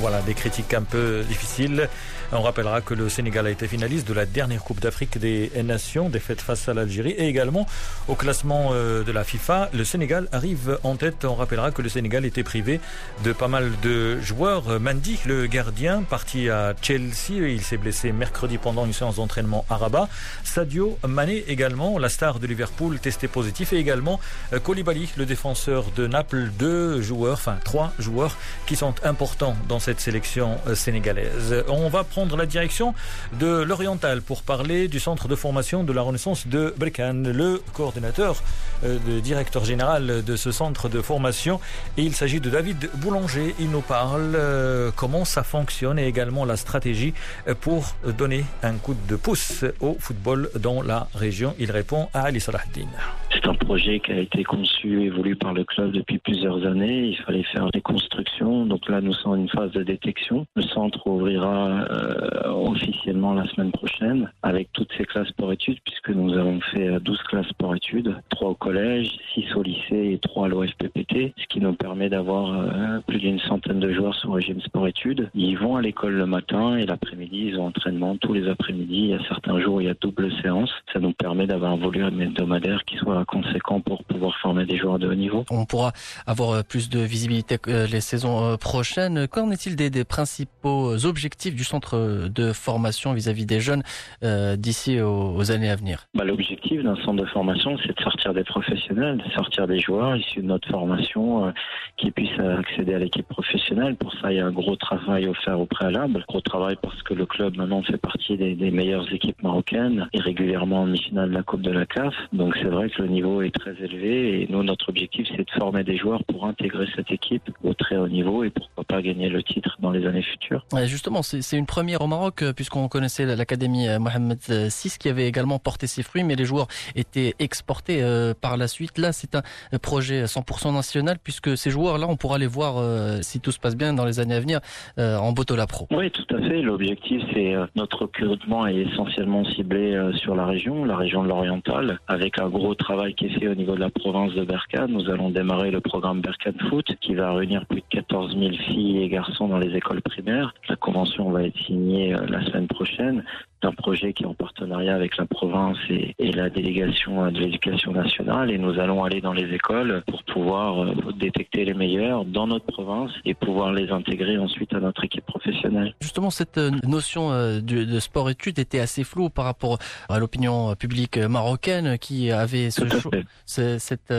Voilà, 0.00 0.20
des 0.22 0.34
critiques 0.34 0.74
un 0.74 0.82
peu 0.82 1.22
difficiles. 1.22 1.88
On 2.30 2.42
rappellera 2.42 2.82
que 2.82 2.92
le 2.92 3.08
Sénégal 3.08 3.46
a 3.46 3.50
été 3.50 3.66
finaliste 3.66 4.06
de 4.06 4.12
la 4.12 4.26
dernière 4.26 4.62
Coupe 4.62 4.80
d'Afrique 4.80 5.16
des 5.16 5.50
Nations, 5.64 6.10
défaite 6.10 6.42
face 6.42 6.68
à 6.68 6.74
l'Algérie. 6.74 7.12
Et 7.12 7.26
également, 7.26 7.66
au 8.06 8.16
classement 8.16 8.72
euh, 8.72 9.02
de 9.02 9.12
la 9.12 9.24
FIFA, 9.24 9.70
le 9.72 9.82
Sénégal 9.82 10.28
arrive 10.30 10.78
en 10.82 10.96
tête. 10.96 11.24
On 11.24 11.34
rappellera 11.34 11.70
que 11.70 11.80
le 11.80 11.88
Sénégal 11.88 12.26
était 12.26 12.42
privé 12.42 12.80
de 13.24 13.32
pas 13.32 13.48
mal 13.48 13.72
de 13.82 14.20
joueurs. 14.20 14.78
Mandy, 14.78 15.18
le 15.24 15.46
gardien, 15.46 16.02
parti 16.02 16.50
à 16.50 16.74
Chelsea. 16.82 17.48
Il 17.48 17.62
s'est 17.62 17.78
blessé 17.78 18.12
mercredi 18.12 18.58
pendant 18.58 18.84
une 18.84 18.92
séance 18.92 19.16
d'entraînement 19.16 19.64
à 19.70 19.78
Rabat. 19.78 20.10
Sadio 20.44 20.98
Mané 21.08 21.44
également, 21.48 21.98
la 21.98 22.10
star 22.10 22.40
de 22.40 22.46
Liverpool, 22.46 22.98
testé 22.98 23.26
positif. 23.26 23.72
Et 23.72 23.78
également 23.78 24.20
euh, 24.52 24.60
Koulibaly, 24.60 25.08
le 25.16 25.24
défenseur 25.24 25.86
de 25.96 26.06
Naples. 26.06 26.50
Deux 26.58 27.00
joueurs, 27.00 27.38
enfin 27.38 27.56
trois 27.64 27.94
joueurs 27.98 28.36
qui 28.66 28.76
sont 28.76 28.94
importants 29.02 29.56
dans 29.66 29.78
cette 29.78 30.00
sélection 30.00 30.58
euh, 30.66 30.74
sénégalaise. 30.74 31.64
On 31.68 31.88
va 31.88 32.04
la 32.26 32.46
direction 32.46 32.94
de 33.38 33.62
l'Oriental 33.62 34.22
pour 34.22 34.42
parler 34.42 34.88
du 34.88 34.98
centre 34.98 35.28
de 35.28 35.36
formation 35.36 35.84
de 35.84 35.92
la 35.92 36.02
Renaissance 36.02 36.48
de 36.48 36.74
Brecan, 36.76 37.22
le 37.24 37.62
coordinateur, 37.72 38.42
euh, 38.84 38.98
le 39.06 39.20
directeur 39.20 39.64
général 39.64 40.24
de 40.24 40.36
ce 40.36 40.50
centre 40.50 40.88
de 40.88 41.00
formation. 41.00 41.60
Il 41.96 42.14
s'agit 42.14 42.40
de 42.40 42.50
David 42.50 42.90
Boulanger. 42.96 43.54
Il 43.60 43.70
nous 43.70 43.82
parle 43.82 44.34
euh, 44.34 44.90
comment 44.96 45.24
ça 45.24 45.44
fonctionne 45.44 45.98
et 45.98 46.06
également 46.06 46.44
la 46.44 46.56
stratégie 46.56 47.14
pour 47.60 47.94
donner 48.16 48.44
un 48.62 48.74
coup 48.74 48.96
de 49.08 49.16
pouce 49.16 49.64
au 49.80 49.96
football 49.98 50.50
dans 50.58 50.82
la 50.82 51.08
région. 51.14 51.54
Il 51.58 51.70
répond 51.70 52.08
à 52.14 52.22
Ali 52.22 52.40
Salahdin. 52.40 52.88
C'est 53.30 53.46
un 53.46 53.54
projet 53.54 54.00
qui 54.00 54.12
a 54.12 54.18
été 54.18 54.42
conçu 54.42 55.04
et 55.04 55.10
voulu 55.10 55.36
par 55.36 55.52
le 55.52 55.64
club 55.64 55.92
depuis 55.92 56.18
plusieurs 56.18 56.64
années. 56.66 57.08
Il 57.08 57.16
fallait 57.18 57.44
faire 57.44 57.70
des 57.70 57.80
constructions. 57.80 58.64
Donc 58.66 58.88
là, 58.88 59.00
nous 59.00 59.12
sommes 59.12 59.32
en 59.32 59.36
une 59.36 59.48
phase 59.48 59.70
de 59.72 59.82
détection. 59.82 60.46
Le 60.56 60.62
centre 60.62 61.06
ouvrira 61.06 61.86
euh, 61.90 62.07
officiellement 62.44 63.34
la 63.34 63.46
semaine 63.48 63.72
prochaine 63.72 64.30
avec 64.42 64.72
toutes 64.72 64.90
ces 64.96 65.04
classes 65.04 65.32
pour 65.32 65.52
études 65.52 65.78
puisque 65.84 66.10
nous 66.10 66.32
avons 66.34 66.60
fait 66.60 67.00
12 67.00 67.18
classes 67.24 67.52
pour 67.58 67.74
études, 67.74 68.14
3 68.30 68.50
au 68.50 68.54
collège, 68.54 69.18
6 69.34 69.54
au 69.54 69.62
lycée 69.62 70.12
et 70.12 70.18
3 70.18 70.46
à 70.46 70.48
l'OFPPT, 70.48 71.32
ce 71.36 71.46
qui 71.48 71.60
nous 71.60 71.72
permet 71.74 72.08
d'avoir 72.08 72.52
euh, 72.52 72.98
plus 73.06 73.18
d'une 73.18 73.38
centaine 73.40 73.80
de 73.80 73.92
joueurs 73.92 74.14
sous 74.14 74.30
régime 74.30 74.60
sport-études. 74.60 75.30
Ils 75.34 75.56
vont 75.58 75.76
à 75.76 75.82
l'école 75.82 76.14
le 76.14 76.26
matin 76.26 76.76
et 76.76 76.86
l'après-midi, 76.86 77.50
ils 77.52 77.58
ont 77.58 77.66
entraînement 77.66 78.16
tous 78.16 78.32
les 78.32 78.48
après-midi. 78.48 78.94
Il 78.94 79.08
y 79.08 79.14
a 79.14 79.22
certains 79.28 79.60
jours, 79.60 79.80
il 79.82 79.86
y 79.86 79.90
a 79.90 79.94
double 80.00 80.30
séance. 80.42 80.70
Ça 80.92 81.00
nous 81.00 81.12
permet 81.12 81.46
d'avoir 81.46 81.72
un 81.72 81.76
volume 81.76 82.20
hebdomadaire 82.20 82.84
qui 82.84 82.96
soit 82.96 83.24
conséquent 83.24 83.80
pour 83.80 84.04
pouvoir 84.04 84.36
former 84.38 84.66
des 84.66 84.76
joueurs 84.76 84.98
de 84.98 85.08
haut 85.08 85.14
niveau. 85.14 85.44
On 85.50 85.64
pourra 85.64 85.92
avoir 86.26 86.50
euh, 86.50 86.62
plus 86.62 86.88
de 86.88 87.00
visibilité 87.00 87.56
les 87.66 88.00
saisons 88.00 88.56
prochaines. 88.56 89.26
Qu'en 89.28 89.50
est-il 89.50 89.76
des, 89.76 89.90
des 89.90 90.04
principaux 90.04 91.04
objectifs 91.04 91.54
du 91.54 91.64
centre 91.64 91.97
de 92.28 92.52
formation 92.52 93.12
vis-à-vis 93.12 93.46
des 93.46 93.60
jeunes 93.60 93.82
euh, 94.22 94.56
d'ici 94.56 95.00
aux, 95.00 95.50
années 95.50 95.70
à 95.70 95.76
venir 95.76 96.06
bah, 96.14 96.24
L'objectif 96.24 96.82
d'un 96.82 96.96
centre 96.96 97.22
de 97.22 97.26
formation, 97.26 97.76
c'est 97.84 97.96
de 97.96 98.02
sortir 98.02 98.34
des 98.34 98.44
professionnels, 98.44 99.18
de 99.18 99.30
sortir 99.32 99.66
des 99.66 99.78
joueurs 99.78 100.16
issus 100.16 100.42
de 100.42 100.46
notre 100.46 100.68
formation 100.68 101.46
euh, 101.46 101.50
qui 101.96 102.10
puissent 102.10 102.38
accéder 102.38 102.94
à 102.94 102.98
l'équipe 102.98 103.26
professionnelle. 103.28 103.96
Pour 103.96 104.12
ça, 104.14 104.32
il 104.32 104.36
y 104.36 104.40
a 104.40 104.46
un 104.46 104.52
gros 104.52 104.76
travail 104.76 105.26
offert 105.26 105.58
au 105.60 105.66
préalable. 105.66 106.24
Gros 106.28 106.40
travail 106.40 106.76
parce 106.80 107.02
que 107.02 107.14
le 107.14 107.26
club 107.26 107.56
maintenant 107.56 107.82
fait 107.82 107.96
partie 107.96 108.36
des, 108.36 108.54
meilleures 108.70 109.12
équipes 109.12 109.42
marocaines 109.42 110.08
et 110.12 110.20
régulièrement 110.20 110.82
en 110.82 110.86
mi-finale 110.86 111.30
de 111.30 111.34
la 111.34 111.42
Coupe 111.42 111.62
de 111.62 111.70
la 111.70 111.86
CAF. 111.86 112.14
Donc 112.32 112.56
c'est 112.60 112.68
vrai 112.68 112.90
que 112.90 113.02
le 113.02 113.08
niveau 113.08 113.42
est 113.42 113.54
très 113.54 113.74
élevé 113.82 114.42
et 114.42 114.46
nous, 114.50 114.62
notre 114.62 114.90
objectif, 114.90 115.26
c'est 115.30 115.44
de 115.44 115.50
former 115.58 115.84
des 115.84 115.96
joueurs 115.96 116.22
pour 116.24 116.46
intégrer 116.46 116.86
cette 116.94 117.10
équipe 117.10 117.50
au 117.62 117.74
très 117.74 117.96
haut 117.96 118.08
niveau 118.08 118.44
et 118.44 118.50
pourquoi 118.50 118.77
pas 118.88 119.02
gagner 119.02 119.28
le 119.28 119.42
titre 119.42 119.76
dans 119.80 119.90
les 119.90 120.06
années 120.06 120.22
futures. 120.22 120.64
justement, 120.86 121.22
c'est 121.22 121.56
une 121.56 121.66
première 121.66 122.00
au 122.00 122.06
Maroc 122.06 122.42
euh, 122.42 122.52
puisqu'on 122.52 122.88
connaissait 122.88 123.26
l'académie 123.36 123.86
euh, 123.86 123.98
Mohamed 123.98 124.38
VI 124.48 124.96
qui 124.98 125.08
avait 125.08 125.28
également 125.28 125.58
porté 125.58 125.86
ses 125.86 126.02
fruits, 126.02 126.24
mais 126.24 126.36
les 126.36 126.46
joueurs 126.46 126.68
étaient 126.96 127.34
exportés 127.38 128.02
euh, 128.02 128.32
par 128.40 128.56
la 128.56 128.66
suite. 128.66 128.96
Là, 128.96 129.12
c'est 129.12 129.34
un 129.34 129.42
projet 129.80 130.24
100% 130.24 130.72
national 130.72 131.18
puisque 131.22 131.56
ces 131.56 131.70
joueurs-là, 131.70 132.06
on 132.08 132.16
pourra 132.16 132.38
les 132.38 132.46
voir 132.46 132.82
si 133.22 133.40
tout 133.40 133.52
se 133.52 133.58
passe 133.58 133.76
bien 133.76 133.92
dans 133.92 134.06
les 134.06 134.20
années 134.20 134.34
à 134.34 134.40
venir 134.40 134.60
en 134.96 135.32
Botola 135.32 135.66
Pro. 135.66 135.86
Oui, 135.90 136.10
tout 136.10 136.34
à 136.34 136.40
fait. 136.40 136.62
L'objectif, 136.62 137.22
c'est 137.32 137.54
notre 137.76 138.02
recrutement 138.02 138.66
est 138.66 138.76
essentiellement 138.76 139.44
ciblé 139.44 140.10
sur 140.14 140.34
la 140.34 140.46
région, 140.46 140.84
la 140.84 140.96
région 140.96 141.22
de 141.22 141.28
l'Oriental, 141.28 141.98
avec 142.08 142.40
un 142.40 142.48
gros 142.48 142.74
travail 142.74 143.14
qui 143.14 143.26
est 143.26 143.38
fait 143.38 143.48
au 143.48 143.54
niveau 143.54 143.74
de 143.74 143.80
la 143.80 143.90
province 143.90 144.32
de 144.34 144.44
Berkane. 144.44 144.90
Nous 144.90 145.10
allons 145.10 145.30
démarrer 145.30 145.70
le 145.70 145.80
programme 145.80 146.20
Berkane 146.20 146.58
Foot 146.68 146.86
qui 147.00 147.14
va 147.14 147.32
réunir 147.32 147.66
plus 147.66 147.80
de 147.80 147.86
14 147.90 148.36
000 148.38 148.52
filles 148.52 148.77
et 148.78 149.08
garçons 149.08 149.48
dans 149.48 149.58
les 149.58 149.74
écoles 149.76 150.02
primaires. 150.02 150.54
La 150.68 150.76
convention 150.76 151.30
va 151.30 151.44
être 151.44 151.58
signée 151.58 152.14
la 152.28 152.44
semaine 152.44 152.66
prochaine 152.66 153.24
d'un 153.62 153.72
projet 153.72 154.12
qui 154.12 154.22
est 154.22 154.26
en 154.26 154.34
partenariat 154.34 154.94
avec 154.94 155.16
la 155.16 155.26
province 155.26 155.78
et, 155.90 156.14
la 156.32 156.50
délégation 156.50 157.30
de 157.30 157.38
l'éducation 157.38 157.92
nationale 157.92 158.50
et 158.50 158.58
nous 158.58 158.78
allons 158.78 159.02
aller 159.02 159.20
dans 159.20 159.32
les 159.32 159.52
écoles 159.52 160.02
pour 160.06 160.22
pouvoir 160.24 160.84
euh, 160.84 161.12
détecter 161.18 161.64
les 161.64 161.74
meilleurs 161.74 162.24
dans 162.24 162.46
notre 162.46 162.66
province 162.66 163.10
et 163.24 163.34
pouvoir 163.34 163.72
les 163.72 163.90
intégrer 163.90 164.38
ensuite 164.38 164.72
à 164.74 164.80
notre 164.80 165.02
équipe 165.04 165.24
professionnelle. 165.26 165.94
Justement, 166.00 166.30
cette 166.30 166.58
euh, 166.58 166.70
notion 166.86 167.32
euh, 167.32 167.60
de, 167.60 167.98
sport-études 167.98 168.58
était 168.58 168.78
assez 168.78 169.02
floue 169.02 169.30
par 169.30 169.46
rapport 169.46 169.78
à 170.08 170.18
l'opinion 170.18 170.76
publique 170.76 171.18
marocaine 171.18 171.98
qui 171.98 172.30
avait 172.30 172.70
ce, 172.70 173.78
cette, 173.78 174.12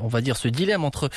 on 0.00 0.08
va 0.08 0.20
dire, 0.20 0.36
ce 0.36 0.48
dilemme 0.48 0.84
entre 0.84 1.10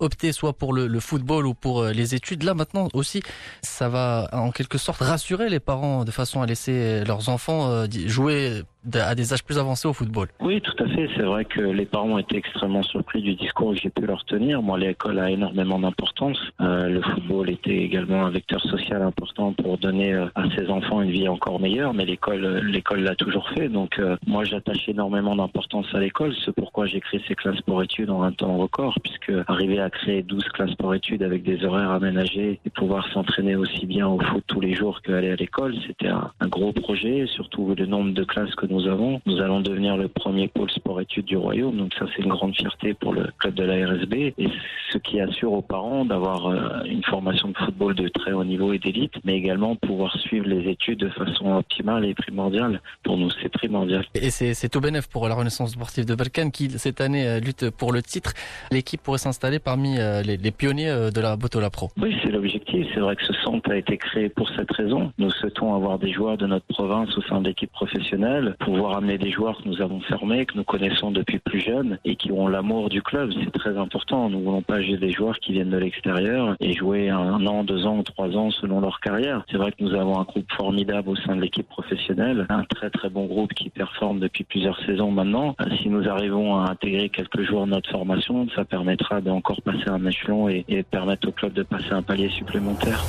opter 0.00 0.32
soit 0.32 0.52
pour 0.52 0.74
le, 0.74 0.86
le 0.86 1.00
football 1.00 1.46
ou 1.46 1.54
pour 1.54 1.84
les 1.84 2.14
études. 2.14 2.25
Là, 2.34 2.54
maintenant 2.54 2.88
aussi, 2.92 3.22
ça 3.62 3.88
va 3.88 4.28
en 4.32 4.50
quelque 4.50 4.78
sorte 4.78 5.00
rassurer 5.00 5.48
les 5.48 5.60
parents 5.60 6.04
de 6.04 6.10
façon 6.10 6.42
à 6.42 6.46
laisser 6.46 7.04
leurs 7.04 7.28
enfants 7.28 7.70
euh, 7.70 7.86
jouer 8.06 8.62
à 8.94 9.14
des 9.14 9.32
âges 9.32 9.42
plus 9.42 9.58
avancés 9.58 9.88
au 9.88 9.92
football. 9.92 10.28
Oui, 10.40 10.60
tout 10.60 10.74
à 10.82 10.88
fait. 10.88 11.08
C'est 11.16 11.22
vrai 11.22 11.44
que 11.44 11.60
les 11.60 11.86
parents 11.86 12.10
ont 12.10 12.18
été 12.18 12.36
extrêmement 12.36 12.82
surpris 12.82 13.20
du 13.20 13.34
discours 13.34 13.72
que 13.72 13.80
j'ai 13.80 13.90
pu 13.90 14.06
leur 14.06 14.24
tenir. 14.24 14.62
Moi, 14.62 14.78
l'école 14.78 15.18
a 15.18 15.30
énormément 15.30 15.78
d'importance. 15.78 16.38
Euh, 16.60 16.88
le 16.88 17.02
football 17.02 17.50
était 17.50 17.76
également 17.76 18.26
un 18.26 18.30
vecteur 18.30 18.60
social 18.62 19.02
important 19.02 19.52
pour 19.52 19.78
donner 19.78 20.14
euh, 20.14 20.26
à 20.34 20.44
ses 20.56 20.68
enfants 20.68 21.02
une 21.02 21.10
vie 21.10 21.28
encore 21.28 21.60
meilleure, 21.60 21.94
mais 21.94 22.04
l'école, 22.04 22.58
l'école 22.64 23.00
l'a 23.00 23.16
toujours 23.16 23.48
fait. 23.50 23.68
Donc, 23.68 24.00
moi, 24.26 24.44
j'attache 24.44 24.88
énormément 24.88 25.34
d'importance 25.36 25.86
à 25.94 25.98
l'école. 25.98 26.34
C'est 26.44 26.54
pourquoi 26.54 26.86
j'ai 26.86 27.00
créé 27.00 27.20
ces 27.26 27.34
classes 27.34 27.60
pour 27.62 27.82
études 27.82 28.10
en 28.10 28.22
un 28.22 28.32
temps 28.32 28.56
record, 28.56 28.94
puisque 29.02 29.32
arriver 29.48 29.80
à 29.80 29.90
créer 29.90 30.22
12 30.22 30.44
classes 30.54 30.74
pour 30.74 30.94
études 30.94 31.22
avec 31.22 31.42
des 31.42 31.64
horaires 31.64 31.90
aménagés 31.90 32.15
et 32.18 32.70
pouvoir 32.74 33.06
s'entraîner 33.12 33.56
aussi 33.56 33.86
bien 33.86 34.06
au 34.06 34.18
foot 34.18 34.42
tous 34.46 34.60
les 34.60 34.74
jours 34.74 35.02
qu'aller 35.02 35.30
à 35.30 35.36
l'école, 35.36 35.74
c'était 35.86 36.08
un, 36.08 36.30
gros 36.48 36.72
projet 36.72 37.26
surtout 37.26 37.74
le 37.76 37.86
nombre 37.86 38.12
de 38.12 38.24
classes 38.24 38.54
que 38.54 38.66
nous 38.66 38.86
avons. 38.86 39.20
Nous 39.26 39.40
allons 39.40 39.60
devenir 39.60 39.96
le 39.96 40.08
premier 40.08 40.48
pôle 40.48 40.70
sport-études 40.70 41.26
du 41.26 41.36
royaume, 41.36 41.76
donc 41.76 41.92
ça 41.98 42.06
c'est 42.14 42.22
une 42.22 42.30
grande 42.30 42.54
fierté 42.54 42.94
pour 42.94 43.12
le 43.12 43.28
club 43.38 43.54
de 43.54 43.64
la 43.64 43.86
RSB 43.86 44.14
et 44.38 44.48
ce 44.90 44.98
qui 44.98 45.20
assure 45.20 45.52
aux 45.52 45.62
parents 45.62 46.04
d'avoir 46.04 46.46
euh, 46.46 46.84
une 46.84 47.02
formation 47.04 47.48
de 47.48 47.56
football 47.56 47.94
de 47.94 48.08
très 48.08 48.32
haut 48.32 48.44
niveau 48.44 48.72
et 48.72 48.78
d'élite, 48.78 49.14
mais 49.24 49.36
également 49.36 49.76
pouvoir 49.76 50.16
suivre 50.18 50.46
les 50.46 50.70
études 50.70 51.00
de 51.00 51.08
façon 51.10 51.56
optimale 51.56 52.04
et 52.04 52.14
primordiale. 52.14 52.80
Pour 53.02 53.18
nous, 53.18 53.30
c'est 53.42 53.48
primordial. 53.48 54.04
Et 54.14 54.30
c'est 54.30 54.68
tout 54.68 54.80
bénéf 54.80 55.08
pour 55.08 55.28
la 55.28 55.34
Renaissance 55.34 55.72
sportive 55.72 56.04
de 56.04 56.14
Balkan 56.14 56.50
qui 56.50 56.70
cette 56.70 57.00
année 57.00 57.26
euh, 57.26 57.40
lutte 57.40 57.70
pour 57.70 57.92
le 57.92 58.02
titre. 58.02 58.32
L'équipe 58.70 59.02
pourrait 59.02 59.18
s'installer 59.18 59.58
parmi 59.58 59.98
euh, 59.98 60.22
les, 60.22 60.50
pionniers 60.50 61.10
de 61.12 61.20
la 61.20 61.36
Botola 61.36 61.70
Pro. 61.70 61.90
C'est 62.22 62.30
l'objectif. 62.30 62.86
C'est 62.94 63.00
vrai 63.00 63.16
que 63.16 63.24
ce 63.24 63.32
centre 63.44 63.70
a 63.70 63.76
été 63.76 63.96
créé 63.96 64.28
pour 64.28 64.48
cette 64.50 64.70
raison. 64.72 65.12
Nous 65.18 65.30
souhaitons 65.30 65.74
avoir 65.74 65.98
des 65.98 66.12
joueurs 66.12 66.36
de 66.36 66.46
notre 66.46 66.66
province 66.66 67.16
au 67.16 67.22
sein 67.22 67.40
de 67.40 67.48
l'équipe 67.48 67.70
professionnelle, 67.72 68.56
pouvoir 68.60 68.96
amener 68.96 69.18
des 69.18 69.30
joueurs 69.30 69.62
que 69.62 69.68
nous 69.68 69.80
avons 69.80 70.00
fermés, 70.00 70.46
que 70.46 70.56
nous 70.56 70.64
connaissons 70.64 71.10
depuis 71.10 71.38
plus 71.38 71.60
jeunes 71.60 71.98
et 72.04 72.16
qui 72.16 72.32
ont 72.32 72.48
l'amour 72.48 72.88
du 72.88 73.02
club. 73.02 73.32
C'est 73.42 73.52
très 73.52 73.76
important. 73.76 74.28
Nous 74.30 74.40
voulons 74.40 74.62
pas 74.62 74.80
jouer 74.82 74.96
des 74.96 75.10
joueurs 75.10 75.38
qui 75.38 75.52
viennent 75.52 75.70
de 75.70 75.78
l'extérieur 75.78 76.56
et 76.60 76.72
jouer 76.72 77.10
un 77.10 77.46
an, 77.46 77.64
deux 77.64 77.86
ans 77.86 78.02
trois 78.02 78.36
ans 78.36 78.50
selon 78.50 78.80
leur 78.80 79.00
carrière. 79.00 79.44
C'est 79.50 79.56
vrai 79.56 79.72
que 79.72 79.82
nous 79.82 79.94
avons 79.94 80.18
un 80.18 80.24
groupe 80.24 80.50
formidable 80.52 81.08
au 81.10 81.16
sein 81.16 81.36
de 81.36 81.40
l'équipe 81.40 81.68
professionnelle, 81.68 82.46
un 82.48 82.64
très 82.64 82.90
très 82.90 83.08
bon 83.08 83.26
groupe 83.26 83.52
qui 83.54 83.70
performe 83.70 84.20
depuis 84.20 84.44
plusieurs 84.44 84.78
saisons 84.84 85.10
maintenant. 85.10 85.54
Si 85.80 85.88
nous 85.88 86.08
arrivons 86.08 86.56
à 86.56 86.70
intégrer 86.70 87.08
quelques 87.08 87.42
jours 87.42 87.66
notre 87.66 87.90
formation, 87.90 88.46
ça 88.54 88.64
permettra 88.64 89.20
d'encore 89.20 89.60
passer 89.62 89.88
un 89.88 90.04
échelon 90.06 90.48
et, 90.48 90.64
et 90.68 90.82
permettre 90.82 91.28
au 91.28 91.32
club 91.32 91.52
de 91.52 91.62
passer 91.62 91.85
un 91.94 92.02
palier 92.02 92.30
supplémentaire. 92.30 93.04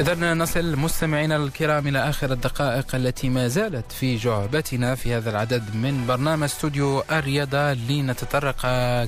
إذا 0.00 0.34
نصل 0.34 0.76
مستمعينا 0.76 1.36
الكرام 1.36 1.86
إلى 1.86 2.08
آخر 2.08 2.32
الدقائق 2.32 2.94
التي 2.94 3.28
ما 3.28 3.48
زالت 3.48 3.92
في 3.92 4.16
جعبتنا 4.16 4.94
في 4.94 5.14
هذا 5.14 5.30
العدد 5.30 5.74
من 5.74 6.06
برنامج 6.06 6.42
استوديو 6.42 7.02
الرياضة 7.10 7.72
لنتطرق 7.72 8.62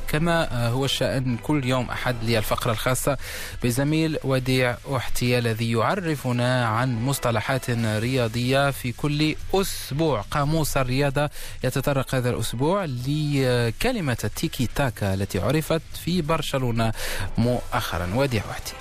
كما 0.08 0.68
هو 0.68 0.84
الشأن 0.84 1.36
كل 1.36 1.64
يوم 1.64 1.90
أحد 1.90 2.16
للفقرة 2.22 2.72
الخاصة 2.72 3.16
بزميل 3.62 4.18
وديع 4.24 4.76
أحتي 4.96 5.38
الذي 5.38 5.72
يعرفنا 5.72 6.66
عن 6.66 7.02
مصطلحات 7.02 7.70
رياضية 7.70 8.70
في 8.70 8.92
كل 8.92 9.34
أسبوع. 9.54 10.20
قاموس 10.20 10.76
الرياضة 10.76 11.30
يتطرق 11.64 12.14
هذا 12.14 12.30
الأسبوع 12.30 12.84
لكلمة 12.84 14.18
التيكي 14.24 14.68
تاكا 14.74 15.14
التي 15.14 15.38
عرفت 15.38 15.82
في 16.04 16.22
برشلونة 16.22 16.92
مؤخرا. 17.38 18.10
وديع 18.14 18.42
أحتي. 18.50 18.72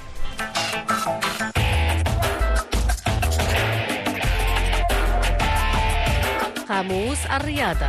قاموس 6.71 7.25
الرياضة. 7.25 7.87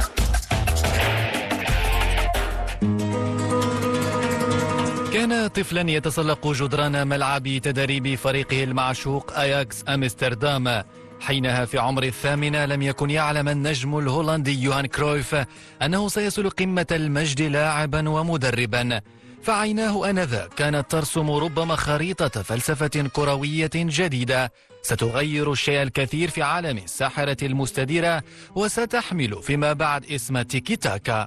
كان 5.12 5.46
طفلا 5.46 5.90
يتسلق 5.90 6.52
جدران 6.52 7.06
ملعب 7.06 7.58
تدريب 7.62 8.14
فريقه 8.14 8.64
المعشوق 8.64 9.38
أياكس 9.38 9.84
أمستردام. 9.88 10.84
حينها 11.20 11.64
في 11.64 11.78
عمر 11.78 12.02
الثامنة 12.02 12.64
لم 12.64 12.82
يكن 12.82 13.10
يعلم 13.10 13.48
النجم 13.48 13.98
الهولندي 13.98 14.62
يوهان 14.62 14.86
كرويف 14.86 15.36
أنه 15.82 16.08
سيصل 16.08 16.50
قمة 16.50 16.86
المجد 16.90 17.42
لاعبا 17.42 18.08
ومدربا. 18.08 19.00
فعيناه 19.42 20.10
آنذاك 20.10 20.54
كانت 20.54 20.90
ترسم 20.90 21.30
ربما 21.30 21.76
خريطة 21.76 22.42
فلسفة 22.42 23.08
كروية 23.12 23.70
جديدة 23.74 24.52
ستغير 24.82 25.52
الشيء 25.52 25.82
الكثير 25.82 26.30
في 26.30 26.42
عالم 26.42 26.78
الساحرة 26.78 27.36
المستديرة 27.42 28.22
وستحمل 28.54 29.42
فيما 29.42 29.72
بعد 29.72 30.04
اسم 30.06 30.42
تيكي 30.42 30.76
تاكا. 30.76 31.26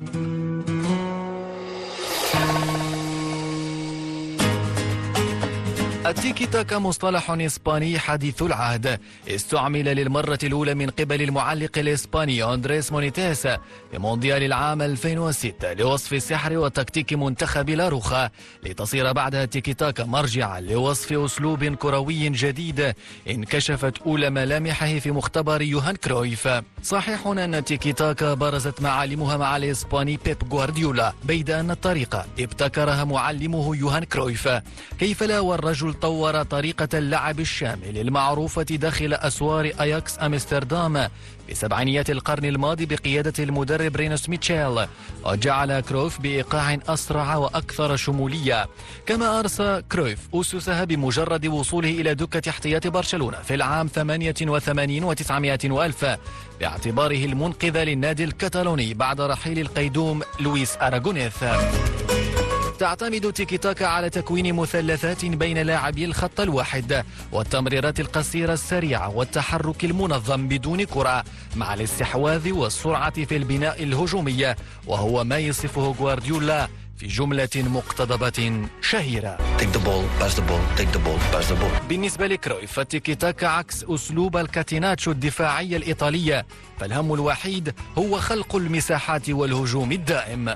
التيكي 6.06 6.46
تاكا 6.46 6.78
مصطلح 6.78 7.32
إسباني 7.32 8.00
حديث 8.00 8.42
العهد. 8.42 9.00
استعمل 9.28 9.86
للمرة 9.86 10.40
الأولى 10.44 10.74
من 10.74 10.90
قبل 10.90 11.22
المعلق 11.22 11.78
الإسباني 11.78 12.44
أندريس 12.44 12.92
مونيتيس 12.92 13.48
في 13.48 13.58
مونديال 13.98 14.44
العام 14.44 14.82
2006 14.82 15.74
لوصف 15.74 16.14
السحر 16.14 16.58
وتكتيك 16.58 17.14
منتخب 17.14 17.70
لاروخا 17.70 18.30
لتصير 18.64 19.12
بعدها 19.12 19.46
تيكي 19.46 19.74
تاكا 19.74 20.04
مرجعا 20.04 20.60
لوصف 20.60 21.14
أسلوب 21.14 21.64
كروي 21.64 22.30
جديد. 22.30 22.94
انكشفت 23.30 23.98
أولى 24.06 24.30
ملامحه 24.30 25.00
في 25.00 25.12
مختبر 25.12 25.62
يوهان 25.62 25.96
كرويف. 25.96 26.50
صحيح 26.84 27.28
أن 27.28 27.64
تيكي 27.64 27.94
تاكا 27.94 28.34
برزت 28.34 28.82
معالمها 28.82 29.38
مع 29.38 29.58
الإسباني 29.58 30.20
بيب 30.26 30.54
غوارديولا 30.54 31.14
بيد 31.24 31.50
أن 31.50 31.72
الطريقة 31.72 32.26
ابتكرها 32.40 33.04
معلمه 33.04 33.76
يوهان 33.76 34.04
كرويف. 34.04 34.50
كيف 35.00 35.24
لا 35.24 35.40
والرجل 35.40 35.95
طور 36.02 36.44
طريقة 36.44 36.88
اللعب 36.94 37.40
الشامل 37.40 37.98
المعروفة 37.98 38.64
داخل 38.64 39.14
أسوار 39.14 39.72
أياكس 39.82 40.20
أمستردام 40.20 41.08
بسبعينيات 41.50 42.10
القرن 42.10 42.46
الماضي 42.46 42.86
بقيادة 42.86 43.44
المدرب 43.44 43.96
رينوس 43.96 44.30
ميتشيلز 44.30 44.86
وجعل 45.26 45.80
كرويف 45.80 46.22
بإيقاع 46.22 46.78
أسرع 46.88 47.36
وأكثر 47.36 47.96
شمولية. 47.96 48.68
كما 49.06 49.40
أرسى 49.40 49.82
كرويف 49.92 50.20
أسسها 50.34 50.84
بمجرد 50.84 51.48
وصوله 51.48 51.90
إلى 51.90 52.16
دكة 52.16 52.50
احتياط 52.50 52.88
برشلونة 52.88 53.38
في 53.38 53.54
العام 53.54 53.88
88 53.88 55.16
و900 55.16 55.66
وألف 55.72 56.18
باعتباره 56.60 57.26
المنقذ 57.26 57.84
للنادي 57.84 58.24
الكتالوني 58.24 58.94
بعد 58.94 59.22
رحيل 59.22 59.60
القيدوم 59.60 60.22
لويس 60.40 60.78
أراغونيث. 60.82 61.44
تعتمد 62.80 63.34
تيكي 63.34 63.58
تاكا 63.58 63.86
على 63.86 64.10
تكوين 64.10 64.54
مثلثات 64.56 65.26
بين 65.26 65.58
لاعبي 65.58 66.06
الخط 66.06 66.40
الواحد 66.40 67.04
والتمريرات 67.32 68.00
القصيرة 68.00 68.54
السريعة 68.54 69.10
والتحرك 69.10 69.86
المنظم 69.86 70.48
بدون 70.48 70.84
كرة 70.84 71.24
مع 71.56 71.74
الاستحواذ 71.74 72.52
والسرعة 72.52 73.26
في 73.26 73.36
البناء 73.38 73.84
الهجومي 73.84 74.56
وهو 74.88 75.24
ما 75.24 75.38
يصفه 75.38 75.82
غوارديولا. 75.82 76.68
في 76.98 77.08
جملة 77.08 77.50
مقتضبة 77.56 78.68
شهيرة. 78.82 79.38
Take 79.58 79.72
the 79.78 79.80
ball, 79.80 80.04
pass 80.20 80.36
the 80.36 80.42
ball, 80.42 80.62
take 80.78 80.92
the 80.92 81.00
ball, 81.00 81.20
pass 81.32 81.48
the 81.48 81.56
ball. 81.56 81.88
بالنسبة 81.90 82.28
لكرويف 82.28 82.72
فالتيكي 82.72 83.16
تاكا 83.16 83.48
عكس 83.48 83.84
أسلوب 83.84 84.38
الكاتيناتشو 84.38 85.12
الدفاعية 85.12 85.78
الإيطالية 85.78 86.46
فالهم 86.80 87.14
الوحيد 87.14 87.74
هو 87.98 88.20
خلق 88.20 88.56
المساحات 88.56 89.30
والهجوم 89.30 89.92
الدائم. 89.92 90.56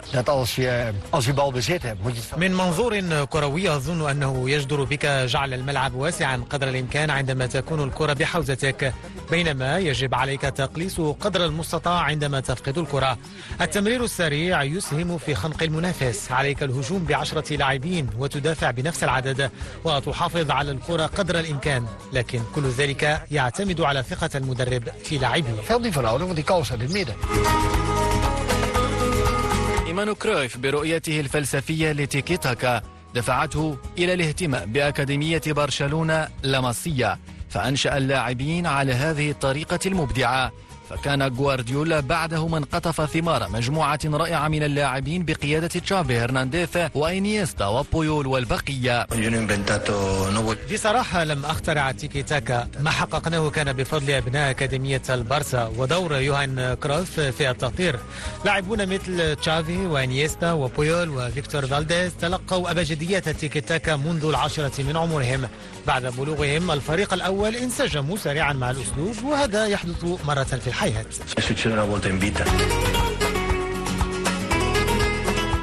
من 2.38 2.54
منظور 2.54 3.26
كروي 3.26 3.70
أظن 3.70 4.10
أنه 4.10 4.50
يجدر 4.50 4.84
بك 4.84 5.06
جعل 5.06 5.54
الملعب 5.54 5.94
واسعا 5.94 6.44
قدر 6.50 6.70
الإمكان 6.70 7.10
عندما 7.10 7.46
تكون 7.46 7.84
الكرة 7.84 8.14
بحوزتك. 8.14 8.94
بينما 9.32 9.78
يجب 9.78 10.16
عليك 10.16 10.42
تقليص 10.42 11.02
قدر 11.02 11.46
المستطاع 11.46 12.02
عندما 12.02 12.40
تفقد 12.40 12.78
الكرة. 12.78 13.18
التمرير 13.62 14.04
السريع 14.04 14.64
يسهم 14.64 15.18
في 15.18 15.36
خنق 15.36 15.64
المنافس. 15.64 16.29
عليك 16.32 16.64
الهجوم 16.64 17.04
بعشرة 17.04 17.56
لاعبين 17.56 18.10
وتدافع 18.18 18.72
بنفس 18.72 19.04
العدد 19.04 19.52
وتحافظ 19.84 20.52
على 20.52 20.72
الكرة 20.72 21.06
قدر 21.06 21.40
الإمكان 21.40 21.86
لكن 22.14 22.42
كل 22.56 22.70
ذلك 22.70 23.22
يعتمد 23.32 23.82
على 23.82 24.04
ثقة 24.04 24.30
المدرب 24.36 24.84
في 25.04 25.18
لاعبيه. 25.18 25.62
إيمان 29.88 30.14
كرويف 30.14 30.58
برؤيته 30.58 31.20
الفلسفية 31.20 31.92
لتيكي 31.92 32.38
تاكا 32.38 32.82
دفعته 33.16 33.78
إلى 33.98 34.14
الاهتمام 34.14 34.72
بأكاديمية 34.72 35.42
برشلونة 35.48 36.28
لاماسيا 36.44 37.18
فأنشأ 37.50 37.98
اللاعبين 37.98 38.66
على 38.66 38.94
هذه 38.94 39.32
الطريقة 39.32 39.80
المبدعة 39.86 40.52
فكان 40.90 41.22
غوارديولا 41.24 42.00
بعده 42.00 42.48
من 42.48 42.64
قطف 42.64 43.12
ثمار 43.12 43.50
مجموعة 43.50 44.00
رائعة 44.06 44.48
من 44.48 44.64
اللاعبين 44.64 45.26
بقيادة 45.26 45.68
تشافي 45.68 46.18
هرنانديز 46.18 46.68
وإنيستا 46.96 47.66
وبويول 47.66 48.28
والبقية. 48.28 49.08
بصراحة 50.74 51.24
لم 51.24 51.46
أخترع 51.46 51.92
تيكي 51.92 52.24
تاكا. 52.24 52.68
ما 52.80 52.92
حققناه 52.92 53.50
كان 53.50 53.74
بفضل 53.74 54.12
أبناء 54.12 54.50
أكاديمية 54.50 55.02
البارسا 55.10 55.72
ودور 55.78 56.16
يوهان 56.16 56.74
كرويف 56.74 57.20
في 57.20 57.50
التأطير 57.50 58.00
لاعبون 58.46 58.94
مثل 58.94 59.36
تشافي 59.36 59.78
وإنيستا 59.78 60.52
وبويول 60.52 61.10
وفيكتور 61.10 61.68
فالديز 61.68 62.12
تلقوا 62.22 62.72
أبجدية 62.72 63.20
تيكي 63.20 63.62
تاكا 63.62 63.96
منذ 63.96 64.26
العاشرة 64.26 64.84
من 64.84 64.98
عمرهم. 64.98 65.48
بعد 65.88 66.06
بلوغهم 66.06 66.72
الفريق 66.72 67.14
الأول 67.14 67.56
انسجموا 67.56 68.18
سريعا 68.18 68.54
مع 68.54 68.72
الأسلوب 68.72 69.24
وهذا 69.24 69.66
يحدث 69.66 70.04
مرة 70.28 70.44
في 70.44 70.68
الحياة 70.68 70.79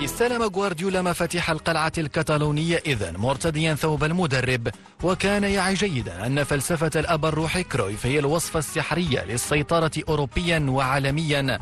استلم 0.05 0.43
غوارديولا 0.43 1.03
مفاتيح 1.03 1.51
القلعة 1.51 1.93
الكتالونية 1.99 2.83
إذن 2.87 3.17
مرتديا 3.17 3.75
ثوب 3.75 4.05
المدرب 4.05 4.69
وكان 5.03 5.45
يعي 5.45 5.75
جيدا 5.75 6.27
أن 6.27 6.45
فلسفة 6.45 6.91
الأب 7.01 7.25
الروحي 7.25 7.63
كرويف 7.63 8.07
هي 8.07 8.19
الوصفة 8.19 8.59
السحرية 8.59 9.25
للسيطرة 9.25 9.91
أوروبيا 10.09 10.67
وعالميا. 10.69 11.59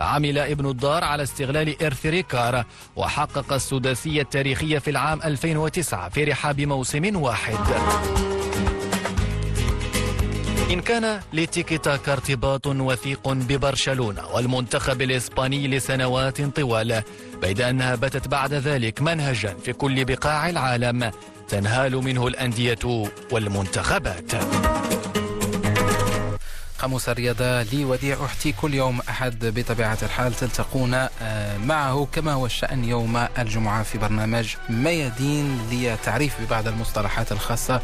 عمل 0.00 0.38
ابن 0.38 0.70
الدار 0.70 1.04
على 1.04 1.22
استغلال 1.22 1.82
إرث 1.82 2.06
ريكار 2.06 2.64
وحقق 2.96 3.52
السداسية 3.52 4.22
التاريخية 4.22 4.78
في 4.78 4.90
العام 4.90 5.22
2009 5.22 6.08
في 6.08 6.24
رحاب 6.24 6.60
موسم 6.60 7.16
واحد. 7.16 7.58
إن 10.70 10.80
كان 10.80 11.20
لتيكي 11.32 11.78
تاكا 11.78 12.12
ارتباط 12.12 12.66
وثيق 12.66 13.28
ببرشلونة 13.28 14.26
والمنتخب 14.26 15.02
الإسباني 15.02 15.68
لسنوات 15.68 16.42
طوال 16.42 17.02
بيد 17.42 17.60
أنها 17.60 17.94
باتت 17.94 18.28
بعد 18.28 18.54
ذلك 18.54 19.02
منهجا 19.02 19.54
في 19.64 19.72
كل 19.72 20.04
بقاع 20.04 20.48
العالم 20.50 21.10
تنهال 21.48 21.96
منه 22.04 22.26
الأندية 22.26 23.08
والمنتخبات. 23.32 24.32
قاموس 26.78 27.08
الرياضة 27.08 27.62
لوديع 27.62 28.24
أحتي 28.24 28.52
كل 28.52 28.74
يوم 28.74 29.00
أحد 29.08 29.38
بطبيعة 29.58 29.98
الحال 30.02 30.34
تلتقون 30.34 30.94
آه، 30.94 31.56
معه 31.58 32.08
كما 32.12 32.32
هو 32.32 32.46
الشأن 32.46 32.84
يوم 32.84 33.26
الجمعة 33.38 33.82
في 33.82 33.98
برنامج 33.98 34.54
ميادين 34.68 35.58
لتعريف 35.72 36.40
ببعض 36.40 36.68
المصطلحات 36.68 37.32
الخاصة 37.32 37.80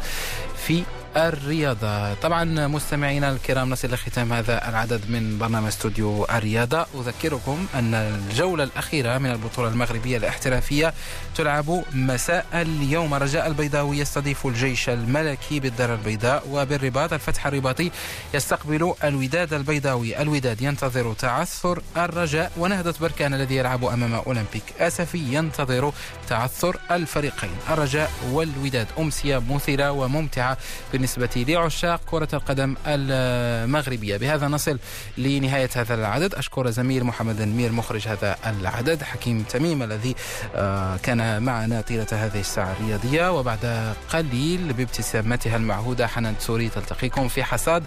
في 0.67 0.83
الرياضة. 1.17 2.13
طبعا 2.13 2.67
مستمعينا 2.67 3.31
الكرام 3.31 3.69
نصل 3.69 3.93
لختام 3.93 4.33
هذا 4.33 4.69
العدد 4.69 5.09
من 5.09 5.37
برنامج 5.37 5.67
استوديو 5.67 6.25
الرياضة. 6.25 6.85
أذكركم 6.99 7.67
أن 7.75 7.93
الجولة 7.93 8.63
الأخيرة 8.63 9.17
من 9.17 9.31
البطولة 9.31 9.69
المغربية 9.69 10.17
الاحترافية 10.17 10.93
تلعب 11.35 11.83
مساء 11.93 12.45
اليوم. 12.53 13.13
رجاء 13.13 13.47
البيضاوي 13.47 13.97
يستضيف 13.97 14.45
الجيش 14.45 14.89
الملكي 14.89 15.59
بالدار 15.59 15.93
البيضاء 15.93 16.43
وبالرباط 16.49 17.13
الفتح 17.13 17.47
الرباطي 17.47 17.91
يستقبل 18.33 18.93
الوداد 19.03 19.53
البيضاوي. 19.53 20.21
الوداد 20.21 20.61
ينتظر 20.61 21.13
تعثر 21.13 21.81
الرجاء 21.97 22.51
ونهضة 22.57 22.95
بركان 23.01 23.33
الذي 23.33 23.55
يلعب 23.55 23.85
أمام 23.85 24.13
أولمبيك 24.13 24.63
أسفي 24.79 25.17
ينتظر 25.17 25.93
تعثر 26.29 26.77
الفريقين. 26.91 27.55
الرجاء 27.69 28.11
والوداد 28.31 28.87
أمسية 28.99 29.41
مثيرة 29.49 29.91
وممتعة 29.91 30.57
بالنسبة 30.91 31.04
لعشاق 31.35 32.01
كرة 32.05 32.27
القدم 32.33 32.75
المغربية. 32.87 34.17
بهذا 34.17 34.47
نصل 34.47 34.79
لنهاية 35.17 35.69
هذا 35.75 35.95
العدد. 35.95 36.35
أشكر 36.35 36.69
زميل 36.69 37.03
محمد 37.03 37.41
المير 37.41 37.71
مخرج 37.71 38.07
هذا 38.07 38.35
العدد 38.45 39.03
حكيم 39.03 39.43
تميم 39.43 39.83
الذي 39.83 40.15
آه، 40.55 40.97
كان 40.97 41.43
معنا 41.43 41.81
طيلة 41.81 42.07
هذه 42.11 42.39
الساعة 42.39 42.75
الرياضية. 42.79 43.39
وبعد 43.39 43.93
قليل 44.09 44.73
بابتسامتها 44.73 45.57
المعهودة 45.57 46.07
حنان 46.07 46.35
سوري 46.39 46.69
تلتقيكم 46.69 47.27
في 47.27 47.43
حصاد 47.43 47.83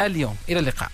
اليوم. 0.00 0.36
إلى 0.48 0.58
اللقاء. 0.58 0.90